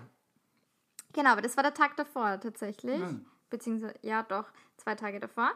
Genau, 1.12 1.30
aber 1.30 1.42
das 1.42 1.56
war 1.56 1.62
der 1.62 1.74
Tag 1.74 1.96
davor 1.96 2.40
tatsächlich. 2.40 3.00
Hm. 3.00 3.24
Beziehungsweise, 3.50 3.94
ja 4.02 4.22
doch, 4.22 4.46
zwei 4.76 4.94
Tage 4.94 5.20
davor. 5.20 5.52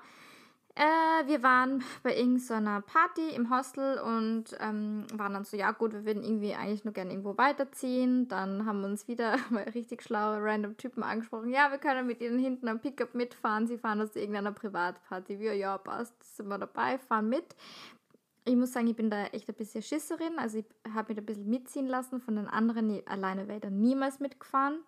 Äh, 0.75 1.27
wir 1.27 1.43
waren 1.43 1.85
bei 2.03 2.17
irgendeiner 2.17 2.81
Party 2.81 3.29
im 3.35 3.55
Hostel 3.55 3.99
und 3.99 4.57
ähm, 4.59 5.05
waren 5.13 5.35
dann 5.35 5.45
so, 5.45 5.55
ja 5.55 5.71
gut, 5.73 5.93
wir 5.93 6.07
würden 6.07 6.25
irgendwie 6.25 6.55
eigentlich 6.55 6.85
nur 6.85 6.95
gerne 6.95 7.11
irgendwo 7.11 7.37
weiterziehen. 7.37 8.27
Dann 8.29 8.65
haben 8.65 8.83
uns 8.83 9.07
wieder 9.07 9.37
mal 9.51 9.65
richtig 9.65 10.03
schlaue 10.03 10.39
random 10.41 10.79
Typen 10.79 11.03
angesprochen. 11.03 11.51
Ja, 11.51 11.71
wir 11.71 11.79
können 11.79 12.07
mit 12.07 12.23
ihnen 12.23 12.39
hinten 12.39 12.69
am 12.69 12.81
Pickup 12.81 13.15
mitfahren. 13.15 13.67
Sie 13.67 13.77
fahren 13.77 14.01
aus 14.01 14.17
irgendeiner 14.17 14.53
Privatparty. 14.53 15.39
Wir, 15.39 15.55
ja, 15.55 15.77
passt, 15.77 16.15
sind 16.37 16.49
wir 16.49 16.59
dabei, 16.59 16.99
fahren 16.99 17.29
mit. 17.29 17.55
Ich 18.47 18.57
muss 18.57 18.73
sagen, 18.73 18.87
ich 18.87 18.97
bin 18.97 19.11
da 19.11 19.25
echt 19.27 19.49
ein 19.51 19.55
bisschen 19.55 19.83
Schisserin. 19.83 20.39
Also 20.39 20.59
ich 20.59 20.67
habe 20.95 21.13
mich 21.13 21.19
ein 21.19 21.27
bisschen 21.27 21.51
mitziehen 21.51 21.87
lassen 21.87 22.19
von 22.19 22.37
den 22.37 22.49
anderen. 22.49 23.07
Alleine 23.07 23.47
wäre 23.47 23.59
ich 23.59 23.63
dann 23.63 23.79
niemals 23.79 24.21
mitgefahren. 24.21 24.81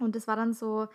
Und 0.00 0.16
das 0.16 0.26
war 0.26 0.34
dann 0.34 0.52
so... 0.52 0.88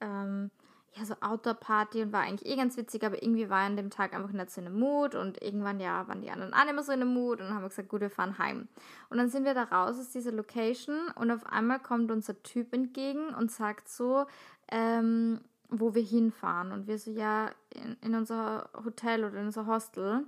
Ähm, 0.00 0.52
ja, 0.96 1.04
so 1.04 1.14
Outdoor-Party 1.20 2.02
und 2.02 2.12
war 2.12 2.22
eigentlich 2.22 2.50
eh 2.50 2.56
ganz 2.56 2.76
witzig, 2.76 3.04
aber 3.04 3.22
irgendwie 3.22 3.50
war 3.50 3.58
an 3.58 3.76
dem 3.76 3.90
Tag 3.90 4.14
einfach 4.14 4.32
nicht 4.32 4.50
so 4.50 4.60
in 4.60 4.66
einem 4.66 4.78
Mut 4.78 5.14
und 5.14 5.42
irgendwann, 5.42 5.78
ja, 5.78 6.08
waren 6.08 6.22
die 6.22 6.30
anderen 6.30 6.54
auch 6.54 6.64
nicht 6.64 6.74
mehr 6.74 6.82
so 6.82 6.92
in 6.92 7.02
einem 7.02 7.12
Mut 7.12 7.40
und 7.40 7.50
haben 7.50 7.62
wir 7.62 7.68
gesagt, 7.68 7.88
gut, 7.88 8.00
wir 8.00 8.10
fahren 8.10 8.38
heim. 8.38 8.68
Und 9.10 9.18
dann 9.18 9.28
sind 9.28 9.44
wir 9.44 9.54
da 9.54 9.64
raus 9.64 9.98
aus 9.98 10.10
dieser 10.10 10.32
Location 10.32 10.96
und 11.14 11.30
auf 11.30 11.44
einmal 11.46 11.80
kommt 11.80 12.10
unser 12.10 12.42
Typ 12.42 12.72
entgegen 12.72 13.28
und 13.34 13.50
sagt 13.50 13.88
so, 13.88 14.26
ähm, 14.68 15.40
wo 15.68 15.94
wir 15.94 16.02
hinfahren. 16.02 16.72
Und 16.72 16.86
wir 16.86 16.98
so, 16.98 17.10
ja, 17.10 17.50
in, 17.70 17.96
in 18.02 18.14
unser 18.14 18.70
Hotel 18.84 19.24
oder 19.24 19.38
in 19.38 19.46
unser 19.46 19.66
Hostel. 19.66 20.24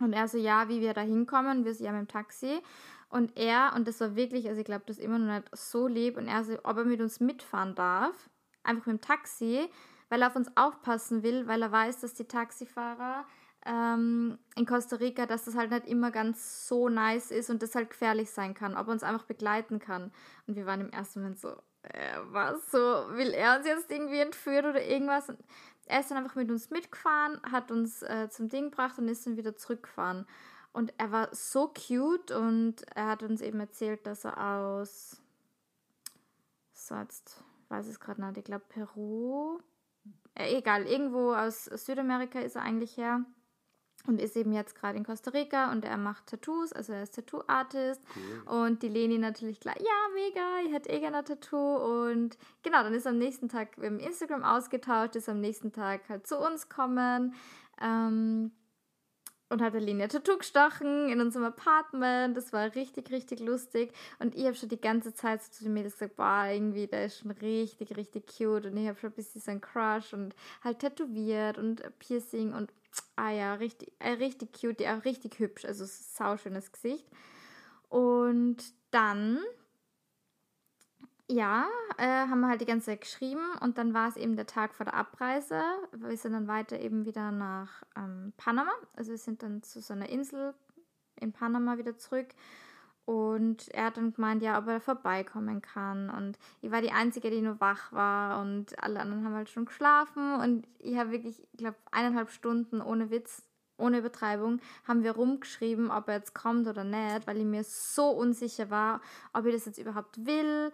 Und 0.00 0.12
er 0.12 0.28
so, 0.28 0.38
ja, 0.38 0.68
wie 0.68 0.80
wir 0.80 0.94
da 0.94 1.00
hinkommen. 1.00 1.64
Wir 1.64 1.74
so, 1.74 1.84
ja, 1.84 1.92
mit 1.92 2.00
dem 2.02 2.08
Taxi. 2.08 2.60
Und 3.08 3.36
er, 3.36 3.72
und 3.74 3.88
das 3.88 4.00
war 4.00 4.16
wirklich, 4.16 4.48
also 4.48 4.60
ich 4.60 4.66
glaube, 4.66 4.84
das 4.86 4.98
ist 4.98 5.04
immer 5.04 5.18
noch 5.18 5.34
nicht 5.34 5.56
so 5.56 5.86
lieb. 5.86 6.16
Und 6.16 6.28
er 6.28 6.44
so, 6.44 6.58
ob 6.64 6.76
er 6.76 6.84
mit 6.84 7.00
uns 7.00 7.20
mitfahren 7.20 7.74
darf. 7.74 8.28
Einfach 8.62 8.86
mit 8.86 8.98
dem 8.98 9.00
Taxi, 9.00 9.68
weil 10.08 10.22
er 10.22 10.28
auf 10.28 10.36
uns 10.36 10.50
aufpassen 10.56 11.22
will, 11.22 11.46
weil 11.46 11.62
er 11.62 11.72
weiß, 11.72 12.00
dass 12.00 12.14
die 12.14 12.26
Taxifahrer 12.26 13.24
ähm, 13.66 14.38
in 14.56 14.66
Costa 14.66 14.96
Rica, 14.96 15.26
dass 15.26 15.44
das 15.44 15.56
halt 15.56 15.70
nicht 15.70 15.86
immer 15.86 16.10
ganz 16.10 16.66
so 16.68 16.88
nice 16.88 17.30
ist 17.30 17.50
und 17.50 17.62
das 17.62 17.74
halt 17.74 17.90
gefährlich 17.90 18.30
sein 18.30 18.54
kann, 18.54 18.76
ob 18.76 18.86
er 18.88 18.92
uns 18.92 19.02
einfach 19.02 19.24
begleiten 19.24 19.78
kann. 19.78 20.12
Und 20.46 20.56
wir 20.56 20.66
waren 20.66 20.80
im 20.80 20.90
ersten 20.90 21.20
Moment 21.20 21.38
so, 21.38 21.50
äh, 21.82 22.18
was, 22.30 22.70
so, 22.70 22.78
will 22.78 23.30
er 23.30 23.58
uns 23.58 23.66
jetzt 23.66 23.90
irgendwie 23.90 24.20
entführen 24.20 24.66
oder 24.66 24.82
irgendwas? 24.82 25.28
Und 25.28 25.38
er 25.86 26.00
ist 26.00 26.10
dann 26.10 26.18
einfach 26.18 26.36
mit 26.36 26.50
uns 26.50 26.70
mitgefahren, 26.70 27.40
hat 27.50 27.70
uns 27.70 28.02
äh, 28.02 28.28
zum 28.30 28.48
Ding 28.48 28.70
gebracht 28.70 28.98
und 28.98 29.08
ist 29.08 29.26
dann 29.26 29.36
wieder 29.36 29.56
zurückgefahren. 29.56 30.26
Und 30.72 30.92
er 30.98 31.10
war 31.10 31.28
so 31.34 31.72
cute 31.72 32.30
und 32.30 32.76
er 32.94 33.06
hat 33.06 33.22
uns 33.22 33.40
eben 33.40 33.58
erzählt, 33.58 34.06
dass 34.06 34.24
er 34.24 34.38
aus, 34.38 35.20
so 36.72 36.94
jetzt 36.94 37.42
weiß 37.68 37.86
es 37.86 38.00
gerade 38.00 38.24
nicht, 38.24 38.38
ich 38.38 38.44
glaube 38.44 38.64
Peru, 38.68 39.58
äh, 40.34 40.56
egal, 40.56 40.86
irgendwo 40.86 41.32
aus 41.32 41.64
Südamerika 41.64 42.40
ist 42.40 42.56
er 42.56 42.62
eigentlich 42.62 42.96
her 42.96 43.24
und 44.06 44.20
ist 44.20 44.36
eben 44.36 44.52
jetzt 44.52 44.74
gerade 44.74 44.96
in 44.96 45.04
Costa 45.04 45.30
Rica 45.30 45.70
und 45.70 45.84
er 45.84 45.96
macht 45.96 46.26
Tattoos, 46.26 46.72
also 46.72 46.92
er 46.92 47.02
ist 47.02 47.14
Tattoo-Artist. 47.14 48.00
Cool. 48.46 48.64
Und 48.64 48.82
die 48.82 48.88
Leni 48.88 49.18
natürlich 49.18 49.60
gleich, 49.60 49.78
ja, 49.78 50.14
mega, 50.14 50.60
ich 50.64 50.72
hätte 50.72 50.90
eh 50.90 51.00
gerne 51.00 51.18
ein 51.18 51.24
Tattoo. 51.24 52.06
Und 52.08 52.38
genau, 52.62 52.82
dann 52.82 52.94
ist 52.94 53.06
am 53.06 53.18
nächsten 53.18 53.48
Tag, 53.48 53.76
wir 53.76 53.86
haben 53.86 53.98
Instagram 53.98 54.44
ausgetauscht, 54.44 55.16
ist 55.16 55.28
am 55.28 55.40
nächsten 55.40 55.72
Tag 55.72 56.08
halt 56.08 56.26
zu 56.26 56.38
uns 56.38 56.68
kommen. 56.68 57.34
Ähm, 57.82 58.52
und 59.50 59.62
hat 59.62 59.74
Aline 59.74 60.04
ein 60.04 60.08
Tattoo 60.08 60.36
gestochen 60.36 61.08
in 61.08 61.20
unserem 61.20 61.46
Apartment. 61.46 62.36
Das 62.36 62.52
war 62.52 62.74
richtig, 62.74 63.10
richtig 63.10 63.40
lustig. 63.40 63.92
Und 64.18 64.34
ich 64.34 64.44
habe 64.44 64.54
schon 64.54 64.68
die 64.68 64.80
ganze 64.80 65.14
Zeit 65.14 65.42
zu 65.42 65.64
den 65.64 65.72
Mädels 65.72 65.94
gesagt, 65.94 66.16
boah, 66.16 66.46
irgendwie, 66.52 66.86
der 66.86 67.06
ist 67.06 67.18
schon 67.18 67.30
richtig, 67.30 67.96
richtig 67.96 68.26
cute. 68.26 68.66
Und 68.66 68.76
ich 68.76 68.88
habe 68.88 68.98
schon 68.98 69.10
ein 69.10 69.16
bisschen 69.16 69.40
so 69.40 69.50
einen 69.50 69.60
Crush 69.60 70.12
und 70.12 70.34
halt 70.62 70.80
tätowiert 70.80 71.58
und 71.58 71.82
Piercing 71.98 72.52
und 72.52 72.72
ah 73.16 73.30
ja, 73.30 73.54
richtig, 73.54 73.92
äh, 73.98 74.12
richtig 74.12 74.52
cute, 74.58 74.86
auch 74.86 75.04
richtig 75.04 75.38
hübsch. 75.38 75.64
Also 75.64 75.84
sau 75.86 76.36
schönes 76.36 76.70
Gesicht. 76.70 77.06
Und 77.88 78.58
dann 78.90 79.40
ja, 81.30 81.66
äh, 81.98 82.06
haben 82.06 82.40
wir 82.40 82.48
halt 82.48 82.60
die 82.60 82.66
ganze 82.66 82.86
Zeit 82.86 83.02
geschrieben 83.02 83.44
und 83.60 83.76
dann 83.76 83.92
war 83.92 84.08
es 84.08 84.16
eben 84.16 84.36
der 84.36 84.46
Tag 84.46 84.74
vor 84.74 84.84
der 84.84 84.94
Abreise. 84.94 85.62
Wir 85.92 86.16
sind 86.16 86.32
dann 86.32 86.48
weiter 86.48 86.80
eben 86.80 87.04
wieder 87.04 87.30
nach 87.30 87.82
ähm, 87.96 88.32
Panama. 88.36 88.72
Also 88.96 89.10
wir 89.10 89.18
sind 89.18 89.42
dann 89.42 89.62
zu 89.62 89.80
so 89.80 89.92
einer 89.92 90.08
Insel 90.08 90.54
in 91.16 91.32
Panama 91.32 91.76
wieder 91.76 91.98
zurück. 91.98 92.28
Und 93.04 93.68
er 93.68 93.86
hat 93.86 93.96
dann 93.96 94.12
gemeint, 94.12 94.42
ja, 94.42 94.58
ob 94.58 94.66
er 94.68 94.80
vorbeikommen 94.80 95.62
kann. 95.62 96.10
Und 96.10 96.38
ich 96.60 96.70
war 96.70 96.82
die 96.82 96.92
Einzige, 96.92 97.30
die 97.30 97.40
nur 97.40 97.58
wach 97.58 97.90
war. 97.90 98.40
Und 98.42 98.82
alle 98.82 99.00
anderen 99.00 99.24
haben 99.24 99.34
halt 99.34 99.48
schon 99.48 99.64
geschlafen. 99.64 100.34
Und 100.34 100.66
ich 100.78 100.98
habe 100.98 101.10
wirklich, 101.10 101.42
ich 101.52 101.58
glaube, 101.58 101.76
eineinhalb 101.90 102.30
Stunden 102.30 102.82
ohne 102.82 103.10
Witz, 103.10 103.48
ohne 103.78 104.00
Übertreibung, 104.00 104.60
haben 104.86 105.04
wir 105.04 105.12
rumgeschrieben, 105.12 105.90
ob 105.90 106.08
er 106.08 106.16
jetzt 106.16 106.34
kommt 106.34 106.66
oder 106.66 106.84
nicht, 106.84 107.26
weil 107.26 107.38
ich 107.38 107.44
mir 107.44 107.64
so 107.64 108.10
unsicher 108.10 108.68
war, 108.68 109.00
ob 109.32 109.46
ich 109.46 109.54
das 109.54 109.64
jetzt 109.64 109.78
überhaupt 109.78 110.26
will 110.26 110.70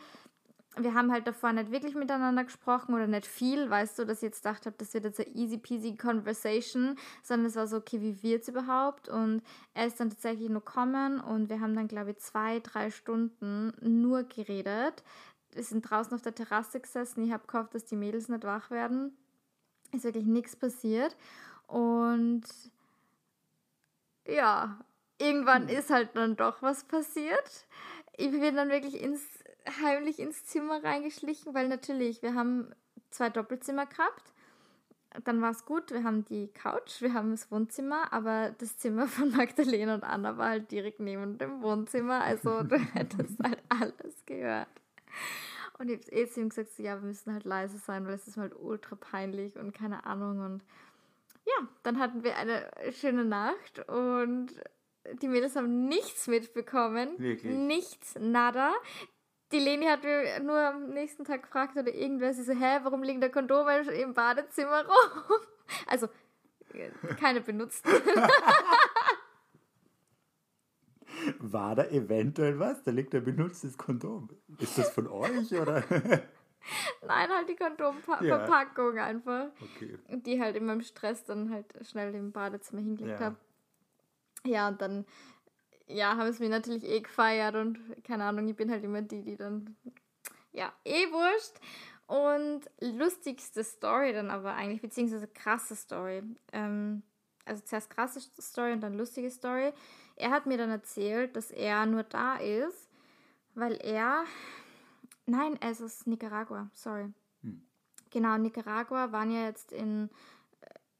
wir 0.76 0.94
haben 0.94 1.12
halt 1.12 1.26
davor 1.26 1.52
nicht 1.52 1.70
wirklich 1.70 1.94
miteinander 1.94 2.44
gesprochen 2.44 2.94
oder 2.94 3.06
nicht 3.06 3.26
viel, 3.26 3.70
weißt 3.70 3.98
du, 3.98 4.04
dass 4.04 4.18
ich 4.18 4.24
jetzt 4.24 4.42
gedacht 4.42 4.66
habe, 4.66 4.76
das 4.78 4.92
wird 4.94 5.04
jetzt 5.04 5.20
eine 5.20 5.34
easy 5.34 5.58
peasy 5.58 5.96
Conversation, 5.96 6.96
sondern 7.22 7.46
es 7.46 7.56
war 7.56 7.66
so, 7.66 7.76
okay, 7.76 8.00
wie 8.00 8.22
wird's 8.22 8.48
überhaupt? 8.48 9.08
Und 9.08 9.42
er 9.74 9.87
ist 9.87 10.00
dann 10.00 10.10
tatsächlich 10.10 10.48
nur 10.48 10.64
kommen 10.64 11.20
und 11.20 11.48
wir 11.48 11.60
haben 11.60 11.74
dann, 11.74 11.88
glaube 11.88 12.12
ich, 12.12 12.18
zwei, 12.18 12.60
drei 12.60 12.90
Stunden 12.90 13.72
nur 13.80 14.24
geredet. 14.24 15.04
Wir 15.52 15.62
sind 15.62 15.82
draußen 15.88 16.12
auf 16.12 16.22
der 16.22 16.34
Terrasse 16.34 16.80
gesessen, 16.80 17.24
ich 17.24 17.32
habe 17.32 17.46
gehofft, 17.46 17.74
dass 17.74 17.84
die 17.84 17.96
Mädels 17.96 18.28
nicht 18.28 18.44
wach 18.44 18.70
werden. 18.70 19.16
Ist 19.92 20.04
wirklich 20.04 20.26
nichts 20.26 20.56
passiert. 20.56 21.16
Und 21.68 22.42
ja, 24.26 24.78
irgendwann 25.18 25.68
hm. 25.68 25.76
ist 25.76 25.90
halt 25.90 26.10
dann 26.14 26.37
doch 26.37 26.62
was 26.62 26.84
passiert. 26.84 27.66
Ich 28.16 28.30
bin 28.30 28.56
dann 28.56 28.70
wirklich 28.70 29.00
ins 29.00 29.22
heimlich 29.83 30.18
ins 30.18 30.44
Zimmer 30.44 30.83
reingeschlichen, 30.83 31.55
weil 31.55 31.68
natürlich, 31.68 32.22
wir 32.22 32.35
haben 32.35 32.74
zwei 33.11 33.31
Doppelzimmer 33.31 33.87
gehabt. 33.87 34.33
Dann 35.24 35.40
war 35.40 35.53
es 35.53 35.64
gut, 35.64 35.92
wir 35.92 36.03
haben 36.03 36.24
die 36.24 36.48
Couch, 36.48 37.00
wir 37.00 37.14
haben 37.14 37.31
das 37.31 37.48
Wohnzimmer, 37.50 38.12
aber 38.12 38.53
das 38.59 38.77
Zimmer 38.79 39.07
von 39.09 39.31
Magdalena 39.31 39.94
und 39.94 40.05
Anna 40.05 40.37
war 40.37 40.50
halt 40.50 40.70
direkt 40.70 41.00
neben 41.00 41.38
dem 41.38 41.62
Wohnzimmer, 41.62 42.22
also 42.22 42.62
du 42.64 42.77
hättest 42.77 43.38
halt 43.42 43.62
alles 43.68 44.27
gehört. 44.27 44.68
Und 45.79 45.90
ich 45.90 46.00
habe 46.00 46.12
eh 46.12 46.27
zu 46.29 46.40
ihm 46.40 46.48
gesagt, 46.48 46.72
so, 46.72 46.83
ja, 46.83 47.00
wir 47.00 47.07
müssen 47.07 47.33
halt 47.33 47.44
leise 47.44 47.79
sein, 47.79 48.07
weil 48.07 48.14
es 48.14 48.27
ist 48.27 48.37
halt 48.37 48.55
ultra 48.57 48.96
peinlich 48.96 49.57
und 49.57 49.72
keine 49.72 50.05
Ahnung. 50.05 50.40
Und 50.40 50.64
ja, 51.46 51.68
dann 51.83 51.98
hatten 51.98 52.24
wir 52.24 52.37
eine 52.37 52.70
schöne 52.92 53.24
Nacht 53.24 53.88
und 53.88 54.48
die 55.20 55.29
Mädels 55.29 55.57
haben 55.57 55.87
nichts 55.87 56.27
mitbekommen. 56.27 57.18
Wirklich? 57.18 57.53
Nichts, 57.53 58.14
nada 58.18 58.72
die 59.52 59.59
Leni 59.59 59.87
hat 59.87 60.02
mir 60.02 60.40
nur 60.40 60.59
am 60.59 60.90
nächsten 60.90 61.24
Tag 61.24 61.42
gefragt 61.42 61.76
oder 61.76 61.92
irgendwer, 61.94 62.33
sie 62.35 62.44
so, 62.44 62.52
hä, 62.52 62.80
warum 62.83 63.02
liegen 63.02 63.20
da 63.20 63.28
Kondome 63.28 63.78
im 63.92 64.14
Badezimmer 64.14 64.85
rum? 64.85 65.40
Also, 65.87 66.09
keine 67.18 67.40
benutzten. 67.40 67.90
War 71.38 71.74
da 71.74 71.85
eventuell 71.85 72.59
was? 72.59 72.83
Da 72.83 72.90
liegt 72.90 73.14
ein 73.14 73.24
benutztes 73.24 73.78
Kondom. 73.78 74.28
Ist 74.59 74.76
das 74.76 74.90
von 74.90 75.07
euch 75.09 75.54
oder? 75.54 75.83
Nein, 77.07 77.28
halt 77.30 77.48
die 77.48 77.57
Kondomverpackung 77.57 78.96
ja. 78.96 79.04
einfach. 79.04 79.46
Okay. 79.61 79.98
Die 80.09 80.40
halt 80.40 80.57
in 80.57 80.66
meinem 80.66 80.83
Stress 80.83 81.24
dann 81.24 81.50
halt 81.50 81.66
schnell 81.87 82.14
im 82.14 82.33
Badezimmer 82.33 82.83
hingelegt 82.83 83.20
ja. 83.20 83.26
habe. 83.26 83.37
Ja, 84.44 84.68
und 84.68 84.80
dann 84.83 85.07
ja, 85.87 86.16
haben 86.16 86.29
es 86.29 86.38
mir 86.38 86.49
natürlich 86.49 86.85
eh 86.85 87.01
gefeiert 87.01 87.55
und 87.55 87.79
keine 88.05 88.25
Ahnung, 88.25 88.49
ich 88.49 88.57
bin 88.57 88.70
halt 88.70 88.85
immer 88.85 89.03
die, 89.03 89.23
die 89.23 89.37
dann, 89.37 89.77
ja, 90.53 90.73
eh 90.85 91.11
wurscht. 91.12 91.59
Und 92.07 92.62
lustigste 92.81 93.64
Story 93.64 94.12
dann 94.12 94.31
aber 94.31 94.55
eigentlich, 94.55 94.83
beziehungsweise 94.83 95.27
krasse 95.27 95.75
Story. 95.75 96.23
Ähm, 96.53 97.03
also 97.47 97.62
zuerst 97.64 97.90
krasse 97.90 98.20
Story 98.20 98.73
und 98.73 98.81
dann 98.81 98.94
lustige 98.94 99.31
Story. 99.31 99.73
Er 100.16 100.31
hat 100.31 100.47
mir 100.47 100.59
dann 100.59 100.70
erzählt, 100.70 101.35
dass 101.37 101.51
er 101.51 101.87
nur 101.87 102.03
da 102.03 102.37
ist, 102.37 102.90
weil 103.55 103.75
er, 103.77 104.25
nein, 105.27 105.57
er 105.61 105.70
ist 105.70 106.07
Nicaragua, 106.07 106.70
sorry. 106.75 107.12
Hm. 107.42 107.62
Genau, 108.11 108.37
Nicaragua 108.37 109.12
waren 109.12 109.31
ja 109.31 109.44
jetzt 109.44 109.73
in 109.73 110.11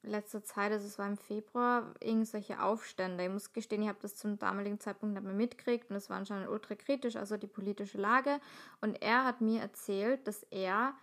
letzter 0.07 0.43
Zeit, 0.45 0.73
also 0.73 0.87
es 0.87 0.99
war 0.99 1.07
im 1.07 1.17
Februar, 1.17 1.95
irgendwelche 2.01 2.63
Aufstände. 2.63 3.25
Ich 3.25 3.31
muss 3.31 3.53
gestehen, 3.53 3.83
ich 3.83 3.89
habe 3.89 3.99
das 4.01 4.17
zum 4.17 4.39
damaligen 4.39 4.81
Zeitpunkt 4.81 5.15
nicht 5.15 5.25
mehr 5.25 5.35
mitgekriegt 5.35 5.91
und 5.91 5.97
es 5.97 6.11
war 6.11 6.17
anscheinend 6.17 6.49
ultra 6.49 6.75
kritisch, 6.75 7.17
also 7.17 7.37
die 7.37 7.47
politische 7.47 7.99
Lage. 7.99 8.41
Und 8.81 9.03
er 9.03 9.25
hat 9.25 9.41
mir 9.41 9.61
erzählt, 9.61 10.27
dass 10.27 10.43
er 10.51 10.95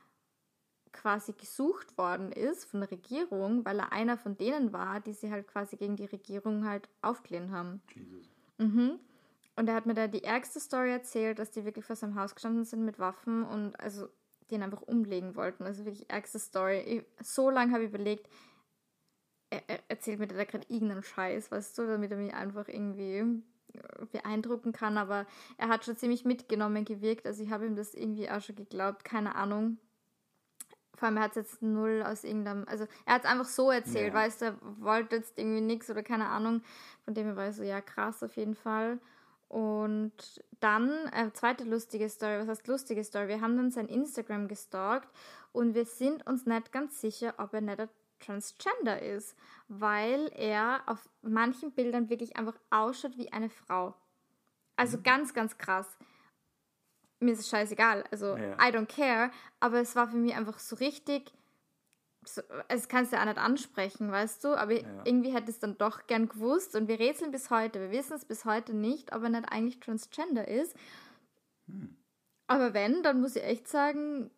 quasi 0.92 1.34
gesucht 1.34 1.98
worden 1.98 2.32
ist 2.32 2.66
von 2.66 2.82
der 2.82 2.92
Regierung, 2.92 3.66
weil 3.66 3.80
er 3.80 3.94
einer 3.94 4.18
von 4.18 4.38
denen 4.38 4.74
war, 4.74 5.00
die 5.00 5.14
sie 5.14 5.32
halt 5.32 5.48
quasi 5.48 5.78
gegen 5.78 5.96
die 5.96 6.06
Regierung 6.06 6.66
halt 6.66 6.90
aufgelehnt 7.02 7.52
haben. 7.52 7.82
Jesus. 7.94 8.30
Mhm. 8.58 9.00
Und 9.56 9.68
er 9.68 9.76
hat 9.76 9.86
mir 9.86 9.94
da 9.94 10.08
die 10.08 10.24
ärgste 10.24 10.60
Story 10.60 10.92
erzählt, 10.92 11.40
dass 11.40 11.52
die 11.52 11.66
wirklich 11.66 11.86
vor 11.86 11.96
seinem 11.96 12.16
Haus 12.16 12.34
gestanden 12.36 12.66
sind 12.66 12.86
mit 12.86 13.00
Waffen 13.00 13.44
und 13.44 13.80
also 13.80 14.08
den 14.50 14.64
einfach 14.64 14.82
umlegen 14.82 15.36
wollten. 15.36 15.64
Also 15.64 15.86
wirklich 15.86 16.10
ärgste 16.10 16.40
Story. 16.40 16.80
Ich, 16.80 17.26
so 17.26 17.50
lange 17.50 17.72
habe 17.74 17.84
ich 17.84 17.90
überlegt, 17.90 18.28
er, 19.52 19.62
er 19.68 19.80
erzählt 19.90 20.20
mir 20.20 20.28
da 20.28 20.44
gerade 20.44 20.66
irgendeinen 20.70 21.04
Scheiß, 21.04 21.52
weißt 21.52 21.78
du, 21.78 21.86
damit 21.86 22.10
er 22.10 22.18
mich 22.18 22.34
einfach 22.34 22.68
irgendwie 22.68 23.18
äh, 23.18 24.06
beeindrucken 24.12 24.72
kann, 24.72 24.98
aber 24.98 25.28
er 25.58 25.68
hat 25.68 25.86
schon 25.86 25.98
ziemlich 25.98 26.26
mitgenommen 26.26 26.86
gewirkt, 26.86 27.28
also 27.28 27.44
ich 27.44 27.52
habe 27.52 27.68
ihm 27.68 27.76
das 27.76 27.94
irgendwie 27.94 28.30
auch 28.30 28.42
schon 28.42 28.56
geglaubt, 28.56 29.04
keine 29.04 29.36
Ahnung. 29.36 29.78
Vor 30.96 31.08
allem, 31.08 31.18
er 31.18 31.24
hat 31.24 31.32
es 31.32 31.36
jetzt 31.38 31.62
null 31.62 32.04
aus 32.06 32.24
irgendeinem, 32.24 32.66
also 32.68 32.88
er 33.06 33.16
hat 33.16 33.24
es 33.24 33.30
einfach 33.30 33.46
so 33.46 33.72
erzählt, 33.72 34.14
ja. 34.14 34.14
weißt 34.14 34.42
du, 34.42 34.46
er 34.46 34.58
wollte 34.80 35.18
jetzt 35.18 35.38
irgendwie 35.38 35.62
nichts 35.62 35.90
oder 35.90 36.04
keine 36.04 36.28
Ahnung, 36.28 36.64
von 37.04 37.14
dem 37.14 37.26
her 37.26 37.36
war 37.36 37.50
ich 37.50 37.56
so, 37.56 37.64
ja 37.64 37.82
krass 37.82 38.24
auf 38.24 38.36
jeden 38.36 38.56
Fall. 38.56 39.00
Und 39.48 40.14
dann, 40.62 40.92
äh, 41.08 41.30
zweite 41.34 41.66
lustige 41.66 42.08
Story, 42.08 42.40
was 42.40 42.48
heißt 42.48 42.68
lustige 42.68 43.04
Story? 43.04 43.28
Wir 43.28 43.42
haben 43.42 43.58
dann 43.58 43.70
sein 43.70 43.90
Instagram 43.90 44.48
gestalkt 44.48 45.10
und 45.52 45.76
wir 45.76 45.84
sind 45.84 46.26
uns 46.26 46.46
nicht 46.46 46.72
ganz 46.72 47.02
sicher, 47.02 47.34
ob 47.38 47.54
er 47.54 47.60
nicht 47.60 47.90
transgender 48.22 49.02
ist, 49.02 49.36
weil 49.68 50.32
er 50.36 50.84
auf 50.88 51.10
manchen 51.22 51.72
Bildern 51.72 52.10
wirklich 52.10 52.38
einfach 52.38 52.56
ausschaut 52.70 53.18
wie 53.18 53.32
eine 53.32 53.50
Frau. 53.50 53.96
Also 54.76 54.98
mhm. 54.98 55.04
ganz, 55.04 55.34
ganz 55.34 55.58
krass. 55.58 55.98
Mir 57.20 57.34
ist 57.34 57.40
es 57.40 57.50
scheißegal, 57.50 58.04
also 58.10 58.36
ja. 58.36 58.54
I 58.54 58.74
don't 58.74 58.88
care, 58.88 59.30
aber 59.60 59.80
es 59.80 59.96
war 59.96 60.08
für 60.08 60.18
mich 60.18 60.36
einfach 60.36 60.58
so 60.58 60.76
richtig 60.78 61.32
so, 62.26 62.42
es 62.68 62.88
kannst 62.88 63.12
du 63.12 63.16
ja 63.16 63.24
auch 63.24 63.28
nicht 63.28 63.38
ansprechen, 63.38 64.12
weißt 64.12 64.44
du, 64.44 64.50
aber 64.50 64.74
Ja. 64.74 65.02
irgendwie 65.06 65.34
hätte 65.34 65.50
es 65.50 65.60
dann 65.60 65.78
doch 65.78 66.06
gern 66.08 66.30
gewusst 66.30 66.76
und 66.76 66.88
wir 66.88 67.00
rätseln 67.00 67.32
bis 67.32 67.50
heute, 67.50 67.80
wir 67.80 67.92
wissen 67.92 68.14
es 68.14 68.26
bis 68.26 68.46
heute 68.46 68.74
nicht, 68.76 69.16
ob 69.16 69.24
er 69.24 69.30
nicht 69.30 69.52
eigentlich 69.52 69.80
transgender 69.80 70.48
ist. 70.48 70.76
Hm. 71.68 71.96
Aber 72.48 72.74
wenn, 72.74 73.02
dann 73.02 73.22
muss 73.22 73.36
ich 73.36 73.44
echt 73.44 73.68
sagen, 73.68 74.30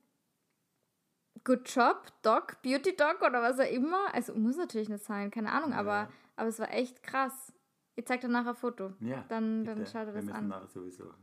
good 1.43 1.67
job, 1.67 2.05
Doc, 2.21 2.61
Beauty 2.61 2.95
Doc 2.95 3.21
oder 3.21 3.41
was 3.41 3.59
auch 3.59 3.71
immer. 3.71 4.13
Also 4.13 4.33
muss 4.35 4.57
natürlich 4.57 4.89
nicht 4.89 5.03
sein, 5.03 5.31
keine 5.31 5.51
Ahnung, 5.51 5.73
aber, 5.73 6.09
aber 6.35 6.49
es 6.49 6.59
war 6.59 6.71
echt 6.71 7.03
krass. 7.03 7.53
Ich 7.95 8.05
zeig 8.07 8.21
dir 8.21 8.27
nachher 8.29 8.49
ein 8.49 8.55
Foto. 8.55 8.93
Ja, 8.99 9.23
dann, 9.29 9.65
dann 9.65 9.85
schau 9.85 9.99
dir 9.99 10.07
Wir 10.07 10.13
das 10.13 10.25
müssen 10.25 10.35
an. 10.35 10.47
nachher 10.47 10.67
sowieso 10.67 11.13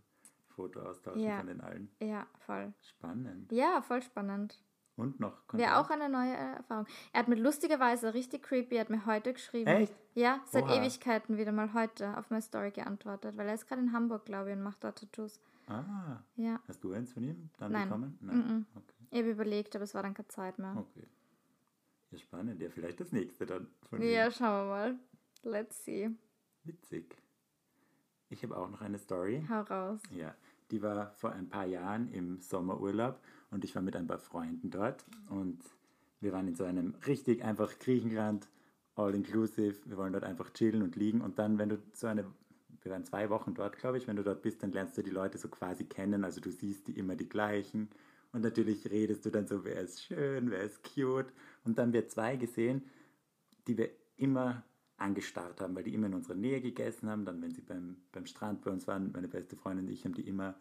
Foto 0.49 0.81
austauschen 0.83 1.21
Ja. 1.23 1.39
von 1.39 1.47
den 1.49 1.61
allen. 1.61 1.91
Ja, 2.01 2.27
voll. 2.39 2.73
Spannend. 2.83 3.51
Ja, 3.53 3.81
voll 3.83 4.03
spannend. 4.03 4.63
Und 4.97 5.19
noch 5.19 5.31
Wäre 5.53 5.71
Kontakt? 5.71 5.77
auch 5.77 5.91
eine 5.91 6.09
neue 6.11 6.33
äh, 6.35 6.57
Erfahrung. 6.57 6.87
Er 7.15 7.21
hat 7.21 7.29
mir 7.29 7.37
lustigerweise 7.37 8.13
richtig 8.13 8.43
creepy, 8.43 8.75
er 8.75 8.83
hat 8.83 8.91
mir 8.91 9.07
heute 9.07 9.33
geschrieben. 9.33 9.67
Echt? 9.69 9.95
Ja, 10.15 10.41
seit 10.45 10.65
Oha. 10.65 10.75
Ewigkeiten 10.77 11.39
wieder 11.39 11.53
mal 11.53 11.73
heute 11.73 12.17
auf 12.19 12.29
meine 12.31 12.43
Story 12.43 12.71
geantwortet, 12.71 13.37
weil 13.39 13.49
er 13.49 13.55
ist 13.55 13.67
gerade 13.67 13.81
in 13.81 13.93
Hamburg, 13.95 14.27
glaube 14.27 14.51
ich, 14.51 14.57
und 14.57 14.63
macht 14.63 14.85
da 14.85 14.93
Tattoos. 14.93 15.41
Ah, 15.69 16.19
Ja, 16.37 16.61
hast 16.69 16.85
du 16.85 16.93
eins 16.93 17.13
von 17.13 17.23
ihm 17.25 17.49
dann 17.59 17.73
Nein. 17.73 17.85
bekommen? 17.89 18.19
Nein. 18.21 18.67
Okay. 18.77 19.00
Ich 19.11 19.19
habe 19.19 19.31
überlegt, 19.31 19.75
aber 19.77 19.85
es 19.85 19.95
war 19.95 20.03
dann 20.03 20.15
keine 20.15 20.29
Zeit 20.29 20.59
mehr. 20.59 20.77
okay. 20.77 21.07
Ja, 22.11 22.19
spannend. 22.19 22.61
Ja, 22.61 22.71
vielleicht 22.71 22.99
das 23.01 23.13
nächste 23.13 23.47
dann 23.47 23.69
von 23.89 24.03
Ja, 24.03 24.27
ihm. 24.27 24.33
schauen 24.33 24.67
wir 24.67 24.71
mal. 24.71 24.99
Let's 25.43 25.85
see. 25.85 26.11
Witzig. 26.65 27.17
Ich 28.29 28.43
habe 28.43 28.57
auch 28.57 28.69
noch 28.69 28.81
eine 28.81 28.99
Story. 28.99 29.45
Hau 29.49 29.61
raus. 29.63 30.01
Ja, 30.11 30.35
die 30.71 30.83
war 30.83 31.13
vor 31.15 31.33
ein 31.33 31.49
paar 31.49 31.67
Jahren 31.67 32.09
im 32.13 32.41
Sommerurlaub 32.41 33.21
und 33.51 33.65
ich 33.65 33.75
war 33.75 33.83
mit 33.83 33.97
ein 33.97 34.07
paar 34.07 34.19
Freunden 34.19 34.71
dort 34.71 35.05
und 35.29 35.61
wir 36.21 36.33
waren 36.33 36.47
in 36.49 36.55
so 36.55 36.65
einem 36.65 36.95
richtig 37.07 37.43
einfach 37.45 37.79
Griechenland, 37.79 38.49
all 38.95 39.15
inclusive. 39.15 39.77
Wir 39.87 39.97
wollen 39.97 40.13
dort 40.13 40.25
einfach 40.25 40.51
chillen 40.53 40.83
und 40.83 40.97
liegen 40.97 41.21
und 41.23 41.39
dann, 41.39 41.59
wenn 41.59 41.71
du 41.71 41.79
so 41.93 42.07
eine, 42.09 42.25
wir 42.83 42.93
waren 42.93 43.05
zwei 43.05 43.31
Wochen 43.31 43.55
dort, 43.55 43.79
glaube 43.79 43.99
ich, 43.99 44.07
wenn 44.07 44.17
du 44.17 44.23
dort 44.23 44.43
bist, 44.43 44.63
dann 44.63 44.73
lernst 44.73 44.99
du 44.99 45.03
die 45.03 45.11
Leute 45.11 45.39
so 45.39 45.49
quasi 45.49 45.85
kennen, 45.85 46.25
also 46.25 46.41
du 46.41 46.51
siehst 46.51 46.89
die 46.89 46.99
immer 46.99 47.17
die 47.17 47.29
gleichen 47.29 47.89
und 48.33 48.43
natürlich 48.43 48.89
redest 48.91 49.25
du 49.27 49.31
dann 49.31 49.47
so, 49.47 49.65
wer 49.65 49.81
ist 49.81 50.03
schön, 50.03 50.51
wer 50.51 50.63
ist 50.63 50.83
cute 50.83 51.33
und 51.65 51.79
dann 51.79 51.87
haben 51.87 51.93
wir 51.93 52.09
zwei 52.09 52.37
gesehen, 52.37 52.83
die 53.67 53.77
wir 53.77 53.91
immer 54.17 54.65
angestarrt 54.97 55.61
haben, 55.61 55.75
weil 55.75 55.85
die 55.85 55.95
immer 55.95 56.07
in 56.07 56.15
unserer 56.15 56.35
Nähe 56.35 56.61
gegessen 56.61 57.09
haben. 57.09 57.25
Dann, 57.25 57.41
wenn 57.41 57.53
sie 57.53 57.63
beim, 57.63 57.97
beim 58.13 58.27
Strand 58.27 58.63
bei 58.63 58.71
uns 58.71 58.87
waren, 58.87 59.11
meine 59.13 59.29
beste 59.29 59.57
Freundin 59.57 59.87
und 59.87 59.93
ich 59.93 60.05
haben 60.05 60.15
die 60.15 60.29
immer 60.29 60.55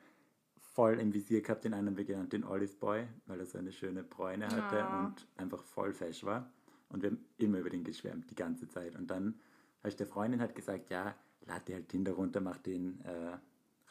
voll 0.74 1.00
im 1.00 1.14
Visier 1.14 1.42
gehabt. 1.42 1.66
Den 1.66 1.74
einen 1.74 1.88
haben 1.88 1.98
wir 1.98 2.06
genannt 2.06 2.32
den 2.32 2.46
Olive 2.46 2.74
Boy, 2.80 3.06
weil 3.26 3.40
er 3.40 3.46
so 3.46 3.58
eine 3.58 3.72
schöne 3.72 4.04
Bräune 4.04 4.48
hatte 4.48 4.82
Ah. 4.82 5.06
und 5.06 5.28
einfach 5.36 5.62
voll 5.64 5.94
fesch 5.94 6.24
war. 6.24 6.50
Und 6.88 7.04
wir 7.04 7.10
haben 7.12 7.26
immer 7.38 7.60
über 7.60 7.70
den 7.70 7.84
geschwärmt, 7.84 8.30
die 8.32 8.36
ganze 8.36 8.68
Zeit. 8.70 8.96
Und 8.96 9.12
dann 9.12 9.36
habe 9.80 9.90
ich 9.90 9.96
der 9.98 10.08
Freundin 10.08 10.40
halt 10.40 10.56
gesagt, 10.56 10.90
ja, 10.90 11.16
lad 11.46 11.68
dir 11.68 11.76
halt 11.76 11.90
Tinder 11.90 12.14
runter, 12.14 12.40
mach 12.40 12.58
den 12.60 13.02
äh, 13.02 13.38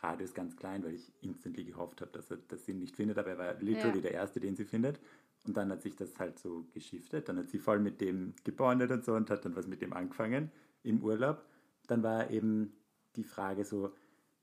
Radius 0.03 0.35
ganz 0.35 0.57
klein, 0.57 0.85
weil 0.85 0.95
ich 0.95 1.13
instantly 1.21 1.65
gehofft 1.65 2.01
habe, 2.01 2.11
dass 2.13 2.31
er 2.31 2.37
dass 2.49 2.65
sie 2.65 2.73
ihn 2.73 2.79
nicht 2.79 2.97
findet. 2.97 3.19
Aber 3.19 3.31
er 3.31 3.39
war 3.39 3.55
literally 3.61 3.97
Ja. 3.97 4.03
der 4.03 4.13
Erste, 4.13 4.41
den 4.41 4.57
sie 4.57 4.65
findet. 4.65 5.01
Und 5.47 5.57
dann 5.57 5.71
hat 5.71 5.83
sich 5.83 5.97
das 5.97 6.19
halt 6.19 6.39
so 6.39 6.67
geschiftet. 6.75 7.29
Dann 7.29 7.39
hat 7.39 7.49
sie 7.51 7.59
voll 7.59 7.79
mit 7.81 8.01
dem 8.01 8.35
gebondet 8.45 8.91
und 8.91 9.05
so 9.05 9.15
und 9.15 9.31
hat 9.31 9.45
dann 9.45 9.57
was 9.57 9.67
mit 9.67 9.81
dem 9.83 9.93
angefangen 9.93 10.51
im 10.83 11.03
Urlaub. 11.03 11.45
Dann 11.87 12.03
war 12.03 12.31
eben 12.31 12.73
die 13.17 13.25
Frage 13.25 13.65
so, 13.65 13.93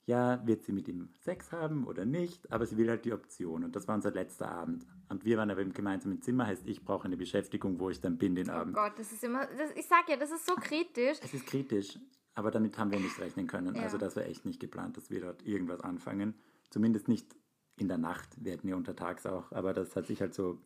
ja, 0.08 0.46
wird 0.46 0.64
sie 0.64 0.72
mit 0.72 0.88
ihm 0.88 1.10
Sex 1.24 1.52
haben 1.52 1.86
oder 1.88 2.06
nicht? 2.06 2.52
Aber 2.52 2.66
sie 2.66 2.78
will 2.78 2.90
halt 2.90 3.06
die 3.06 3.14
Option. 3.14 3.64
Und 3.64 3.76
das 3.76 3.88
war 3.88 3.96
unser 3.96 4.12
letzter 4.12 4.50
Abend. 4.52 4.86
Und 5.10 5.26
wir 5.26 5.38
waren 5.38 5.50
aber 5.50 5.62
im 5.62 5.74
gemeinsamen 5.74 6.22
Zimmer, 6.22 6.46
heißt, 6.48 6.68
ich 6.68 6.84
brauche 6.86 7.06
eine 7.06 7.18
Beschäftigung, 7.18 7.80
wo 7.80 7.90
ich 7.90 8.02
dann 8.02 8.18
bin 8.18 8.36
den 8.36 8.50
Oh 8.50 8.54
Abend. 8.54 8.76
Gott, 8.76 8.94
das 8.98 9.12
ist 9.12 9.24
immer. 9.24 9.46
Das, 9.48 9.72
ich 9.76 9.86
sag 9.88 10.08
ja, 10.10 10.16
das 10.18 10.32
ist 10.32 10.46
so 10.46 10.56
kritisch. 10.56 11.18
Es 11.24 11.34
ist 11.34 11.46
kritisch, 11.48 12.00
aber 12.36 12.52
damit 12.52 12.78
haben 12.78 12.92
wir 12.92 13.00
nicht 13.00 13.20
rechnen 13.20 13.48
können. 13.48 13.76
Ja. 13.76 13.84
Also 13.84 13.98
das 13.98 14.16
war 14.16 14.26
echt 14.26 14.46
nicht 14.46 14.60
geplant, 14.60 14.98
dass 14.98 15.10
wir 15.10 15.22
dort 15.22 15.46
irgendwas 15.46 15.82
anfangen. 15.82 16.36
Zumindest 16.70 17.08
nicht 17.08 17.34
in 17.78 17.88
der 17.88 17.98
Nacht. 17.98 18.30
Wir 18.38 18.54
hatten 18.54 18.68
ja 18.68 18.76
untertags 18.76 19.26
auch, 19.26 19.52
aber 19.52 19.74
das 19.74 19.96
hat 19.96 20.06
sich 20.08 20.22
halt 20.22 20.34
so 20.34 20.60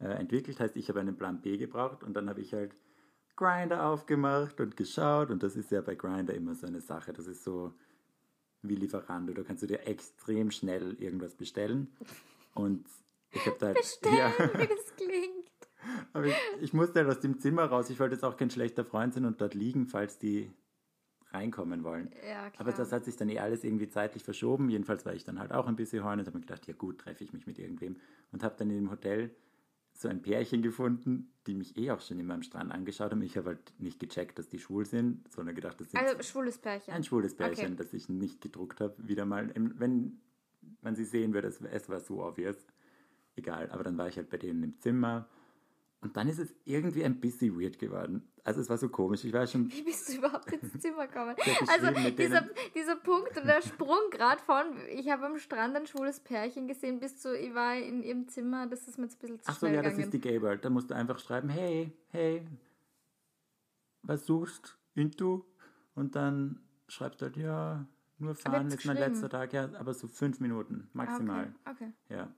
äh, 0.00 0.06
entwickelt. 0.06 0.58
Heißt, 0.58 0.76
ich 0.76 0.88
habe 0.88 1.00
einen 1.00 1.16
Plan 1.16 1.42
B 1.42 1.58
gebraucht 1.58 2.02
und 2.02 2.14
dann 2.14 2.28
habe 2.28 2.40
ich 2.40 2.54
halt 2.54 2.74
Grinder 3.36 3.86
aufgemacht 3.86 4.60
und 4.60 4.76
geschaut. 4.76 5.30
Und 5.30 5.42
das 5.42 5.54
ist 5.54 5.70
ja 5.70 5.82
bei 5.82 5.94
Grinder 5.94 6.34
immer 6.34 6.54
so 6.54 6.66
eine 6.66 6.80
Sache. 6.80 7.12
Das 7.12 7.26
ist 7.26 7.44
so 7.44 7.74
wie 8.62 8.74
Lieferando. 8.74 9.34
Da 9.34 9.42
kannst 9.42 9.62
du 9.62 9.66
dir 9.66 9.86
extrem 9.86 10.50
schnell 10.50 10.96
irgendwas 10.98 11.34
bestellen. 11.34 11.88
Und 12.54 12.86
ich 13.30 13.44
habe 13.46 13.56
da 13.58 13.66
halt, 13.66 13.76
Bestellen, 13.76 14.32
wie 14.54 14.66
das 14.66 14.96
klingt. 14.96 15.50
aber 16.12 16.26
ich, 16.26 16.36
ich 16.60 16.72
musste 16.72 17.00
halt 17.00 17.08
aus 17.08 17.20
dem 17.20 17.38
Zimmer 17.38 17.64
raus. 17.64 17.90
Ich 17.90 18.00
wollte 18.00 18.14
jetzt 18.14 18.24
auch 18.24 18.36
kein 18.36 18.50
schlechter 18.50 18.84
Freund 18.84 19.14
sein 19.14 19.24
und 19.24 19.40
dort 19.40 19.54
liegen, 19.54 19.86
falls 19.86 20.18
die 20.18 20.52
reinkommen 21.34 21.84
wollen. 21.84 22.10
Ja. 22.28 22.50
Aber 22.58 22.72
das 22.72 22.92
hat 22.92 23.04
sich 23.04 23.16
dann 23.16 23.28
eh 23.28 23.38
alles 23.38 23.64
irgendwie 23.64 23.88
zeitlich 23.88 24.22
verschoben. 24.24 24.68
Jedenfalls 24.68 25.04
war 25.06 25.14
ich 25.14 25.24
dann 25.24 25.38
halt 25.38 25.52
auch 25.52 25.66
ein 25.66 25.76
bisschen 25.76 26.04
horny 26.04 26.20
und 26.22 26.26
habe 26.26 26.38
mir 26.38 26.42
gedacht, 26.42 26.66
ja 26.66 26.74
gut, 26.74 26.98
treffe 26.98 27.24
ich 27.24 27.32
mich 27.32 27.46
mit 27.46 27.58
irgendwem. 27.58 27.96
Und 28.32 28.42
habe 28.42 28.54
dann 28.58 28.70
in 28.70 28.76
dem 28.76 28.90
Hotel 28.90 29.30
so 29.94 30.08
ein 30.08 30.22
Pärchen 30.22 30.62
gefunden, 30.62 31.32
die 31.46 31.54
mich 31.54 31.76
eh 31.76 31.90
auch 31.90 32.00
schon 32.00 32.18
immer 32.18 32.34
am 32.34 32.42
Strand 32.42 32.72
angeschaut 32.72 33.10
haben. 33.10 33.22
Ich 33.22 33.36
habe 33.36 33.50
halt 33.50 33.72
nicht 33.78 34.00
gecheckt, 34.00 34.38
dass 34.38 34.48
die 34.48 34.58
schwul 34.58 34.86
sind, 34.86 35.30
sondern 35.32 35.54
gedacht, 35.54 35.80
das 35.80 35.90
sind 35.90 36.00
Also, 36.00 36.20
schwules 36.22 36.58
Pärchen. 36.58 36.94
ein 36.94 37.04
schwules 37.04 37.34
Pärchen, 37.36 37.66
Okay. 37.66 37.74
das 37.76 37.92
ich 37.92 38.08
nicht 38.08 38.40
gedruckt 38.40 38.80
habe. 38.80 38.94
Wieder 38.98 39.26
mal, 39.26 39.50
wenn 39.54 40.18
man 40.80 40.94
sie 40.96 41.04
sehen 41.04 41.34
würde, 41.34 41.48
es, 41.48 41.60
es 41.60 41.88
war 41.88 42.00
so 42.00 42.24
obvious. 42.24 42.56
Egal, 43.36 43.70
aber 43.70 43.82
dann 43.84 43.96
war 43.98 44.08
ich 44.08 44.16
halt 44.16 44.28
bei 44.30 44.36
denen 44.38 44.62
im 44.62 44.78
Zimmer. 44.78 45.28
Und 46.02 46.16
dann 46.16 46.26
ist 46.28 46.38
es 46.40 46.52
irgendwie 46.64 47.04
ein 47.04 47.20
bisschen 47.20 47.58
weird 47.58 47.78
geworden. 47.78 48.28
Also 48.42 48.60
es 48.60 48.68
war 48.68 48.76
so 48.76 48.88
komisch. 48.88 49.24
Ich 49.24 49.32
war 49.32 49.46
schon 49.46 49.70
Wie 49.70 49.82
bist 49.82 50.08
du 50.08 50.14
überhaupt 50.18 50.50
ins 50.52 50.80
Zimmer 50.80 51.06
gekommen? 51.06 51.36
Also 51.68 51.86
dieser, 52.16 52.44
dieser 52.74 52.96
Punkt 52.96 53.36
und 53.36 53.46
der 53.46 53.62
Sprung 53.62 54.10
gerade 54.10 54.42
von, 54.42 54.64
ich 54.90 55.08
habe 55.10 55.26
am 55.26 55.38
Strand 55.38 55.76
ein 55.76 55.86
schwules 55.86 56.18
Pärchen 56.18 56.66
gesehen, 56.66 56.98
bis 56.98 57.20
zu, 57.20 57.38
ich 57.38 57.54
war 57.54 57.76
in 57.76 58.02
ihrem 58.02 58.26
Zimmer, 58.26 58.66
das 58.66 58.88
ist 58.88 58.98
mir 58.98 59.04
jetzt 59.04 59.14
ein 59.16 59.20
bisschen 59.20 59.40
zu 59.42 59.48
Ach 59.48 59.56
so, 59.58 59.66
ja, 59.68 59.74
das 59.74 59.92
gegangen. 59.92 60.02
ist 60.02 60.12
die 60.12 60.20
Gay 60.20 60.42
World. 60.42 60.64
Da 60.64 60.70
musst 60.70 60.90
du 60.90 60.94
einfach 60.96 61.20
schreiben, 61.20 61.48
hey, 61.48 61.92
hey, 62.08 62.44
was 64.02 64.26
suchst 64.26 64.76
into? 64.94 65.46
Und 65.94 66.16
dann 66.16 66.60
schreibst 66.88 67.20
du 67.20 67.26
halt, 67.26 67.36
ja, 67.36 67.86
nur 68.18 68.34
fahren 68.34 68.66
ist 68.68 68.84
mein 68.86 68.96
letzter 68.96 69.28
Tag. 69.30 69.52
Ja, 69.52 69.68
aber 69.78 69.94
so 69.94 70.08
fünf 70.08 70.40
Minuten 70.40 70.88
maximal. 70.94 71.52
Ah, 71.64 71.70
Okay, 71.70 71.92
okay. 72.08 72.14
Ja. 72.16 72.34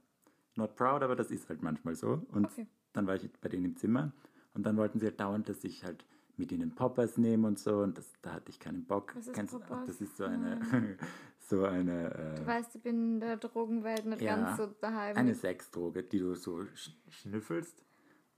Not 0.56 0.76
proud, 0.76 1.02
aber 1.02 1.16
das 1.16 1.30
ist 1.30 1.48
halt 1.48 1.62
manchmal 1.62 1.94
so. 1.94 2.22
Und 2.28 2.44
Okay. 2.46 2.66
Dann 2.94 3.06
war 3.06 3.14
ich 3.16 3.30
bei 3.42 3.50
denen 3.50 3.66
im 3.66 3.76
Zimmer 3.76 4.12
und 4.54 4.64
dann 4.64 4.76
wollten 4.78 4.98
sie 4.98 5.06
halt 5.06 5.20
dauernd, 5.20 5.48
dass 5.50 5.62
ich 5.64 5.84
halt 5.84 6.06
mit 6.36 6.50
ihnen 6.50 6.74
Poppers 6.74 7.16
nehme 7.18 7.46
und 7.46 7.58
so 7.58 7.78
und 7.80 7.96
das, 7.98 8.10
da 8.22 8.32
hatte 8.32 8.50
ich 8.50 8.58
keinen 8.58 8.84
Bock. 8.86 9.14
Was 9.14 9.26
ist 9.28 9.34
Kennst 9.34 9.52
du- 9.54 9.58
Poppers? 9.60 9.86
Das 9.86 10.00
ist 10.00 10.16
so 10.16 10.24
eine, 10.24 10.58
so 11.38 11.64
eine, 11.64 12.34
Du 12.36 12.42
äh, 12.42 12.46
weißt, 12.46 12.74
ich 12.76 12.82
bin 12.82 13.14
in 13.14 13.20
der 13.20 13.36
Drogenwelt 13.36 14.06
nicht 14.06 14.22
ja, 14.22 14.34
ganz 14.36 14.56
so 14.56 14.66
daheim. 14.80 15.16
eine 15.16 15.34
Sexdroge, 15.34 16.02
die 16.02 16.18
du 16.18 16.34
so 16.34 16.64
sch 16.74 16.90
schnüffelst 17.10 17.84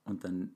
und 0.04 0.24
dann 0.24 0.54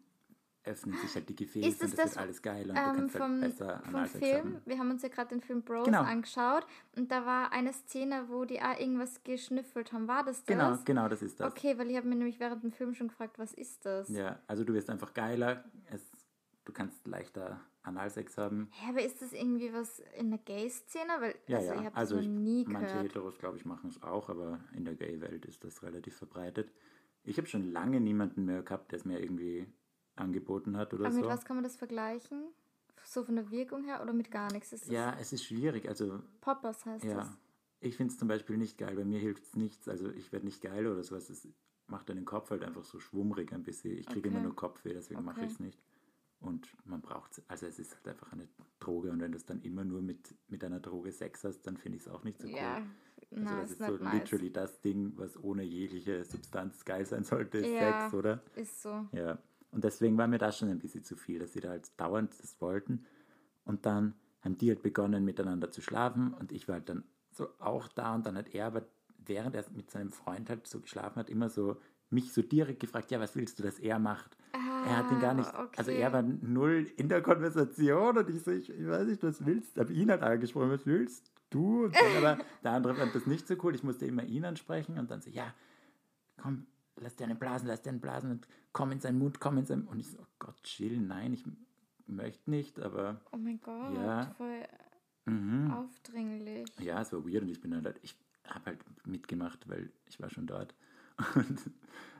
öffnen 0.70 0.96
sich 0.98 1.14
halt 1.14 1.28
die 1.28 1.36
Gefäße 1.36 1.68
Ist 1.68 1.82
es 1.82 1.90
und 1.90 1.98
das, 1.98 2.04
das 2.06 2.14
wird 2.16 2.24
alles 2.24 2.42
geil 2.42 2.70
und 2.70 2.76
du 2.76 2.80
ähm, 2.80 2.96
kannst 2.96 3.14
halt 3.14 3.24
vom, 3.24 3.40
besser 3.40 3.82
vom 3.90 4.06
Film, 4.06 4.62
wir 4.64 4.78
haben 4.78 4.90
uns 4.90 5.02
ja 5.02 5.08
gerade 5.08 5.28
den 5.30 5.40
Film 5.40 5.62
Bros 5.62 5.84
Genau. 5.84 6.02
angeschaut 6.02 6.66
und 6.96 7.10
da 7.10 7.26
war 7.26 7.52
eine 7.52 7.72
Szene, 7.72 8.24
wo 8.28 8.44
die 8.44 8.60
auch 8.60 8.78
irgendwas 8.78 9.22
geschnüffelt 9.24 9.92
haben. 9.92 10.08
War 10.08 10.24
das 10.24 10.44
das? 10.44 10.46
Genau, 10.46 10.78
genau, 10.84 11.08
das 11.08 11.22
ist 11.22 11.40
das. 11.40 11.52
Okay, 11.52 11.76
weil 11.78 11.90
ich 11.90 11.96
habe 11.96 12.08
mir 12.08 12.16
nämlich 12.16 12.40
während 12.40 12.62
dem 12.62 12.72
Film 12.72 12.94
schon 12.94 13.08
gefragt, 13.08 13.38
was 13.38 13.52
ist 13.52 13.84
das? 13.84 14.08
Ja, 14.08 14.38
also 14.46 14.64
du 14.64 14.72
wirst 14.72 14.88
einfach 14.90 15.12
geiler, 15.14 15.64
es, 15.90 16.02
du 16.64 16.72
kannst 16.72 17.06
leichter 17.06 17.60
Analsex 17.82 18.36
haben. 18.36 18.68
Hä, 18.72 18.90
aber 18.90 19.02
ist 19.02 19.22
das 19.22 19.32
irgendwie 19.32 19.72
was 19.72 20.02
in 20.18 20.30
der 20.30 20.38
Gay-Szene? 20.38 21.12
Weil, 21.18 21.34
Ja, 21.46 21.58
also 21.58 21.72
ja. 21.72 21.80
ich 21.80 21.86
habe 21.86 21.96
also 21.96 22.16
das 22.16 22.24
ich, 22.24 22.30
noch 22.30 22.38
nie 22.40 22.64
manche 22.68 22.88
gehört. 22.88 23.04
Heteros, 23.06 23.38
glaube 23.38 23.56
ich, 23.56 23.64
machen 23.64 23.88
es 23.88 24.02
auch, 24.02 24.28
aber 24.28 24.60
in 24.74 24.84
der 24.84 24.94
Gay-Welt 24.94 25.46
ist 25.46 25.64
das 25.64 25.82
relativ 25.82 26.16
verbreitet. 26.16 26.70
Ich 27.24 27.36
habe 27.38 27.46
schon 27.48 27.72
lange 27.72 28.00
niemanden 28.00 28.44
mehr 28.44 28.62
gehabt, 28.62 28.92
der 28.92 28.98
es 28.98 29.04
mir 29.04 29.18
irgendwie 29.20 29.66
angeboten 30.20 30.76
hat 30.76 30.94
oder 30.94 31.06
Aber 31.06 31.14
so. 31.14 31.20
mit 31.20 31.28
was 31.28 31.44
kann 31.44 31.56
man 31.56 31.64
das 31.64 31.76
vergleichen? 31.76 32.44
So 33.04 33.24
von 33.24 33.34
der 33.36 33.50
Wirkung 33.50 33.82
her 33.84 34.02
oder 34.02 34.12
mit 34.12 34.30
gar 34.30 34.52
nichts? 34.52 34.72
Ist 34.72 34.84
das 34.84 34.90
Ja, 34.92 35.16
es 35.18 35.32
ist 35.32 35.44
schwierig. 35.44 35.88
Also, 35.88 36.20
Poppers 36.40 36.84
heißt 36.86 37.04
das. 37.04 37.10
ja. 37.10 37.36
Ich 37.80 37.96
finde 37.96 38.12
es 38.12 38.18
zum 38.18 38.28
Beispiel 38.28 38.58
nicht 38.58 38.76
geil. 38.76 38.94
Bei 38.94 39.04
mir 39.04 39.18
hilft 39.18 39.44
es 39.44 39.56
nichts. 39.56 39.88
Also, 39.88 40.10
ich 40.10 40.30
werde 40.32 40.44
nicht 40.44 40.60
geil 40.60 40.86
oder 40.86 41.02
sowas. 41.02 41.30
Es 41.30 41.48
macht 41.86 42.10
deinen 42.10 42.26
Kopf 42.26 42.50
halt 42.50 42.62
einfach 42.62 42.84
so 42.84 43.00
schwummrig 43.00 43.52
ein 43.52 43.62
bisschen. 43.62 43.96
Ich 43.96 44.06
kriege 44.06 44.28
Okay. 44.28 44.28
immer 44.28 44.40
nur 44.40 44.54
Kopfweh, 44.54 44.92
deswegen 44.92 45.24
mache 45.24 45.38
Okay. 45.38 45.46
ich 45.46 45.52
es 45.54 45.60
nicht. 45.60 45.82
Und 46.40 46.68
man 46.84 47.00
braucht 47.00 47.32
es. 47.32 47.42
Also, 47.48 47.66
es 47.66 47.78
ist 47.78 47.94
halt 47.96 48.06
einfach 48.08 48.32
eine 48.32 48.46
Droge. 48.80 49.10
Und 49.10 49.20
wenn 49.20 49.32
du 49.32 49.36
es 49.38 49.46
dann 49.46 49.62
immer 49.62 49.84
nur 49.84 50.02
mit, 50.02 50.34
mit 50.48 50.62
einer 50.62 50.78
Droge 50.80 51.10
Sex 51.10 51.42
hast, 51.44 51.62
dann 51.62 51.78
finde 51.78 51.96
ich 51.96 52.02
es 52.02 52.08
auch 52.08 52.22
nicht 52.22 52.38
so 52.40 52.46
cool. 52.48 52.54
Ja, 52.54 52.82
Also 53.32 53.56
das 53.56 53.70
ist 53.70 53.78
so 53.78 53.96
nice. 53.96 54.14
literally 54.30 54.52
das 54.52 54.80
Ding, 54.82 55.12
was 55.16 55.42
ohne 55.42 55.62
jegliche 55.62 56.24
Substanz 56.24 56.84
geil 56.84 57.06
sein 57.06 57.24
sollte, 57.24 57.58
ist 57.58 57.72
Ja. 57.80 57.98
Sex, 58.00 58.14
oder? 58.14 58.42
Ist 58.56 58.82
so. 58.82 59.06
Ja. 59.12 59.38
Und 59.70 59.84
deswegen 59.84 60.18
war 60.18 60.26
mir 60.26 60.38
das 60.38 60.58
schon 60.58 60.68
ein 60.68 60.78
bisschen 60.78 61.04
zu 61.04 61.16
viel, 61.16 61.38
dass 61.38 61.52
sie 61.52 61.60
da 61.60 61.70
halt 61.70 61.88
dauernd 61.98 62.32
das 62.40 62.60
wollten. 62.60 63.04
Und 63.64 63.86
dann 63.86 64.14
haben 64.42 64.58
die 64.58 64.70
halt 64.70 64.82
begonnen, 64.82 65.24
miteinander 65.24 65.70
zu 65.70 65.80
schlafen. 65.80 66.34
Und 66.34 66.52
ich 66.52 66.66
war 66.68 66.76
halt 66.76 66.88
dann 66.88 67.04
so 67.30 67.48
auch 67.58 67.88
da. 67.88 68.14
Und 68.14 68.26
dann 68.26 68.36
hat 68.36 68.54
er 68.54 68.66
aber, 68.66 68.86
während 69.18 69.54
er 69.54 69.64
mit 69.72 69.90
seinem 69.90 70.10
Freund 70.10 70.48
halt 70.48 70.66
so 70.66 70.80
geschlafen 70.80 71.16
hat, 71.16 71.30
immer 71.30 71.48
so 71.48 71.76
mich 72.10 72.32
so 72.32 72.42
direkt 72.42 72.80
gefragt, 72.80 73.10
ja, 73.10 73.20
was 73.20 73.36
willst 73.36 73.58
du, 73.58 73.62
dass 73.62 73.78
er 73.78 73.98
macht? 73.98 74.36
Ah, 74.52 74.84
er 74.84 74.96
hat 74.96 75.12
ihn 75.12 75.20
gar 75.20 75.34
nicht, 75.34 75.48
okay. 75.54 75.76
also 75.76 75.90
er 75.92 76.12
war 76.12 76.22
null 76.22 76.90
in 76.96 77.08
der 77.08 77.22
Konversation 77.22 78.18
und 78.18 78.28
ich 78.28 78.42
so, 78.42 78.50
ich, 78.50 78.68
ich 78.68 78.86
weiß 78.88 79.06
nicht, 79.06 79.22
was 79.22 79.46
willst 79.46 79.76
du? 79.76 79.80
Habe 79.80 79.92
ihn 79.92 80.10
halt 80.10 80.22
angesprochen, 80.22 80.70
was 80.70 80.86
willst 80.86 81.30
du? 81.50 81.84
Und 81.84 81.94
dann 81.94 82.24
aber 82.24 82.44
der 82.64 82.72
andere 82.72 82.94
fand 82.96 83.14
das 83.14 83.26
nicht 83.26 83.46
so 83.46 83.54
cool, 83.62 83.74
ich 83.74 83.84
musste 83.84 84.06
immer 84.06 84.24
ihn 84.24 84.44
ansprechen 84.44 84.98
und 84.98 85.10
dann 85.10 85.20
so, 85.20 85.30
ja, 85.30 85.54
komm, 86.36 86.66
lass 87.00 87.16
dir 87.16 87.24
einen 87.24 87.38
blasen, 87.38 87.68
lass 87.68 87.82
dir 87.82 87.90
einen 87.90 88.00
blasen 88.00 88.30
und 88.30 88.46
komm 88.72 88.92
in 88.92 89.00
seinen 89.00 89.18
Mund, 89.18 89.40
komm 89.40 89.58
in 89.58 89.66
seinen 89.66 89.86
Und 89.86 90.00
ich 90.00 90.08
so, 90.10 90.18
oh 90.20 90.26
Gott, 90.38 90.62
chill, 90.62 90.98
nein, 91.00 91.32
ich 91.32 91.44
möchte 92.06 92.50
nicht, 92.50 92.80
aber 92.80 93.20
Oh 93.32 93.36
mein 93.36 93.60
Gott, 93.60 93.94
Ja. 93.94 94.34
voll 94.36 94.62
mhm. 95.26 95.70
aufdringlich. 95.70 96.68
ja, 96.80 97.00
es 97.02 97.12
war 97.12 97.24
weird 97.24 97.42
und 97.42 97.48
ich 97.50 97.60
bin 97.60 97.74
halt, 97.74 97.98
ich 98.02 98.16
habe 98.48 98.66
halt 98.66 99.06
mitgemacht, 99.06 99.68
weil 99.68 99.90
ich 100.06 100.20
war 100.20 100.30
schon 100.30 100.46
dort 100.46 100.74
und 101.34 101.70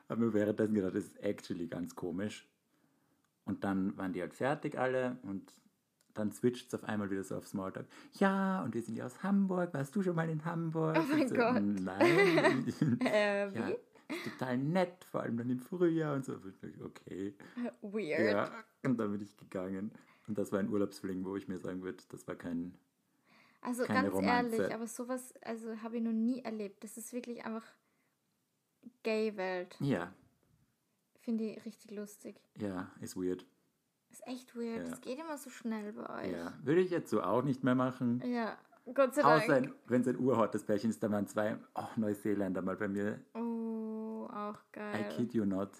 habe 0.09 0.20
mir 0.26 0.33
währenddessen 0.35 0.74
gedacht, 0.74 0.95
das 0.95 1.05
ist 1.05 1.22
actually 1.22 1.66
ganz 1.66 1.95
komisch. 1.95 2.47
Und 3.45 3.64
dann 3.64 3.97
waren 3.97 4.12
die 4.12 4.20
halt 4.20 4.35
fertig 4.35 4.78
alle 4.78 5.18
und 5.22 5.53
dann 6.14 6.31
switcht 6.33 6.68
es 6.68 6.74
auf 6.74 6.85
einmal 6.89 7.11
wieder 7.11 7.22
so 7.24 7.37
auf 7.37 7.47
Smalltalk. 7.47 7.87
Ja, 8.18 8.62
und 8.62 8.74
wir 8.74 8.83
sind 8.83 8.97
ja 8.97 9.07
aus 9.07 9.22
Hamburg. 9.22 9.72
Warst 9.72 9.95
du 9.97 10.03
schon 10.03 10.14
mal 10.14 10.28
in 10.28 10.45
Hamburg? 10.45 10.97
Oh 11.01 11.05
mein 11.11 11.28
so, 11.28 11.35
Gott. 11.35 11.62
Nein. 11.62 12.64
Äh, 13.01 13.53
wie? 13.55 13.59
ja, 13.59 13.72
total 14.25 14.59
nett, 14.59 15.05
vor 15.05 15.23
allem 15.23 15.37
dann 15.37 15.51
im 15.51 15.59
Frühjahr 15.59 16.15
und 16.15 16.25
so. 16.25 16.37
Okay. 16.85 17.35
Weird. 17.83 18.33
Ja, 18.33 18.65
und 18.85 18.99
dann 18.99 19.13
bin 19.13 19.21
ich 19.21 19.37
gegangen. 19.37 19.93
Und 20.27 20.39
das 20.39 20.53
war 20.53 20.61
ein 20.61 20.69
Urlaubsfling, 20.69 21.25
wo 21.25 21.37
ich 21.37 21.49
mir 21.49 21.59
sagen 21.59 21.83
würde, 21.83 22.03
das 22.09 22.27
war 22.29 22.37
kein. 22.37 22.75
Also 23.63 23.85
Keine 23.85 24.03
ganz 24.03 24.15
Romanze. 24.15 24.57
ehrlich, 24.57 24.75
aber 24.75 24.87
sowas, 24.87 25.35
also 25.43 25.83
habe 25.83 25.99
ich 25.99 26.03
noch 26.03 26.13
nie 26.13 26.41
erlebt. 26.41 26.83
Das 26.83 26.97
ist 26.97 27.13
wirklich 27.13 27.45
einfach 27.45 27.65
Gay-Welt. 29.03 29.77
Ja, 29.81 30.15
Finde 31.21 31.45
ich 31.45 31.65
richtig 31.67 31.91
lustig. 31.91 32.41
ja, 32.57 32.91
ist 33.01 33.17
weird. 33.17 33.45
Ist 34.11 34.27
echt 34.27 34.57
weird. 34.57 34.85
Ja. 34.85 34.91
Das 34.91 35.01
geht 35.01 35.19
immer 35.19 35.37
so 35.37 35.51
schnell 35.51 35.93
bei 35.93 36.23
euch. 36.23 36.33
Ja, 36.33 36.55
würde 36.63 36.81
ich 36.81 36.91
jetzt 36.91 37.11
so 37.11 37.23
auch 37.23 37.43
nicht 37.43 37.63
mehr 37.63 37.75
machen. 37.75 38.23
Ja, 38.25 38.57
Gott 38.95 39.15
sei 39.15 39.23
Dank. 39.23 39.45
Außer 39.45 39.63
wenn 39.87 40.01
es 40.01 40.09
ein 40.09 40.19
urhottes 40.19 40.65
Pärchen 40.65 40.91
ist, 40.91 41.03
da 41.03 41.11
waren 41.11 41.27
zwei 41.27 41.59
oh, 41.75 41.89
Neuseeländer 41.97 42.63
mal 42.63 42.77
bei 42.77 42.89
mir. 42.89 43.21
Oh, 43.35 43.49
auch 44.31 44.57
I 44.57 44.72
geil. 44.72 45.09
kid 45.16 45.35
you 45.35 45.45
not. 45.45 45.70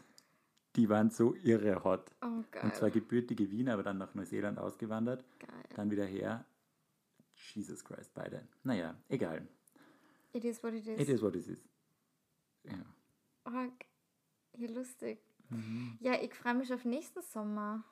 Die 0.77 0.89
waren 0.89 1.11
so 1.11 1.35
irre 1.35 1.83
hot. 1.83 2.15
Oh, 2.23 2.45
geil. 2.51 2.63
Und 2.65 2.75
zwar 2.75 2.91
gebürtige 2.91 3.51
Wiener, 3.51 3.75
aber 3.75 3.83
dann 3.83 3.99
nach 3.99 4.15
Neuseeland 4.15 4.59
ausgewandert. 4.59 5.25
Geil. 5.39 5.65
Dann 5.75 5.91
wieder 5.91 6.05
her. 6.05 6.45
Jesus 7.55 7.85
Christ, 7.85 8.15
beide. 8.15 8.47
Naja, 8.63 8.95
egal. 9.09 9.47
It 10.33 10.45
is 10.45 10.63
what 10.63 10.75
it 10.75 10.87
is. 10.87 11.01
It 11.01 11.09
is 11.09 11.23
what 11.23 11.35
it 11.35 11.47
is. 11.47 11.69
Ja. 12.65 12.85
Oh, 13.47 13.73
hier 14.53 14.71
lustig. 14.71 15.19
Mhm. 15.49 15.99
Ja, 16.01 16.21
ich 16.21 16.35
freue 16.35 16.55
mich 16.55 16.73
auf 16.73 16.85
nächsten 16.85 17.23
Sommer. 17.23 17.83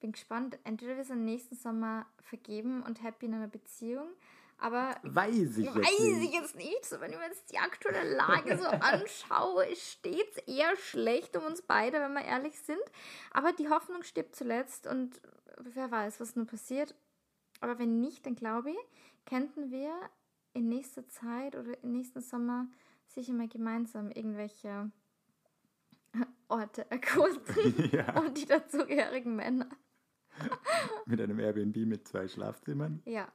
Bin 0.00 0.12
gespannt. 0.12 0.58
Entweder 0.64 0.96
wir 0.96 1.04
sind 1.04 1.24
nächsten 1.24 1.54
Sommer 1.54 2.06
vergeben 2.20 2.82
und 2.82 3.02
happy 3.02 3.26
in 3.26 3.34
einer 3.34 3.48
Beziehung, 3.48 4.08
aber 4.62 4.96
Weiß 5.02 5.56
ich 5.58 5.64
jetzt 5.66 5.74
weiß 5.76 6.00
nicht. 6.00 6.24
ich 6.28 6.32
jetzt 6.32 6.56
nicht. 6.56 6.84
So, 6.84 7.00
wenn 7.00 7.10
ich 7.12 7.18
mir 7.18 7.26
jetzt 7.26 7.50
die 7.52 7.58
aktuelle 7.58 8.14
Lage 8.14 8.56
so 8.58 8.66
anschaue, 8.68 9.66
steht 9.76 10.28
es 10.36 10.38
eher 10.46 10.76
schlecht 10.76 11.36
um 11.36 11.44
uns 11.44 11.62
beide, 11.62 11.98
wenn 12.00 12.12
wir 12.14 12.24
ehrlich 12.24 12.58
sind. 12.60 12.80
Aber 13.32 13.52
die 13.52 13.68
Hoffnung 13.68 14.02
stirbt 14.02 14.36
zuletzt 14.36 14.86
und 14.86 15.20
wer 15.58 15.90
weiß, 15.90 16.20
was 16.20 16.36
nur 16.36 16.46
passiert. 16.46 16.94
Aber 17.60 17.78
wenn 17.78 18.00
nicht, 18.00 18.24
dann 18.26 18.34
glaube 18.34 18.70
ich, 18.70 18.76
könnten 19.26 19.70
wir 19.70 19.92
in 20.52 20.68
nächster 20.68 21.06
Zeit 21.08 21.56
oder 21.56 21.82
im 21.82 21.92
nächsten 21.92 22.20
Sommer 22.20 22.66
sicher 23.06 23.32
mal 23.32 23.48
gemeinsam 23.48 24.10
irgendwelche 24.10 24.90
Orte 26.48 26.90
erkunden 26.90 27.90
Ja, 27.92 28.20
und 28.20 28.36
die 28.36 28.46
dazugehörigen 28.46 29.34
Männer. 29.36 29.68
mit 31.06 31.20
einem 31.20 31.38
Airbnb 31.40 31.76
mit 31.86 32.06
zwei 32.06 32.28
Schlafzimmern. 32.28 33.02
Ja, 33.06 33.28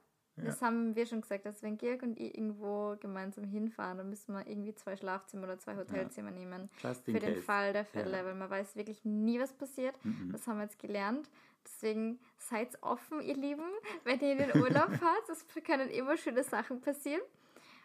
das 0.46 0.62
haben 0.62 0.96
wir 0.96 1.06
schon 1.06 1.22
gesagt, 1.22 1.46
dass 1.46 1.64
wenn 1.64 1.78
Georg 1.78 2.04
und 2.04 2.20
ich 2.20 2.36
irgendwo 2.36 2.96
gemeinsam 3.00 3.44
hinfahren, 3.44 3.98
dann 3.98 4.10
müssen 4.10 4.34
wir 4.34 4.46
irgendwie 4.48 4.74
zwei 4.76 4.96
Schlafzimmer 4.96 5.44
oder 5.46 5.58
zwei 5.60 5.76
Hotelzimmer 5.76 6.32
nehmen. 6.32 6.70
Just 6.82 7.08
in 7.08 7.16
Für 7.16 7.20
den 7.20 7.34
case. 7.34 7.42
Fall 7.46 7.74
der 7.74 7.86
Fälle, 7.86 8.18
Ja. 8.18 8.26
weil 8.26 8.36
man 8.36 8.50
weiß 8.50 8.76
wirklich 8.76 9.04
nie, 9.04 9.40
was 9.40 9.54
passiert. 9.54 9.96
Das 10.32 10.46
haben 10.48 10.58
wir 10.58 10.64
jetzt 10.64 10.80
gelernt. 10.80 11.30
Deswegen 11.66 12.20
seid 12.38 12.82
offen, 12.82 13.20
ihr 13.22 13.36
Lieben, 13.36 13.70
wenn 14.06 14.20
ihr 14.22 14.32
in 14.34 14.38
den 14.38 14.62
Urlaub 14.62 14.90
fahrt. 15.02 15.30
Es 15.30 15.46
können 15.66 15.90
immer 15.90 16.16
schöne 16.18 16.44
Sachen 16.44 16.80
passieren. 16.82 17.22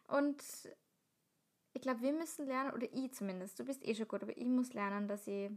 Und 0.08 0.40
ich 1.72 1.80
glaube, 1.82 2.02
wir 2.02 2.12
müssen 2.12 2.46
lernen, 2.46 2.72
oder 2.74 2.86
ich 2.92 3.12
zumindest, 3.14 3.58
du 3.58 3.64
bist 3.64 3.82
eh 3.86 3.94
schon 3.94 4.06
gut, 4.06 4.22
aber 4.22 4.36
ich 4.36 4.44
muss 4.46 4.72
lernen, 4.74 5.08
dass 5.08 5.26
ich 5.26 5.50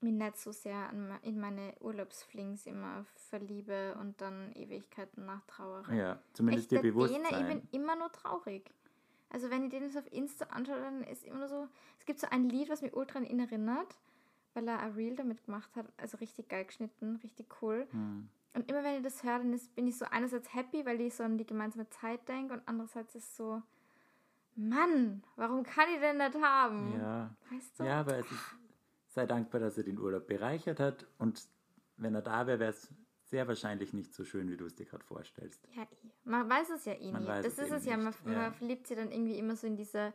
mich 0.00 0.12
nicht 0.12 0.38
so 0.38 0.52
sehr 0.52 0.90
in 1.22 1.40
meine 1.40 1.74
Urlaubsflings 1.80 2.66
immer 2.66 3.04
verliebe 3.14 3.96
und 4.00 4.20
dann 4.20 4.52
Ewigkeiten 4.54 5.24
nachtrauere. 5.24 5.94
Ja, 5.94 6.18
zumindest 6.32 6.70
dir 6.70 6.80
bewusst 6.80 7.16
ich 7.16 7.30
sein. 7.30 7.46
bin 7.46 7.68
immer 7.72 7.96
nur 7.96 8.12
traurig. 8.12 8.70
Also 9.30 9.50
wenn 9.50 9.64
ich 9.64 9.70
den 9.70 9.82
jetzt 9.82 9.96
auf 9.96 10.10
Insta 10.12 10.46
anschaue, 10.46 10.80
dann 10.80 11.02
ist 11.02 11.24
immer 11.24 11.38
nur 11.38 11.48
so, 11.48 11.68
es 11.98 12.06
gibt 12.06 12.20
so 12.20 12.28
ein 12.30 12.48
Lied, 12.48 12.68
was 12.68 12.82
mich 12.82 12.94
ultra 12.94 13.18
an 13.18 13.24
ihn 13.24 13.40
erinnert, 13.40 13.98
weil 14.54 14.68
er 14.68 14.80
ein 14.80 14.92
Reel 14.92 15.16
damit 15.16 15.44
gemacht 15.44 15.74
hat, 15.76 15.86
also 15.96 16.16
richtig 16.18 16.48
geil 16.48 16.64
geschnitten, 16.64 17.16
richtig 17.16 17.46
cool. 17.60 17.86
Hm. 17.90 18.28
Und 18.54 18.70
immer 18.70 18.82
wenn 18.84 18.96
ich 18.96 19.02
das 19.02 19.22
höre, 19.22 19.38
dann 19.38 19.52
ist, 19.52 19.74
bin 19.74 19.86
ich 19.86 19.98
so 19.98 20.06
einerseits 20.06 20.54
happy, 20.54 20.86
weil 20.86 21.00
ich 21.00 21.14
so 21.14 21.24
an 21.24 21.36
die 21.36 21.46
gemeinsame 21.46 21.88
Zeit 21.90 22.26
denke 22.28 22.54
und 22.54 22.62
andererseits 22.66 23.14
ist 23.14 23.36
so, 23.36 23.62
Mann, 24.54 25.22
warum 25.36 25.62
kann 25.62 25.84
ich 25.92 26.00
denn 26.00 26.18
das 26.18 26.34
haben? 26.36 26.98
Ja. 26.98 27.30
Weißt 27.50 27.78
du? 27.78 27.84
Ja, 27.84 28.00
aber 28.00 28.18
es 28.18 28.30
ist, 28.30 28.56
sei 29.16 29.26
dankbar, 29.26 29.60
dass 29.60 29.78
er 29.78 29.84
den 29.84 29.98
Urlaub 29.98 30.26
bereichert 30.26 30.78
hat 30.78 31.06
und 31.18 31.42
wenn 31.96 32.14
er 32.14 32.22
da 32.22 32.46
wäre, 32.46 32.60
wäre 32.60 32.70
es 32.70 32.90
sehr 33.24 33.48
wahrscheinlich 33.48 33.94
nicht 33.94 34.14
so 34.14 34.24
schön, 34.24 34.50
wie 34.50 34.58
du 34.58 34.66
es 34.66 34.74
dir 34.76 34.84
gerade 34.84 35.04
vorstellst. 35.04 35.66
Ja, 35.74 35.82
eh. 35.82 35.86
man 36.24 36.48
weiß 36.48 36.70
es 36.70 36.84
ja 36.84 36.92
eh 36.92 37.10
Man 37.10 37.22
nie. 37.22 37.28
Das 37.28 37.46
es 37.46 37.58
ist 37.58 37.72
es 37.72 37.86
ja, 37.86 37.96
man, 37.96 38.14
ja. 38.26 38.32
man 38.32 38.54
verliebt 38.54 38.86
sich 38.86 38.96
dann 38.96 39.10
irgendwie 39.10 39.38
immer 39.38 39.56
so 39.56 39.66
in 39.66 39.76
diese 39.76 40.12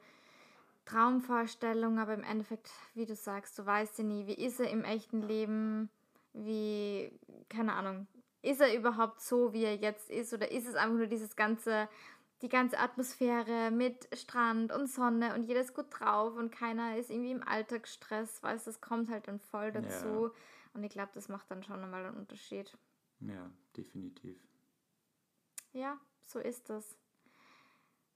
Traumvorstellung, 0.86 1.98
aber 1.98 2.14
im 2.14 2.24
Endeffekt, 2.24 2.70
wie 2.94 3.08
du 3.08 3.16
sagst, 3.16 3.58
du 3.58 3.66
weißt 3.66 3.98
ja 3.98 4.04
nie, 4.04 4.28
wie 4.28 4.36
ist 4.36 4.60
er 4.60 4.70
im 4.70 4.84
echten 4.84 5.24
Leben, 5.24 5.90
wie, 6.34 7.12
keine 7.50 7.74
Ahnung, 7.74 8.08
ist 8.44 8.62
er 8.62 8.74
überhaupt 8.74 9.20
so, 9.20 9.52
wie 9.52 9.64
er 9.64 9.76
jetzt 9.76 10.12
ist 10.12 10.32
oder 10.32 10.52
ist 10.52 10.68
es 10.68 10.76
einfach 10.76 10.98
nur 10.98 11.08
dieses 11.08 11.36
ganze, 11.36 11.90
die 12.42 12.50
ganze 12.50 12.80
Atmosphäre 12.80 13.70
mit 13.72 14.08
Strand 14.18 14.72
und 14.72 14.88
Sonne 14.88 15.36
und 15.36 15.44
jeder 15.44 15.62
ist 15.62 15.74
gut 15.76 15.88
drauf 15.92 16.36
und 16.36 16.52
keiner 16.52 16.98
ist 16.98 17.10
irgendwie 17.10 17.32
im 17.32 17.48
Alltagsstress, 17.48 18.42
weißt 18.42 18.66
du, 18.66 18.72
das 18.72 18.82
kommt 18.82 19.10
halt 19.10 19.28
dann 19.28 19.40
voll 19.40 19.72
dazu 19.72 20.32
und 20.74 20.84
ich 20.84 20.92
glaube, 20.92 21.12
das 21.14 21.30
macht 21.30 21.50
dann 21.52 21.64
schon 21.64 21.82
nochmal 21.82 22.06
einen 22.06 22.18
Unterschied. 22.18 22.76
Ja, 23.20 23.52
definitiv. 23.78 24.38
Ja, 25.74 26.00
so 26.26 26.40
ist 26.40 26.70
das. 26.70 26.98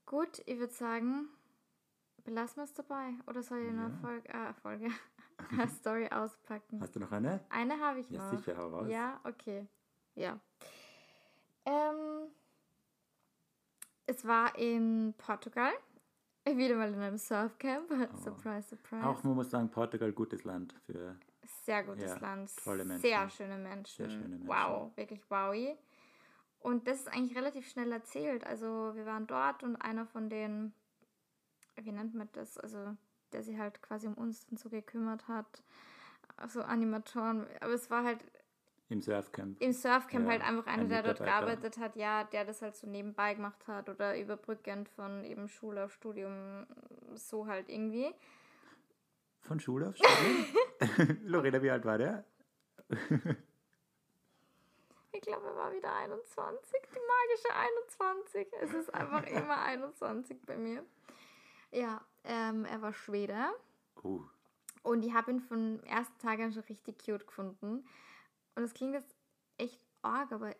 Gut, 0.04 0.42
ich 0.46 0.58
würde 0.58 0.72
sagen, 0.72 1.28
belassen 2.24 2.56
wir 2.56 2.64
es 2.64 2.74
dabei. 2.74 3.14
Oder 3.26 3.42
soll 3.42 3.58
ich 3.58 3.68
eine 3.68 3.90
Folge, 4.00 4.28
äh, 4.28 4.52
Folge, 4.54 4.88
eine 5.50 5.68
Story 5.68 6.08
auspacken? 6.10 6.80
Hast 6.80 6.94
du 6.96 7.00
noch 7.00 7.12
eine? 7.12 7.44
Eine 7.48 7.78
habe 7.80 8.00
ich 8.00 8.10
Ja, 8.10 8.18
noch. 8.30 8.38
sicher, 8.38 8.56
hau 8.56 8.68
raus. 8.68 8.88
Ja, 8.88 9.20
okay. 9.24 9.66
Ja. 10.14 10.38
Ähm, 11.64 12.28
es 14.06 14.26
war 14.26 14.56
in 14.58 15.14
Portugal. 15.18 15.72
Wieder 16.44 16.76
mal 16.76 16.92
in 16.92 17.00
einem 17.00 17.18
Surfcamp. 17.18 17.90
surprise, 18.22 18.68
surprise. 18.68 19.04
Oh. 19.04 19.08
Auch, 19.10 19.24
man 19.24 19.34
muss 19.34 19.50
sagen, 19.50 19.68
Portugal, 19.68 20.12
gutes 20.12 20.44
Land 20.44 20.74
für. 20.86 21.16
Sehr 21.64 21.82
gutes 21.82 22.10
Ja, 22.10 22.18
Land. 22.18 22.50
tolle 22.62 22.84
Menschen. 22.84 23.02
Sehr 23.02 23.28
schöne 23.30 23.58
Menschen. 23.58 23.96
Sehr 23.96 24.10
schöne 24.10 24.28
Menschen. 24.28 24.48
Wow, 24.48 24.96
wirklich 24.96 25.28
wowy. 25.28 25.76
Und 26.60 26.86
das 26.86 27.00
ist 27.00 27.08
eigentlich 27.08 27.36
relativ 27.36 27.68
schnell 27.68 27.90
erzählt. 27.92 28.44
Also 28.44 28.92
wir 28.94 29.06
waren 29.06 29.26
dort 29.26 29.62
und 29.62 29.76
einer 29.76 30.06
von 30.06 30.28
den, 30.30 30.72
wie 31.76 31.92
nennt 31.92 32.14
man 32.14 32.28
das, 32.32 32.58
also 32.58 32.96
der 33.32 33.42
sich 33.42 33.58
halt 33.58 33.82
quasi 33.82 34.06
um 34.06 34.14
uns 34.14 34.46
dann 34.46 34.56
so 34.56 34.68
gekümmert 34.68 35.28
hat, 35.28 35.62
also 36.36 36.62
Animatoren. 36.62 37.46
Aber 37.60 37.72
es 37.72 37.90
war 37.90 38.04
halt 38.04 38.24
Im 38.88 39.02
Surfcamp. 39.02 39.60
im 39.60 39.72
Surfcamp 39.72 40.26
Ja, 40.26 40.30
halt 40.30 40.42
einfach 40.42 40.66
einer, 40.66 40.82
ein 40.82 40.88
der 40.88 41.02
dort 41.02 41.18
gearbeitet 41.18 41.78
hat, 41.78 41.96
ja, 41.96 42.22
der 42.24 42.44
das 42.44 42.62
halt 42.62 42.76
so 42.76 42.86
nebenbei 42.86 43.34
gemacht 43.34 43.66
hat 43.66 43.88
oder 43.88 44.16
überbrückend 44.18 44.88
von 44.90 45.24
eben 45.24 45.48
Schule 45.48 45.84
auf 45.84 45.92
Studium, 45.92 46.66
so 47.14 47.46
halt 47.48 47.68
irgendwie. 47.68 48.14
Von 49.40 49.58
Schule 49.58 49.88
auf 49.88 49.96
Studium? 49.96 51.18
Lorena, 51.24 51.60
wie 51.62 51.70
alt 51.70 51.84
war 51.84 51.98
der? 51.98 52.24
Ich 55.12 55.22
glaube, 55.22 55.46
er 55.46 55.56
war 55.56 55.72
wieder 55.72 55.94
21, 55.96 56.78
die 56.94 57.00
magische 57.08 57.54
21. 57.54 58.48
Es 58.60 58.74
ist 58.74 58.92
einfach 58.92 59.26
immer 59.26 59.62
21 59.62 60.36
bei 60.44 60.58
mir. 60.58 60.84
Ja, 61.72 62.02
ähm, 62.24 62.66
er 62.66 62.82
war 62.82 62.92
Schwede 62.92 63.34
Oh, 64.02 64.20
und 64.82 65.04
ich 65.04 65.12
habe 65.14 65.32
ihn 65.32 65.40
von 65.40 65.82
ersten 65.84 66.18
Tag 66.18 66.38
an 66.38 66.52
schon 66.52 66.62
richtig 66.64 66.98
cute 67.04 67.26
gefunden. 67.26 67.84
Und 68.56 68.62
das 68.62 68.74
klingt 68.74 68.94
jetzt 68.94 69.14
echt 69.58 69.80
arg, 70.02 70.32
aber 70.32 70.54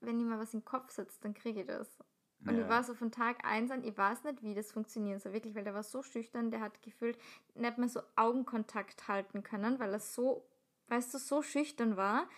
wenn 0.00 0.20
ich 0.20 0.26
mal 0.26 0.38
was 0.38 0.54
im 0.54 0.64
Kopf 0.64 0.92
sitzt, 0.92 1.24
dann 1.24 1.34
kriege 1.34 1.62
ich 1.62 1.66
das. 1.66 1.98
Und 2.46 2.54
Ja. 2.54 2.62
ich 2.62 2.68
war 2.68 2.84
so 2.84 2.94
von 2.94 3.10
Tag 3.10 3.44
eins 3.44 3.72
an, 3.72 3.82
ich 3.82 3.98
weiß 3.98 4.22
nicht, 4.22 4.44
wie 4.44 4.54
das 4.54 4.70
funktionieren 4.70 5.18
soll, 5.18 5.32
wirklich, 5.32 5.56
weil 5.56 5.64
der 5.64 5.74
war 5.74 5.82
so 5.82 6.04
schüchtern, 6.04 6.52
der 6.52 6.60
hat 6.60 6.80
gefühlt 6.82 7.18
nicht 7.54 7.78
mehr 7.78 7.88
so 7.88 8.00
Augenkontakt 8.14 9.08
halten 9.08 9.42
können, 9.42 9.80
weil 9.80 9.92
er 9.92 9.98
so 9.98 10.46
weißt 10.88 11.14
du, 11.14 11.18
so 11.18 11.42
schüchtern 11.42 11.96
war. 11.96 12.28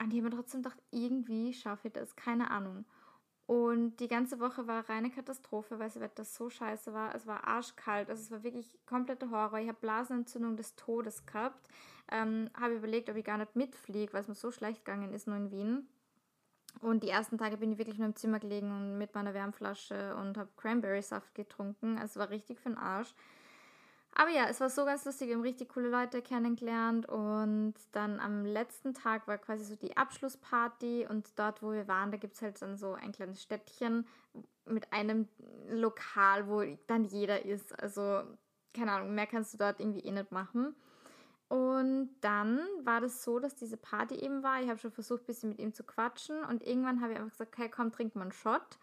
Und 0.00 0.12
ich 0.12 0.20
habe 0.20 0.30
mir 0.30 0.36
trotzdem 0.36 0.62
gedacht, 0.62 0.80
irgendwie 0.90 1.52
schaffe 1.52 1.88
ich 1.88 1.94
das, 1.94 2.14
keine 2.14 2.50
Ahnung. 2.50 2.84
Und 3.48 3.96
die 4.00 4.08
ganze 4.08 4.40
Woche 4.40 4.66
war 4.66 4.86
reine 4.90 5.10
Katastrophe, 5.10 5.78
weil 5.78 5.88
das 5.88 5.98
Wetter 6.00 6.22
so 6.22 6.50
scheiße 6.50 6.92
war. 6.92 7.14
Es 7.14 7.26
war 7.26 7.48
arschkalt, 7.48 8.10
also 8.10 8.20
es 8.20 8.30
war 8.30 8.42
wirklich 8.42 8.78
kompletter 8.84 9.30
Horror. 9.30 9.58
Ich 9.58 9.68
habe 9.68 9.78
Blasenentzündung 9.80 10.58
des 10.58 10.76
Todes 10.76 11.24
gehabt. 11.24 11.66
Ähm, 12.12 12.50
habe 12.60 12.74
überlegt, 12.74 13.08
ob 13.08 13.16
ich 13.16 13.24
gar 13.24 13.38
nicht 13.38 13.56
mitfliege, 13.56 14.12
weil 14.12 14.20
es 14.20 14.28
mir 14.28 14.34
so 14.34 14.50
schlecht 14.50 14.84
gegangen 14.84 15.14
ist, 15.14 15.26
nur 15.26 15.38
in 15.38 15.50
Wien. 15.50 15.88
Und 16.82 17.02
die 17.02 17.08
ersten 17.08 17.38
Tage 17.38 17.56
bin 17.56 17.72
ich 17.72 17.78
wirklich 17.78 17.96
nur 17.96 18.08
im 18.08 18.16
Zimmer 18.16 18.38
gelegen 18.38 18.70
und 18.70 18.98
mit 18.98 19.14
meiner 19.14 19.32
Wärmflasche 19.32 20.14
und 20.16 20.36
habe 20.36 20.50
Cranberry-Saft 20.58 21.34
getrunken. 21.34 21.96
Also 21.96 22.12
es 22.12 22.16
war 22.18 22.28
richtig 22.28 22.60
für 22.60 22.68
den 22.68 22.76
Arsch. 22.76 23.14
Aber 24.20 24.30
ja, 24.30 24.48
es 24.48 24.58
war 24.58 24.68
so 24.68 24.84
ganz 24.84 25.04
lustig. 25.04 25.28
Wir 25.28 25.36
haben 25.36 25.42
richtig 25.42 25.68
coole 25.68 25.90
Leute 25.90 26.22
kennengelernt. 26.22 27.08
Und 27.08 27.74
dann 27.92 28.18
am 28.18 28.44
letzten 28.44 28.92
Tag 28.92 29.28
war 29.28 29.38
quasi 29.38 29.64
so 29.64 29.76
die 29.76 29.96
Abschlussparty. 29.96 31.06
Und 31.08 31.38
dort, 31.38 31.62
wo 31.62 31.70
wir 31.70 31.86
waren, 31.86 32.10
da 32.10 32.16
gibt 32.16 32.34
es 32.34 32.42
halt 32.42 32.60
dann 32.60 32.76
so 32.76 32.94
ein 32.94 33.12
kleines 33.12 33.40
Städtchen 33.40 34.08
mit 34.64 34.92
einem 34.92 35.28
Lokal, 35.68 36.48
wo 36.48 36.64
dann 36.88 37.04
jeder 37.04 37.44
ist. 37.44 37.80
Also, 37.80 38.24
keine 38.74 38.90
Ahnung, 38.90 39.14
mehr 39.14 39.28
kannst 39.28 39.54
du 39.54 39.58
dort 39.58 39.78
irgendwie 39.78 40.00
eh 40.00 40.10
nicht 40.10 40.32
machen. 40.32 40.74
Und 41.46 42.10
dann 42.20 42.58
war 42.82 43.00
das 43.00 43.22
so, 43.22 43.38
dass 43.38 43.54
diese 43.54 43.76
Party 43.76 44.16
eben 44.16 44.42
war. 44.42 44.60
Ich 44.60 44.68
habe 44.68 44.80
schon 44.80 44.90
versucht, 44.90 45.22
ein 45.22 45.26
bisschen 45.26 45.50
mit 45.50 45.60
ihm 45.60 45.72
zu 45.72 45.84
quatschen. 45.84 46.42
Und 46.42 46.66
irgendwann 46.66 47.00
habe 47.02 47.12
ich 47.12 47.18
einfach 47.20 47.30
gesagt, 47.30 47.56
okay, 47.56 47.68
komm, 47.68 47.92
trink 47.92 48.16
mal 48.16 48.22
einen 48.22 48.32
Shot. 48.32 48.78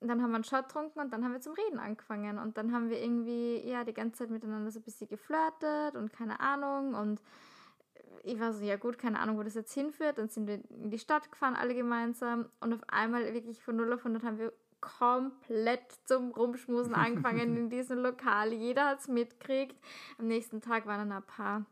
Und 0.00 0.08
dann 0.08 0.22
haben 0.22 0.30
wir 0.30 0.36
einen 0.36 0.44
Shot 0.44 0.68
getrunken 0.68 1.00
und 1.00 1.12
dann 1.12 1.24
haben 1.24 1.32
wir 1.32 1.40
zum 1.40 1.54
Reden 1.54 1.78
angefangen. 1.78 2.38
Und 2.38 2.56
dann 2.56 2.72
haben 2.72 2.88
wir 2.88 3.00
irgendwie, 3.02 3.68
ja, 3.68 3.84
die 3.84 3.94
ganze 3.94 4.18
Zeit 4.18 4.30
miteinander 4.30 4.70
so 4.70 4.78
ein 4.78 4.84
bisschen 4.84 5.08
geflirtet 5.08 5.96
und 5.96 6.12
keine 6.12 6.38
Ahnung. 6.38 6.94
Und 6.94 7.20
ich 8.22 8.38
war 8.38 8.52
so, 8.52 8.64
ja 8.64 8.76
gut, 8.76 8.98
keine 8.98 9.18
Ahnung, 9.18 9.38
wo 9.38 9.42
das 9.42 9.54
jetzt 9.54 9.72
hinführt. 9.72 10.18
Dann 10.18 10.28
sind 10.28 10.46
wir 10.46 10.60
in 10.70 10.90
die 10.90 10.98
Stadt 10.98 11.32
gefahren, 11.32 11.56
alle 11.56 11.74
gemeinsam. 11.74 12.48
Und 12.60 12.72
auf 12.72 12.82
einmal 12.86 13.32
wirklich 13.34 13.60
von 13.60 13.76
0 13.76 13.92
auf 13.92 14.00
100 14.00 14.22
haben 14.22 14.38
wir 14.38 14.52
komplett 14.80 15.92
zum 16.04 16.30
Rumschmusen 16.30 16.94
angefangen 16.94 17.56
in 17.56 17.70
diesem 17.70 17.98
Lokal. 17.98 18.52
Jeder 18.52 18.86
hat 18.86 19.00
es 19.00 19.08
mitgekriegt. 19.08 19.76
Am 20.18 20.28
nächsten 20.28 20.60
Tag 20.60 20.86
waren 20.86 21.08
dann 21.08 21.18
ein 21.18 21.26
paar 21.26 21.66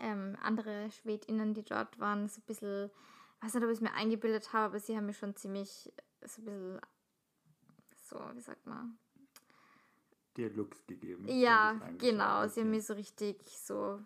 ähm, 0.00 0.36
andere 0.42 0.90
SchwedInnen, 0.90 1.54
die 1.54 1.64
dort 1.64 1.98
waren, 1.98 2.28
so 2.28 2.40
ein 2.40 2.44
bisschen, 2.46 2.90
weiß 3.40 3.54
nicht, 3.54 3.64
ob 3.64 3.70
ich 3.70 3.76
es 3.76 3.82
mir 3.82 3.94
eingebildet 3.94 4.52
habe, 4.52 4.66
aber 4.66 4.80
sie 4.80 4.96
haben 4.96 5.06
mir 5.06 5.14
schon 5.14 5.36
ziemlich 5.36 5.92
so 6.24 6.42
ein 6.42 6.44
bisschen 6.44 6.80
so, 8.04 8.20
wie 8.34 8.40
sagt 8.40 8.66
man? 8.66 8.98
Dir 10.36 10.50
Looks 10.50 10.86
gegeben. 10.86 11.26
Ja, 11.28 11.80
genau. 11.98 12.46
Sie 12.48 12.60
haben 12.60 12.70
mir 12.70 12.82
so 12.82 12.94
richtig 12.94 13.36
so, 13.58 14.00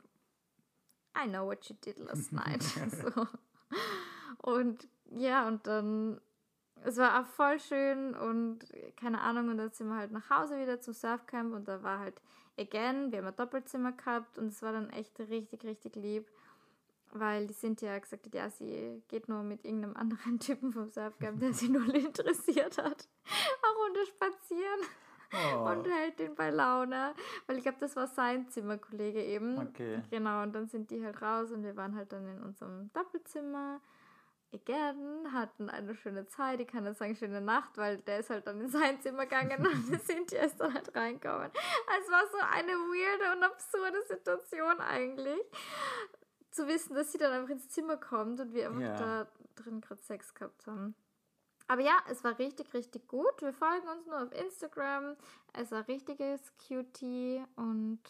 I 1.16 1.26
know 1.26 1.46
what 1.46 1.64
you 1.68 1.76
did 1.84 1.99
last 1.99 2.32
night. 2.32 2.62
so. 2.90 3.26
Und 4.38 4.88
ja, 5.11 5.49
und 5.49 5.66
dann, 5.66 6.20
es 6.84 6.96
war 6.99 7.20
auch 7.20 7.26
voll 7.26 7.59
schön 7.59 8.14
und 8.14 8.61
keine 8.96 9.20
Ahnung, 9.20 9.49
und 9.49 9.59
dann 9.59 9.72
sind 9.72 9.88
wir 9.88 9.96
halt 9.96 10.12
nach 10.12 10.28
Hause 10.30 10.61
wieder 10.61 10.80
zum 10.80 10.94
Surfcamp 10.94 11.55
und 11.55 11.66
da 11.66 11.82
war 11.82 11.99
halt 11.99 12.20
again, 12.59 13.11
wir 13.11 13.18
haben 13.18 13.26
ein 13.26 13.36
Doppelzimmer 13.36 13.92
gehabt 13.92 14.38
und 14.38 14.49
es 14.49 14.62
war 14.62 14.72
dann 14.72 14.90
echt 14.90 15.18
richtig, 15.18 15.64
richtig 15.64 15.96
lieb 15.96 16.28
weil 17.12 17.46
die 17.46 17.54
Cynthia 17.54 17.98
gesagt 17.98 18.26
hat, 18.26 18.34
ja, 18.34 18.50
sie 18.50 19.02
geht 19.09 19.28
nur 19.28 19.42
mit 19.42 19.64
irgendeinem 19.64 19.96
anderen 19.96 20.38
Typen 20.40 20.72
vom 20.72 20.90
Surfcamp, 20.90 21.40
der 21.40 21.52
sie 21.52 21.68
null 21.68 21.94
interessiert 21.94 22.78
hat, 22.78 23.09
auch 23.62 23.88
unter 23.88 24.04
Spazieren. 24.06 24.80
Oh. 25.30 25.68
Und 25.68 25.86
hält 25.86 26.18
den 26.18 26.34
bei 26.34 26.48
Laune. 26.48 27.14
Weil 27.46 27.59
ich 27.59 27.62
glaube, 27.62 27.76
das 27.80 27.94
war 27.96 28.06
sein 28.06 28.48
Zimmerkollege 28.48 29.22
eben. 29.22 29.59
Okay. 29.59 30.00
Genau, 30.11 30.42
und 30.42 30.54
dann 30.54 30.68
sind 30.68 30.90
die 30.90 31.04
halt 31.04 31.20
raus 31.20 31.50
und 31.50 31.64
wir 31.64 31.76
waren 31.76 31.94
halt 31.96 32.12
dann 32.12 32.26
in 32.26 32.42
unserem 32.42 32.90
Doppelzimmer. 32.94 33.82
Again, 34.54 35.30
hatten 35.30 35.68
eine 35.68 35.94
schöne 35.94 36.26
Zeit. 36.26 36.61
Ich 36.61 36.68
kann 36.68 36.84
nicht 36.84 36.96
sagen, 36.96 37.14
schöne 37.14 37.42
Nacht, 37.42 37.76
weil 37.76 37.98
der 37.98 38.20
ist 38.20 38.30
halt 38.30 38.46
dann 38.46 38.59
in 38.62 38.68
sein 38.70 38.98
Zimmer 39.02 39.24
gegangen 39.24 39.66
und 39.66 39.90
wir 39.90 39.98
sind 39.98 40.32
jetzt 40.32 40.59
dann 40.59 40.72
halt 40.72 40.96
reingekommen. 40.96 41.50
Es 42.00 42.11
war 42.11 42.22
so 42.32 42.38
eine 42.50 42.72
weirde 42.72 43.36
und 43.36 43.44
absurde 43.44 44.02
Situation 44.09 44.80
eigentlich 44.80 45.42
zu 46.51 46.66
wissen, 46.66 46.94
dass 46.94 47.12
sie 47.12 47.18
dann 47.18 47.32
einfach 47.32 47.51
ins 47.51 47.68
Zimmer 47.68 47.96
kommt 47.96 48.40
und 48.40 48.53
wir 48.53 48.68
einfach 48.68 48.80
ja. 48.80 48.96
da 48.96 49.28
drin 49.57 49.80
gerade 49.80 50.01
Sex 50.03 50.34
gehabt 50.34 50.66
haben. 50.66 50.94
Aber 51.68 51.82
ja, 51.82 51.99
es 52.11 52.24
war 52.24 52.38
richtig, 52.38 52.72
richtig 52.72 53.07
gut. 53.09 53.40
Wir 53.40 53.53
folgen 53.53 53.86
uns 53.88 54.07
nur 54.07 54.22
auf 54.22 54.32
Instagram. 54.32 55.16
Es 55.53 55.70
war 55.70 55.86
richtiges 55.86 56.53
Cutie 56.66 57.42
und 57.57 58.01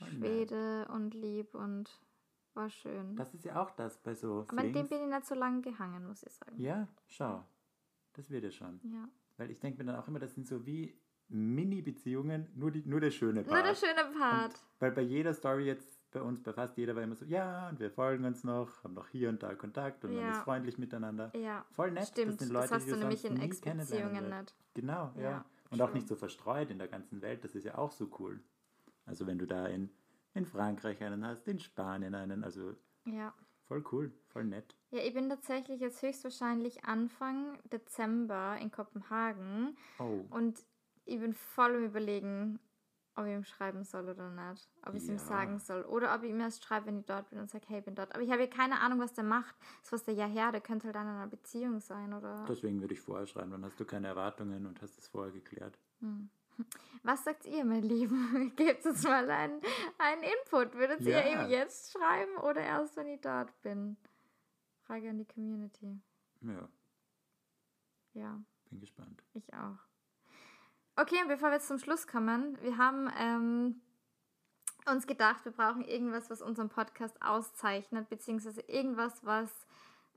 oh, 0.00 0.04
Schwede 0.06 0.88
und 0.88 1.12
lieb 1.12 1.54
und 1.54 1.90
war 2.54 2.70
schön. 2.70 3.16
Das 3.16 3.34
ist 3.34 3.44
ja 3.44 3.62
auch 3.62 3.70
das 3.72 3.98
bei 3.98 4.14
so. 4.14 4.46
Aber 4.48 4.60
an 4.60 4.72
dem 4.72 4.88
bin 4.88 5.02
ich 5.02 5.08
nicht 5.08 5.26
so 5.26 5.34
lange 5.34 5.60
gehangen, 5.60 6.06
muss 6.06 6.22
ich 6.22 6.32
sagen. 6.32 6.58
Ja, 6.58 6.88
schau. 7.06 7.44
Das 8.14 8.30
wird 8.30 8.44
ja 8.44 8.50
schon. 8.50 8.80
Ja. 8.82 9.08
Weil 9.36 9.50
ich 9.50 9.60
denke 9.60 9.78
mir 9.78 9.92
dann 9.92 10.00
auch 10.00 10.08
immer, 10.08 10.18
das 10.18 10.34
sind 10.34 10.48
so 10.48 10.64
wie 10.64 10.98
Mini-Beziehungen, 11.28 12.48
nur, 12.54 12.72
nur 12.86 13.00
der 13.00 13.10
schöne 13.10 13.44
Part. 13.44 13.54
Nur 13.54 13.62
der 13.62 13.74
schöne 13.74 14.18
Part. 14.18 14.54
Und 14.54 14.80
weil 14.80 14.92
bei 14.92 15.02
jeder 15.02 15.32
Story 15.34 15.66
jetzt 15.66 15.99
bei 16.10 16.22
uns, 16.22 16.42
bei 16.42 16.52
fast 16.52 16.76
jeder 16.76 16.96
war 16.96 17.02
immer 17.02 17.14
so, 17.14 17.24
ja, 17.24 17.68
und 17.68 17.80
wir 17.80 17.90
folgen 17.90 18.24
uns 18.24 18.44
noch, 18.44 18.82
haben 18.82 18.94
noch 18.94 19.08
hier 19.08 19.28
und 19.28 19.42
da 19.42 19.54
Kontakt 19.54 20.04
und 20.04 20.12
ja. 20.12 20.22
man 20.22 20.32
ist 20.32 20.38
freundlich 20.38 20.78
miteinander. 20.78 21.30
Ja. 21.36 21.64
Voll 21.70 21.92
nett. 21.92 22.08
Stimmt, 22.08 22.32
das, 22.32 22.38
sind 22.40 22.52
Leute, 22.52 22.68
das 22.68 22.80
hast 22.80 22.90
du 22.90 22.96
nämlich 22.96 23.24
in 23.24 23.40
Ex-Beziehungen 23.40 24.28
nicht. 24.28 24.54
Genau, 24.74 25.12
ja. 25.16 25.22
ja. 25.22 25.44
Und 25.70 25.78
true. 25.78 25.88
auch 25.88 25.94
nicht 25.94 26.08
so 26.08 26.16
verstreut 26.16 26.70
in 26.70 26.78
der 26.78 26.88
ganzen 26.88 27.22
Welt, 27.22 27.44
das 27.44 27.54
ist 27.54 27.64
ja 27.64 27.78
auch 27.78 27.92
so 27.92 28.10
cool. 28.18 28.40
Also 29.06 29.26
wenn 29.26 29.38
du 29.38 29.46
da 29.46 29.66
in, 29.66 29.90
in 30.34 30.46
Frankreich 30.46 31.02
einen 31.02 31.24
hast, 31.24 31.46
in 31.48 31.58
Spanien 31.58 32.14
einen, 32.14 32.44
also 32.44 32.74
ja. 33.04 33.32
voll 33.68 33.84
cool, 33.92 34.12
voll 34.28 34.44
nett. 34.44 34.74
Ja, 34.90 35.00
ich 35.02 35.14
bin 35.14 35.28
tatsächlich 35.28 35.80
jetzt 35.80 36.02
höchstwahrscheinlich 36.02 36.84
Anfang 36.84 37.58
Dezember 37.72 38.56
in 38.60 38.70
Kopenhagen. 38.72 39.76
Oh. 39.98 40.24
Und 40.30 40.64
ich 41.04 41.20
bin 41.20 41.34
voll 41.34 41.74
im 41.74 41.84
Überlegen, 41.84 42.58
ob 43.20 43.26
ich 43.26 43.32
ihm 43.32 43.44
schreiben 43.44 43.84
soll 43.84 44.08
oder 44.08 44.30
nicht. 44.30 44.68
Ob 44.84 44.94
ich 44.94 45.02
es 45.02 45.08
ja. 45.08 45.14
ihm 45.14 45.18
sagen 45.18 45.58
soll. 45.58 45.82
Oder 45.82 46.14
ob 46.14 46.22
ich 46.22 46.30
ihm 46.30 46.40
erst 46.40 46.64
schreibe, 46.64 46.86
wenn 46.86 46.98
ich 46.98 47.06
dort 47.06 47.28
bin 47.30 47.38
und 47.38 47.50
sage, 47.50 47.64
hey, 47.68 47.78
ich 47.78 47.84
bin 47.84 47.94
dort. 47.94 48.14
Aber 48.14 48.22
ich 48.22 48.30
habe 48.30 48.42
ja 48.42 48.48
keine 48.48 48.80
Ahnung, 48.80 48.98
was 49.00 49.12
der 49.12 49.24
macht. 49.24 49.54
Das 49.82 49.92
was 49.92 50.04
der 50.04 50.14
ja 50.14 50.26
her, 50.26 50.52
der 50.52 50.60
könnte 50.60 50.86
halt 50.86 50.96
dann 50.96 51.06
in 51.06 51.14
einer 51.14 51.26
Beziehung 51.26 51.80
sein, 51.80 52.12
oder? 52.12 52.44
Deswegen 52.48 52.80
würde 52.80 52.94
ich 52.94 53.00
vorher 53.00 53.26
schreiben, 53.26 53.50
dann 53.50 53.64
hast 53.64 53.78
du 53.78 53.84
keine 53.84 54.08
Erwartungen 54.08 54.66
und 54.66 54.80
hast 54.82 54.98
es 54.98 55.06
vorher 55.08 55.32
geklärt. 55.32 55.78
Hm. 56.00 56.30
Was 57.02 57.24
sagt 57.24 57.46
ihr, 57.46 57.64
mein 57.64 57.82
Lieben? 57.82 58.52
Gebt 58.56 58.84
uns 58.86 59.02
mal 59.04 59.28
einen, 59.30 59.60
einen 59.98 60.22
Input. 60.22 60.74
Würdet 60.74 61.02
ja. 61.02 61.20
ihr 61.20 61.32
ihm 61.32 61.50
jetzt 61.50 61.92
schreiben 61.92 62.36
oder 62.38 62.60
erst, 62.60 62.96
wenn 62.96 63.08
ich 63.08 63.20
dort 63.20 63.60
bin? 63.62 63.96
Frage 64.82 65.10
an 65.10 65.18
die 65.18 65.26
Community. 65.26 66.00
Ja. 66.40 66.68
Ja. 68.14 68.40
Bin 68.68 68.80
gespannt. 68.80 69.22
Ich 69.34 69.52
auch. 69.54 69.89
Okay, 71.00 71.16
bevor 71.26 71.48
wir 71.48 71.54
jetzt 71.54 71.68
zum 71.68 71.78
Schluss 71.78 72.06
kommen, 72.06 72.58
wir 72.60 72.76
haben 72.76 73.10
ähm, 73.18 73.80
uns 74.84 75.06
gedacht, 75.06 75.46
wir 75.46 75.52
brauchen 75.52 75.82
irgendwas, 75.82 76.28
was 76.28 76.42
unseren 76.42 76.68
Podcast 76.68 77.16
auszeichnet, 77.22 78.10
beziehungsweise 78.10 78.60
irgendwas, 78.60 79.24
was 79.24 79.50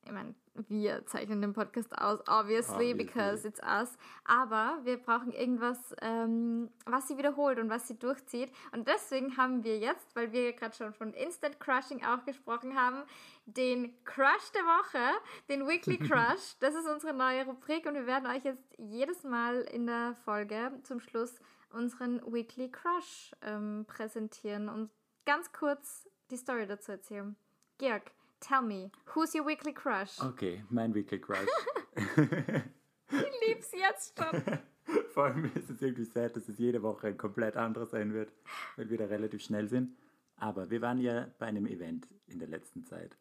ich 0.06 0.12
meine, 0.12 0.36
wir 0.68 1.06
zeichnen 1.06 1.42
den 1.42 1.54
Podcast 1.54 1.98
aus, 1.98 2.20
obviously, 2.28 2.92
obviously. 2.92 2.94
because 2.94 3.48
it's 3.48 3.60
us. 3.62 3.98
Aber 4.26 4.80
wir 4.84 4.98
brauchen 4.98 5.32
irgendwas, 5.32 5.96
ähm, 6.02 6.70
was 6.86 7.08
sie 7.08 7.18
wiederholt 7.18 7.60
und 7.60 7.70
was 7.70 7.88
sie 7.88 7.98
durchzieht. 7.98 8.52
Und 8.72 8.88
deswegen 8.88 9.38
haben 9.38 9.64
wir 9.64 9.80
jetzt, 9.80 10.16
weil 10.16 10.32
wir 10.32 10.54
gerade 10.54 10.76
schon 10.76 10.94
von 10.94 11.14
Instant 11.14 11.60
Crushing 11.60 12.04
auch 12.06 12.24
gesprochen 12.26 12.76
haben, 12.76 13.04
den 13.46 13.94
Crush 14.06 14.52
der 14.54 14.64
Woche, 14.64 15.20
den 15.50 15.68
Weekly 15.68 15.98
Crush. 16.10 16.56
das 16.60 16.76
ist 16.76 16.88
unsere 16.88 17.14
neue 17.14 17.46
Rubrik 17.46 17.86
und 17.86 17.96
wir 17.96 18.06
werden 18.06 18.30
euch 18.30 18.44
jetzt 18.44 18.64
jedes 18.78 19.24
Mal 19.24 19.62
in 19.62 19.88
der 19.88 20.16
Folge 20.24 20.72
zum 20.84 21.00
Schluss 21.00 21.40
unseren 21.72 22.22
Weekly 22.32 22.70
Crush 22.70 23.32
ähm, 23.42 23.86
präsentieren 23.88 24.70
und 24.70 24.92
ganz 25.26 25.52
kurz 25.52 26.08
die 26.30 26.38
Story 26.38 26.68
dazu 26.68 26.92
erzählen. 26.92 27.36
Georg, 27.80 28.12
Tell 28.44 28.62
me, 28.62 28.92
who's 29.06 29.34
your 29.34 29.46
weekly 29.46 29.72
crush? 29.72 30.20
Okay, 30.20 30.64
mein 30.70 30.94
weekly 30.94 31.18
crush. 31.18 31.48
ich 31.96 32.08
lieb's 33.48 33.72
jetzt 33.72 34.20
schon. 34.20 34.60
Vor 35.14 35.24
allem 35.24 35.46
ist 35.56 35.70
es 35.70 35.82
irgendwie 35.82 36.04
sad, 36.04 36.36
dass 36.36 36.50
es 36.50 36.58
jede 36.58 36.84
Woche 36.84 37.08
ein 37.08 37.18
komplett 37.18 37.56
anderes 37.56 37.92
sein 37.92 38.14
wird, 38.14 38.34
weil 38.76 38.90
wir 38.90 38.98
da 38.98 39.06
relativ 39.06 39.44
schnell 39.44 39.70
sind. 39.70 39.96
Aber 40.36 40.70
wir 40.70 40.82
waren 40.82 40.98
ja 40.98 41.28
bei 41.40 41.46
einem 41.46 41.68
Event 41.68 42.06
in 42.28 42.40
der 42.40 42.50
letzten 42.50 42.84
Zeit 42.84 43.18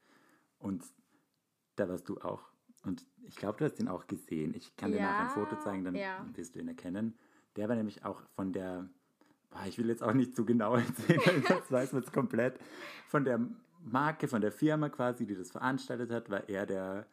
und 0.59 0.83
da 1.77 1.89
warst 1.89 2.09
du 2.09 2.21
auch. 2.23 2.43
Und 2.83 3.07
ich 3.23 3.37
glaube, 3.37 3.59
du 3.59 3.65
hast 3.65 3.79
ihn 3.79 3.87
auch 3.87 4.09
gesehen. 4.09 4.55
Ich 4.57 4.75
kann 4.75 4.91
ja, 4.91 4.97
dir 4.97 5.03
nachher 5.05 5.29
ein 5.29 5.47
Foto 5.47 5.63
zeigen, 5.63 5.85
dann 5.85 5.95
ja. 5.95 6.27
wirst 6.35 6.57
du 6.57 6.59
ihn 6.59 6.67
erkennen. 6.67 7.17
Der 7.55 7.69
war 7.69 7.77
nämlich 7.77 8.05
auch 8.05 8.23
von 8.35 8.53
der, 8.53 8.89
boah, 9.51 9.67
ich 9.69 9.79
will 9.79 9.89
jetzt 9.89 10.03
auch 10.03 10.15
nicht 10.15 10.35
zu 10.35 10.45
genau 10.45 10.75
erzählen, 10.75 11.45
das 11.47 11.71
weiß 11.71 11.93
man 11.93 12.03
jetzt 12.03 12.13
komplett, 12.13 12.59
von 13.07 13.25
der 13.25 13.39
Marke, 13.85 14.29
von 14.29 14.41
der 14.41 14.53
Firma 14.53 14.89
quasi, 14.89 15.27
die 15.27 15.35
das 15.35 15.51
veranstaltet 15.51 16.11
hat, 16.11 16.31
war 16.31 16.49
er 16.49 16.67
der, 16.67 17.07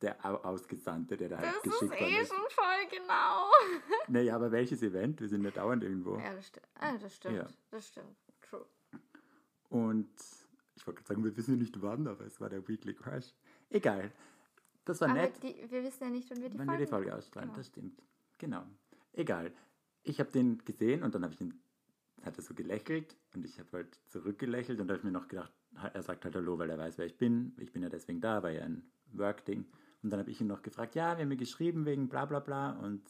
der 0.00 0.24
Ausgesandte, 0.46 1.16
der 1.16 1.28
da 1.28 1.38
halt 1.38 1.54
das 1.56 1.62
geschickt 1.62 1.92
ist 1.92 2.00
eh 2.00 2.24
schon 2.26 2.36
voll 2.50 2.86
genau. 2.90 3.50
Naja, 4.08 4.34
aber 4.36 4.50
welches 4.50 4.82
Event? 4.82 5.20
Wir 5.20 5.28
sind 5.28 5.44
ja 5.44 5.50
dauernd 5.50 5.82
irgendwo. 5.84 6.16
Ja, 6.18 6.34
das, 6.34 6.46
sti 6.48 6.60
ah, 6.80 6.96
das 6.98 7.16
stimmt. 7.16 7.36
Ja. 7.36 7.46
Das 7.70 7.88
stimmt. 7.88 8.16
True. 8.40 8.64
Und 9.68 10.08
Ich 10.76 10.86
wollte 10.86 10.98
gerade 10.98 11.08
sagen, 11.08 11.24
wir 11.24 11.36
wissen 11.36 11.52
ja 11.54 11.56
nicht 11.58 11.80
wann, 11.82 12.06
aber 12.08 12.24
es 12.24 12.40
war 12.40 12.48
der 12.48 12.66
Weekly 12.66 12.94
Crush. 12.94 13.34
Egal. 13.68 14.10
Das 14.86 15.00
war 15.02 15.10
Aber 15.10 15.20
nett. 15.20 15.42
die, 15.42 15.54
wir 15.70 15.82
wissen 15.84 16.04
ja 16.04 16.10
nicht, 16.10 16.30
wann 16.30 16.40
wir 16.40 16.48
die 16.48 16.58
Wann 16.58 16.66
Folge 16.66 16.80
wir 16.80 16.86
die 16.86 16.90
Folge 16.90 17.14
ausstrahlen, 17.14 17.48
Genau. 17.50 17.58
das 17.58 17.66
stimmt. 17.66 18.02
Genau. 18.38 18.64
Egal. 19.12 19.52
Ich 20.02 20.18
habe 20.18 20.30
den 20.30 20.58
gesehen 20.64 21.02
und 21.02 21.14
dann 21.14 21.22
habe 21.22 21.34
ich 21.34 21.40
ihn, 21.42 21.62
hat 22.24 22.36
er 22.38 22.42
so 22.42 22.54
gelächelt 22.54 23.16
und 23.34 23.44
ich 23.44 23.58
habe 23.58 23.68
halt 23.74 24.00
zurückgelächelt 24.06 24.80
und 24.80 24.88
da 24.88 24.94
habe 24.94 24.98
ich 25.00 25.04
mir 25.04 25.10
noch 25.12 25.28
gedacht, 25.28 25.52
er 25.92 26.02
sagt 26.02 26.24
halt 26.24 26.34
Hallo, 26.34 26.58
weil 26.58 26.70
er 26.70 26.78
weiß, 26.78 26.98
wer 26.98 27.06
ich 27.06 27.16
bin. 27.18 27.54
Ich 27.58 27.72
bin 27.72 27.82
ja 27.82 27.88
deswegen 27.88 28.20
da, 28.20 28.42
war 28.42 28.50
ja 28.50 28.62
ein 28.64 28.82
Work-Ding. 29.12 29.64
Und 30.02 30.10
dann 30.10 30.20
habe 30.20 30.30
ich 30.30 30.40
ihn 30.40 30.46
noch 30.46 30.62
gefragt, 30.62 30.94
ja, 30.94 31.16
wir 31.16 31.22
haben 31.22 31.28
mir 31.28 31.36
geschrieben 31.36 31.84
wegen 31.84 32.08
bla 32.08 32.24
bla 32.24 32.40
bla 32.40 32.70
und 32.78 33.02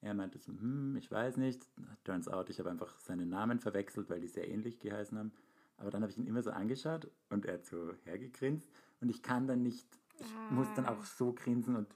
er 0.00 0.14
meinte 0.14 0.38
so, 0.38 0.52
hm, 0.52 0.96
ich 0.96 1.10
weiß 1.10 1.36
nicht. 1.38 1.66
Turns 2.04 2.28
out, 2.28 2.50
ich 2.50 2.58
habe 2.58 2.70
einfach 2.70 2.98
seinen 2.98 3.28
Namen 3.30 3.58
verwechselt, 3.60 4.10
weil 4.10 4.20
die 4.20 4.28
sehr 4.28 4.48
ähnlich 4.48 4.78
geheißen 4.80 5.16
haben. 5.18 5.32
Aber 5.76 5.90
dann 5.90 6.02
habe 6.02 6.10
ich 6.12 6.18
ihn 6.18 6.26
immer 6.26 6.42
so 6.42 6.50
angeschaut 6.50 7.10
und 7.30 7.46
er 7.46 7.54
hat 7.54 7.66
so 7.66 7.92
hergegrinst 8.04 8.68
und 9.00 9.08
ich 9.08 9.22
kann 9.22 9.46
dann 9.46 9.62
nicht, 9.62 9.86
ich 10.18 10.26
muss 10.50 10.68
dann 10.74 10.86
auch 10.86 11.04
so 11.04 11.32
grinsen 11.32 11.74
und 11.76 11.88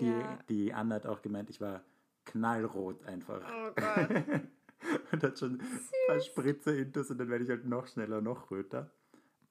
die, 0.00 0.06
Ja. 0.06 0.38
die 0.48 0.72
Anna 0.72 0.96
hat 0.96 1.06
auch 1.06 1.22
gemeint, 1.22 1.50
ich 1.50 1.60
war 1.60 1.82
knallrot 2.24 3.04
einfach 3.04 3.40
Oh 3.42 3.70
Gott. 3.74 4.24
und 5.12 5.22
hat 5.22 5.38
schon 5.38 5.60
ein 5.60 5.66
paar 6.06 6.20
Spritze 6.20 6.76
intus 6.76 7.10
und 7.10 7.18
dann 7.18 7.28
werde 7.28 7.44
ich 7.44 7.50
halt 7.50 7.66
noch 7.66 7.86
schneller, 7.86 8.20
noch 8.20 8.50
röter. 8.50 8.90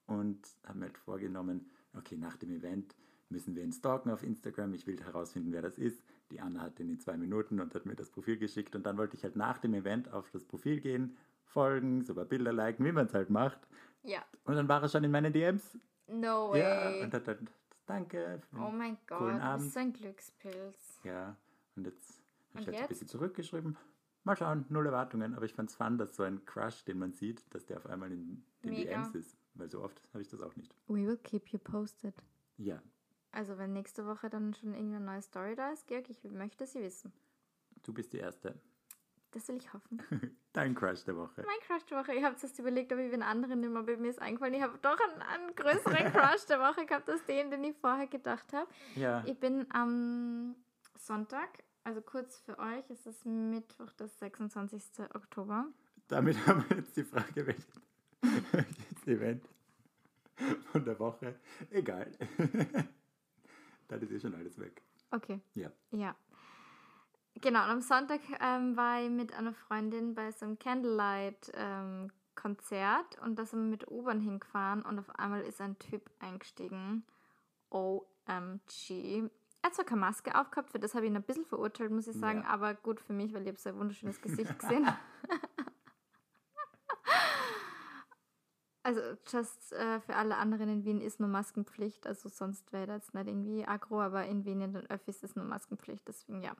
Und 0.06 0.40
habe 0.64 0.78
mir 0.78 0.84
halt 0.86 0.98
vorgenommen, 0.98 1.68
okay, 1.96 2.16
nach 2.16 2.36
dem 2.36 2.50
Event 2.50 2.94
müssen 3.28 3.56
wir 3.56 3.64
ihn 3.64 3.72
stalken 3.72 4.10
auf 4.10 4.22
Instagram. 4.22 4.72
Ich 4.74 4.86
will 4.86 5.02
herausfinden, 5.02 5.52
wer 5.52 5.62
das 5.62 5.78
ist. 5.78 6.02
Die 6.30 6.40
Anna 6.40 6.60
hat 6.60 6.78
den 6.78 6.88
in 6.90 7.00
zwei 7.00 7.16
Minuten 7.16 7.58
und 7.60 7.74
hat 7.74 7.84
mir 7.86 7.96
das 7.96 8.10
Profil 8.10 8.36
geschickt. 8.38 8.76
Und 8.76 8.84
dann 8.86 8.96
wollte 8.98 9.16
ich 9.16 9.24
halt 9.24 9.34
nach 9.36 9.58
dem 9.58 9.74
Event 9.74 10.12
auf 10.12 10.30
das 10.30 10.44
Profil 10.44 10.80
gehen, 10.80 11.16
folgen, 11.44 12.02
sogar 12.02 12.24
Bilder 12.24 12.52
liken, 12.52 12.84
wie 12.84 12.92
man 12.92 13.06
es 13.06 13.14
halt 13.14 13.30
macht. 13.30 13.58
ja. 14.02 14.24
Und 14.44 14.54
dann 14.54 14.68
war 14.68 14.80
er 14.82 14.88
schon 14.88 15.02
in 15.02 15.10
meinen 15.10 15.32
DMs. 15.32 15.76
No 16.08 16.54
Ja, 16.54 16.84
way. 16.86 17.02
und 17.02 17.12
hat 17.14 17.26
dann, 17.26 17.48
danke. 17.86 18.40
oh 18.54 18.70
mein 18.70 18.96
Gott, 19.08 19.40
Abend. 19.40 19.64
bist 19.64 19.74
so 19.74 19.80
ein 19.80 19.92
Glückspilz. 19.92 21.00
Ja, 21.02 21.36
und 21.74 21.84
jetzt 21.86 22.22
habe 22.54 22.60
ich 22.60 22.66
halt 22.68 22.78
ein 22.78 22.88
bisschen 22.88 23.08
zurückgeschrieben. 23.08 23.76
Mal 24.22 24.36
schauen, 24.36 24.66
null 24.68 24.86
Erwartungen, 24.86 25.34
aber 25.34 25.44
ich 25.46 25.54
fand 25.54 25.70
es 25.70 25.74
fun, 25.76 25.98
dass 25.98 26.14
so 26.14 26.22
ein 26.22 26.44
Crush, 26.44 26.84
den 26.84 26.98
man 27.00 27.12
sieht, 27.12 27.42
dass 27.54 27.66
der 27.66 27.78
auf 27.78 27.86
einmal 27.86 28.12
in 28.12 28.44
den 28.64 28.70
Mega. 28.72 28.90
DMs 29.02 29.14
ist. 29.16 29.36
Weil 29.58 29.70
so 29.70 29.82
oft 29.82 30.00
habe 30.12 30.22
ich 30.22 30.28
das 30.28 30.40
auch 30.40 30.54
nicht. 30.56 30.74
We 30.88 31.06
will 31.06 31.16
keep 31.18 31.48
you 31.48 31.58
posted. 31.58 32.14
Ja, 32.58 32.80
Also 33.32 33.58
wenn 33.58 33.72
nächste 33.72 34.06
Woche 34.06 34.28
dann 34.30 34.54
schon 34.54 34.74
irgendeine 34.74 35.04
neue 35.04 35.22
Story 35.22 35.54
da 35.56 35.70
ist, 35.72 35.86
Georg, 35.86 36.08
ich 36.08 36.22
möchte 36.24 36.66
sie 36.66 36.80
wissen. 36.80 37.12
du 37.82 37.92
bist 37.92 38.12
die 38.12 38.18
Erste. 38.18 38.54
Das 39.32 39.46
will 39.48 39.56
ich 39.56 39.72
hoffen. 39.74 40.00
Dein 40.52 40.74
Crush 40.74 41.04
der 41.04 41.16
Woche. 41.16 41.44
mein 41.44 41.60
Crush 41.66 41.84
der 41.86 41.98
Woche. 41.98 42.14
Ich 42.14 42.24
habe 42.24 42.36
jetzt 42.40 42.58
überlegt, 42.58 42.90
ob 42.92 42.98
ich 42.98 43.12
einen 43.12 43.22
anderen 43.22 43.60
nehme, 43.60 43.78
aber 43.78 43.96
mir 43.98 44.08
ist 44.08 44.20
eingefallen, 44.22 44.54
ich 44.54 44.62
habe 44.62 44.78
doch 44.80 44.98
einen, 44.98 45.20
einen 45.22 45.54
größeren 45.54 46.12
Crush 46.12 46.46
der 46.46 46.58
Woche 46.60 46.86
gehabt 46.86 47.10
als 47.10 47.22
den, 47.26 47.50
den 47.50 47.62
ich 47.64 47.76
vorher 47.76 48.06
gedacht 48.06 48.50
habe. 48.54 48.70
Ja, 48.94 49.22
Ich 49.26 49.38
bin 49.38 49.66
am 49.70 50.54
Sonntag, 50.98 51.48
also 51.84 52.00
kurz 52.00 52.38
für 52.38 52.58
euch, 52.58 52.88
es 52.88 53.04
ist 53.06 53.26
Mittwoch, 53.26 53.92
der 53.92 54.08
26. 54.08 54.82
Oktober. 55.14 55.66
damit 56.08 56.46
haben 56.46 56.64
wir 56.70 56.78
jetzt 56.78 56.96
die 56.96 57.04
Frage, 57.04 57.46
welches 57.46 57.66
Event 59.06 59.44
von 60.72 60.84
der 60.84 60.98
Woche. 60.98 61.38
Egal. 61.70 62.10
Dann 63.88 64.02
ist 64.02 64.10
eh 64.12 64.20
schon 64.20 64.34
alles 64.34 64.58
weg. 64.58 64.82
Okay, 65.10 65.40
Ja. 65.54 65.70
ja. 65.92 66.14
Genau, 67.42 67.64
und 67.64 67.70
am 67.70 67.80
Sonntag 67.82 68.20
ähm, 68.40 68.76
war 68.78 69.02
ich 69.02 69.10
mit 69.10 69.34
einer 69.34 69.52
Freundin 69.52 70.14
bei 70.14 70.30
so 70.32 70.46
einem 70.46 70.58
Candlelight-Konzert 70.58 73.18
und 73.22 73.38
da 73.38 73.44
sind 73.44 73.60
wir 73.64 73.68
mit 73.70 73.88
U-Bahn 73.90 74.20
hingefahren 74.20 74.80
und 74.82 74.98
auf 74.98 75.10
einmal 75.18 75.42
ist 75.42 75.60
ein 75.60 75.78
Typ 75.78 76.10
eingestiegen. 76.18 77.04
OMG. 77.70 78.90
Er 78.90 79.30
hat 79.68 79.74
zwar 79.74 79.84
keine 79.84 80.00
Maske 80.00 80.34
aufgehabt, 80.38 80.70
für 80.70 80.78
das 80.78 80.94
habe 80.94 81.04
ich 81.04 81.10
ihn 81.10 81.16
ein 81.16 81.22
bisschen 81.24 81.44
verurteilt, 81.44 81.90
muss 81.90 82.06
ich 82.06 82.16
sagen, 82.16 82.40
Ja. 82.42 82.48
aber 82.48 82.72
gut 82.74 83.00
für 83.00 83.12
mich, 83.12 83.34
weil 83.34 83.42
ich 83.42 83.48
habe 83.48 83.58
so 83.58 83.68
ein 83.68 83.76
wunderschönes 83.78 84.20
Gesicht 84.22 84.58
gesehen. 84.58 84.88
Also, 88.86 89.00
just 89.26 89.72
äh, 89.72 89.98
für 89.98 90.14
alle 90.14 90.36
anderen 90.36 90.68
in 90.68 90.84
Wien 90.84 91.00
ist 91.00 91.18
nur 91.18 91.28
Maskenpflicht. 91.28 92.06
Also, 92.06 92.28
sonst 92.28 92.72
wäre 92.72 92.86
das 92.86 93.12
nicht 93.14 93.26
irgendwie 93.26 93.66
aggro, 93.66 94.00
aber 94.00 94.26
in 94.26 94.44
Wien 94.44 94.60
in 94.60 94.74
den 94.74 94.88
Öffis 94.88 95.24
ist 95.24 95.34
nur 95.34 95.44
Maskenpflicht. 95.44 96.06
Deswegen 96.06 96.40
ja. 96.40 96.52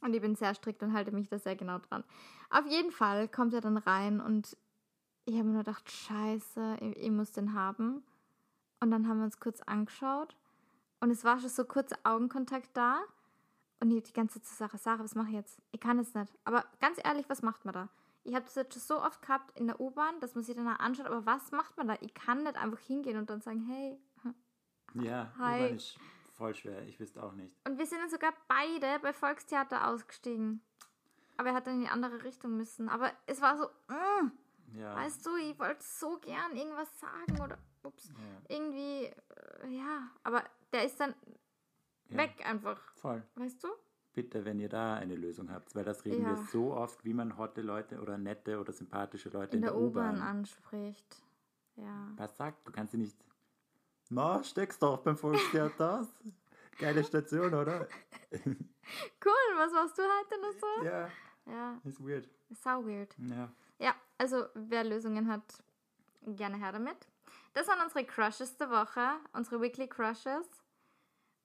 Und 0.00 0.14
ich 0.14 0.22
bin 0.22 0.34
sehr 0.34 0.54
strikt 0.54 0.82
und 0.82 0.94
halte 0.94 1.12
mich 1.12 1.28
da 1.28 1.38
sehr 1.38 1.54
genau 1.54 1.76
dran. 1.76 2.04
Auf 2.48 2.64
jeden 2.64 2.90
Fall 2.90 3.28
kommt 3.28 3.52
er 3.52 3.60
dann 3.60 3.76
rein 3.76 4.22
und 4.22 4.56
ich 5.26 5.34
habe 5.34 5.44
mir 5.44 5.52
nur 5.52 5.64
gedacht, 5.64 5.90
Scheiße, 5.90 6.78
ich, 6.80 6.96
ich 6.96 7.10
muss 7.10 7.32
den 7.32 7.52
haben. 7.52 8.02
Und 8.80 8.90
dann 8.90 9.06
haben 9.06 9.18
wir 9.18 9.24
uns 9.26 9.38
kurz 9.38 9.60
angeschaut 9.60 10.34
und 11.00 11.10
es 11.10 11.22
war 11.22 11.38
schon 11.38 11.50
so 11.50 11.66
kurzer 11.66 11.98
Augenkontakt 12.04 12.70
da. 12.72 13.02
Und 13.80 13.90
die 13.90 14.12
ganze 14.14 14.40
Sarah, 14.42 14.78
Sarah, 14.78 15.04
was 15.04 15.14
mache 15.14 15.28
ich 15.28 15.34
jetzt? 15.34 15.60
Ich 15.72 15.80
kann 15.80 15.98
es 15.98 16.14
nicht. 16.14 16.32
Aber 16.44 16.64
ganz 16.80 16.98
ehrlich, 17.04 17.28
was 17.28 17.42
macht 17.42 17.66
man 17.66 17.74
da? 17.74 17.88
Ich 18.26 18.34
habe 18.34 18.44
das 18.44 18.56
jetzt 18.56 18.74
schon 18.74 18.82
so 18.82 19.00
oft 19.02 19.22
gehabt 19.22 19.56
in 19.56 19.68
der 19.68 19.80
U-Bahn, 19.80 20.18
dass 20.18 20.34
man 20.34 20.42
sich 20.42 20.56
danach 20.56 20.80
anschaut, 20.80 21.06
aber 21.06 21.24
was 21.26 21.52
macht 21.52 21.76
man 21.76 21.86
da? 21.86 21.96
Ich 22.00 22.12
kann 22.12 22.42
nicht 22.42 22.56
einfach 22.56 22.80
hingehen 22.80 23.16
und 23.18 23.30
dann 23.30 23.40
sagen, 23.40 23.60
hey. 23.66 24.00
Ja, 24.94 25.32
Hi. 25.38 25.60
U-Bahn 25.62 25.76
ist 25.76 25.98
voll 26.32 26.54
schwer. 26.54 26.82
Ich 26.82 26.98
wüsste 26.98 27.22
auch 27.22 27.32
nicht. 27.32 27.54
Und 27.66 27.78
wir 27.78 27.86
sind 27.86 28.00
dann 28.00 28.10
sogar 28.10 28.32
beide 28.48 28.98
bei 29.00 29.12
Volkstheater 29.12 29.86
ausgestiegen. 29.88 30.60
Aber 31.36 31.50
er 31.50 31.54
hat 31.54 31.66
dann 31.68 31.74
in 31.74 31.80
die 31.82 31.88
andere 31.88 32.24
Richtung 32.24 32.56
müssen. 32.56 32.88
Aber 32.88 33.12
es 33.26 33.40
war 33.40 33.56
so, 33.58 33.66
mm, 33.92 34.32
Ja. 34.78 34.96
weißt 34.96 35.24
du, 35.24 35.36
ich 35.36 35.56
wollte 35.58 35.84
so 35.84 36.18
gern 36.18 36.56
irgendwas 36.56 36.98
sagen 36.98 37.40
oder, 37.40 37.58
ups, 37.84 38.08
Ja. 38.08 38.56
irgendwie, 38.56 39.04
äh, 39.04 39.68
ja. 39.68 40.08
Aber 40.24 40.42
der 40.72 40.84
ist 40.84 40.98
dann 40.98 41.14
Ja. 42.08 42.16
weg 42.18 42.42
einfach, 42.44 42.80
Voll. 42.94 43.22
weißt 43.36 43.62
du? 43.62 43.68
Bitte, 44.16 44.46
wenn 44.46 44.58
ihr 44.58 44.70
da 44.70 44.94
eine 44.94 45.14
Lösung 45.14 45.50
habt, 45.52 45.74
weil 45.74 45.84
das 45.84 46.02
reden 46.06 46.22
Ja. 46.22 46.30
wir 46.30 46.36
so 46.46 46.72
oft, 46.72 47.04
wie 47.04 47.12
man 47.12 47.36
hotte 47.36 47.60
Leute 47.60 48.00
oder 48.00 48.16
nette 48.16 48.58
oder 48.58 48.72
sympathische 48.72 49.28
Leute 49.28 49.56
In 49.56 49.62
der 49.62 49.76
U-Bahn 49.76 50.22
anspricht. 50.22 51.22
Ja. 51.76 52.08
Was 52.16 52.34
sagt? 52.34 52.66
Du 52.66 52.72
kannst 52.72 52.92
sie 52.92 52.98
nicht. 52.98 53.14
Na, 54.08 54.42
steckst 54.42 54.82
doch 54.82 55.02
beim 55.02 55.18
Volkstheater 55.18 56.00
aus. 56.00 56.08
Geile 56.78 57.04
Station, 57.04 57.52
oder? 57.52 57.86
Cool, 58.32 59.56
was 59.58 59.72
machst 59.74 59.98
du 59.98 60.02
heute 60.02 60.40
noch 60.40 60.58
so? 60.60 60.84
Ja, 60.86 61.10
Ja, 61.44 61.78
ist 61.84 62.00
weird. 62.02 62.26
sau 62.52 62.86
weird. 62.86 63.14
Ja. 63.18 63.52
Ja, 63.78 63.94
also 64.16 64.46
wer 64.54 64.82
Lösungen 64.84 65.28
hat, 65.30 65.62
gerne 66.22 66.56
her 66.56 66.72
damit. 66.72 66.96
Das 67.52 67.68
waren 67.68 67.82
unsere 67.82 68.06
Crushes 68.06 68.56
der 68.56 68.70
Woche, 68.70 69.18
unsere 69.34 69.60
Weekly 69.60 69.88
Crushes. 69.88 70.48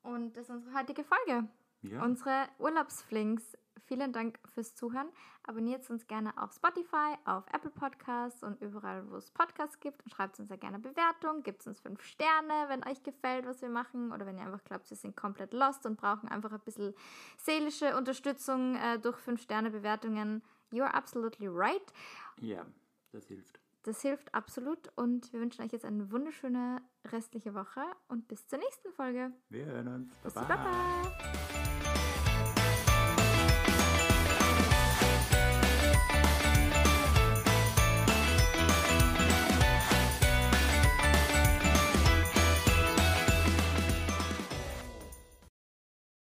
Und 0.03 0.38
das 0.38 0.45
ist 0.45 0.51
unsere 0.51 0.74
heutige 0.80 1.03
Folge. 1.03 1.49
Ja. 1.82 2.03
Unsere 2.03 2.47
Urlaubsflings. 2.59 3.57
Vielen 3.86 4.13
Dank 4.13 4.39
fürs 4.45 4.73
Zuhören. 4.75 5.09
Abonniert 5.43 5.89
uns 5.89 6.07
gerne 6.07 6.32
auf 6.41 6.53
Spotify, 6.53 7.15
auf 7.25 7.43
Apple 7.51 7.71
Podcasts 7.71 8.41
und 8.43 8.61
überall, 8.61 9.09
wo 9.09 9.17
es 9.17 9.32
Podcasts 9.32 9.79
gibt. 9.79 10.03
Und 10.03 10.11
schreibt 10.11 10.39
uns 10.39 10.47
sehr 10.47 10.57
gerne 10.57 10.79
Bewertung. 10.79 11.43
Gebt 11.43 11.65
uns 11.67 11.79
fünf 11.79 12.01
Sterne, 12.03 12.69
wenn 12.69 12.86
euch 12.88 13.03
gefällt, 13.03 13.45
was 13.45 13.61
wir 13.61 13.69
machen. 13.69 14.13
Oder 14.13 14.25
wenn 14.25 14.38
ihr 14.38 14.45
einfach 14.45 14.63
glaubt, 14.63 14.89
wir 14.89 14.97
sind 14.97 15.17
komplett 15.17 15.51
lost 15.53 15.86
und 15.86 15.99
brauchen 15.99 16.29
einfach 16.29 16.53
ein 16.53 16.61
bisschen 16.61 16.93
seelische 17.38 17.97
Unterstützung 17.97 18.75
äh, 18.75 18.99
durch 18.99 19.17
fünf 19.17 19.41
Sterne 19.41 19.71
Bewertungen. 19.71 20.41
You're 20.71 20.86
absolutely 20.86 21.47
right. 21.47 21.93
Ja, 22.39 22.65
das 23.11 23.27
hilft. 23.27 23.59
Das 23.84 24.01
hilft 24.01 24.34
absolut 24.36 24.91
und 24.95 25.34
wir 25.34 25.39
wünschen 25.39 25.65
euch 25.65 25.71
jetzt 25.71 25.86
eine 25.86 26.11
wunderschöne 26.11 26.84
restliche 27.05 27.55
Woche 27.55 27.82
und 28.07 28.27
bis 28.27 28.47
zur 28.47 28.59
nächsten 28.59 28.91
Folge. 28.91 29.32
Wir 29.49 29.65
hören 29.65 29.88
uns. 29.88 30.13
Baba. 30.34 30.55
Baba. 30.55 31.50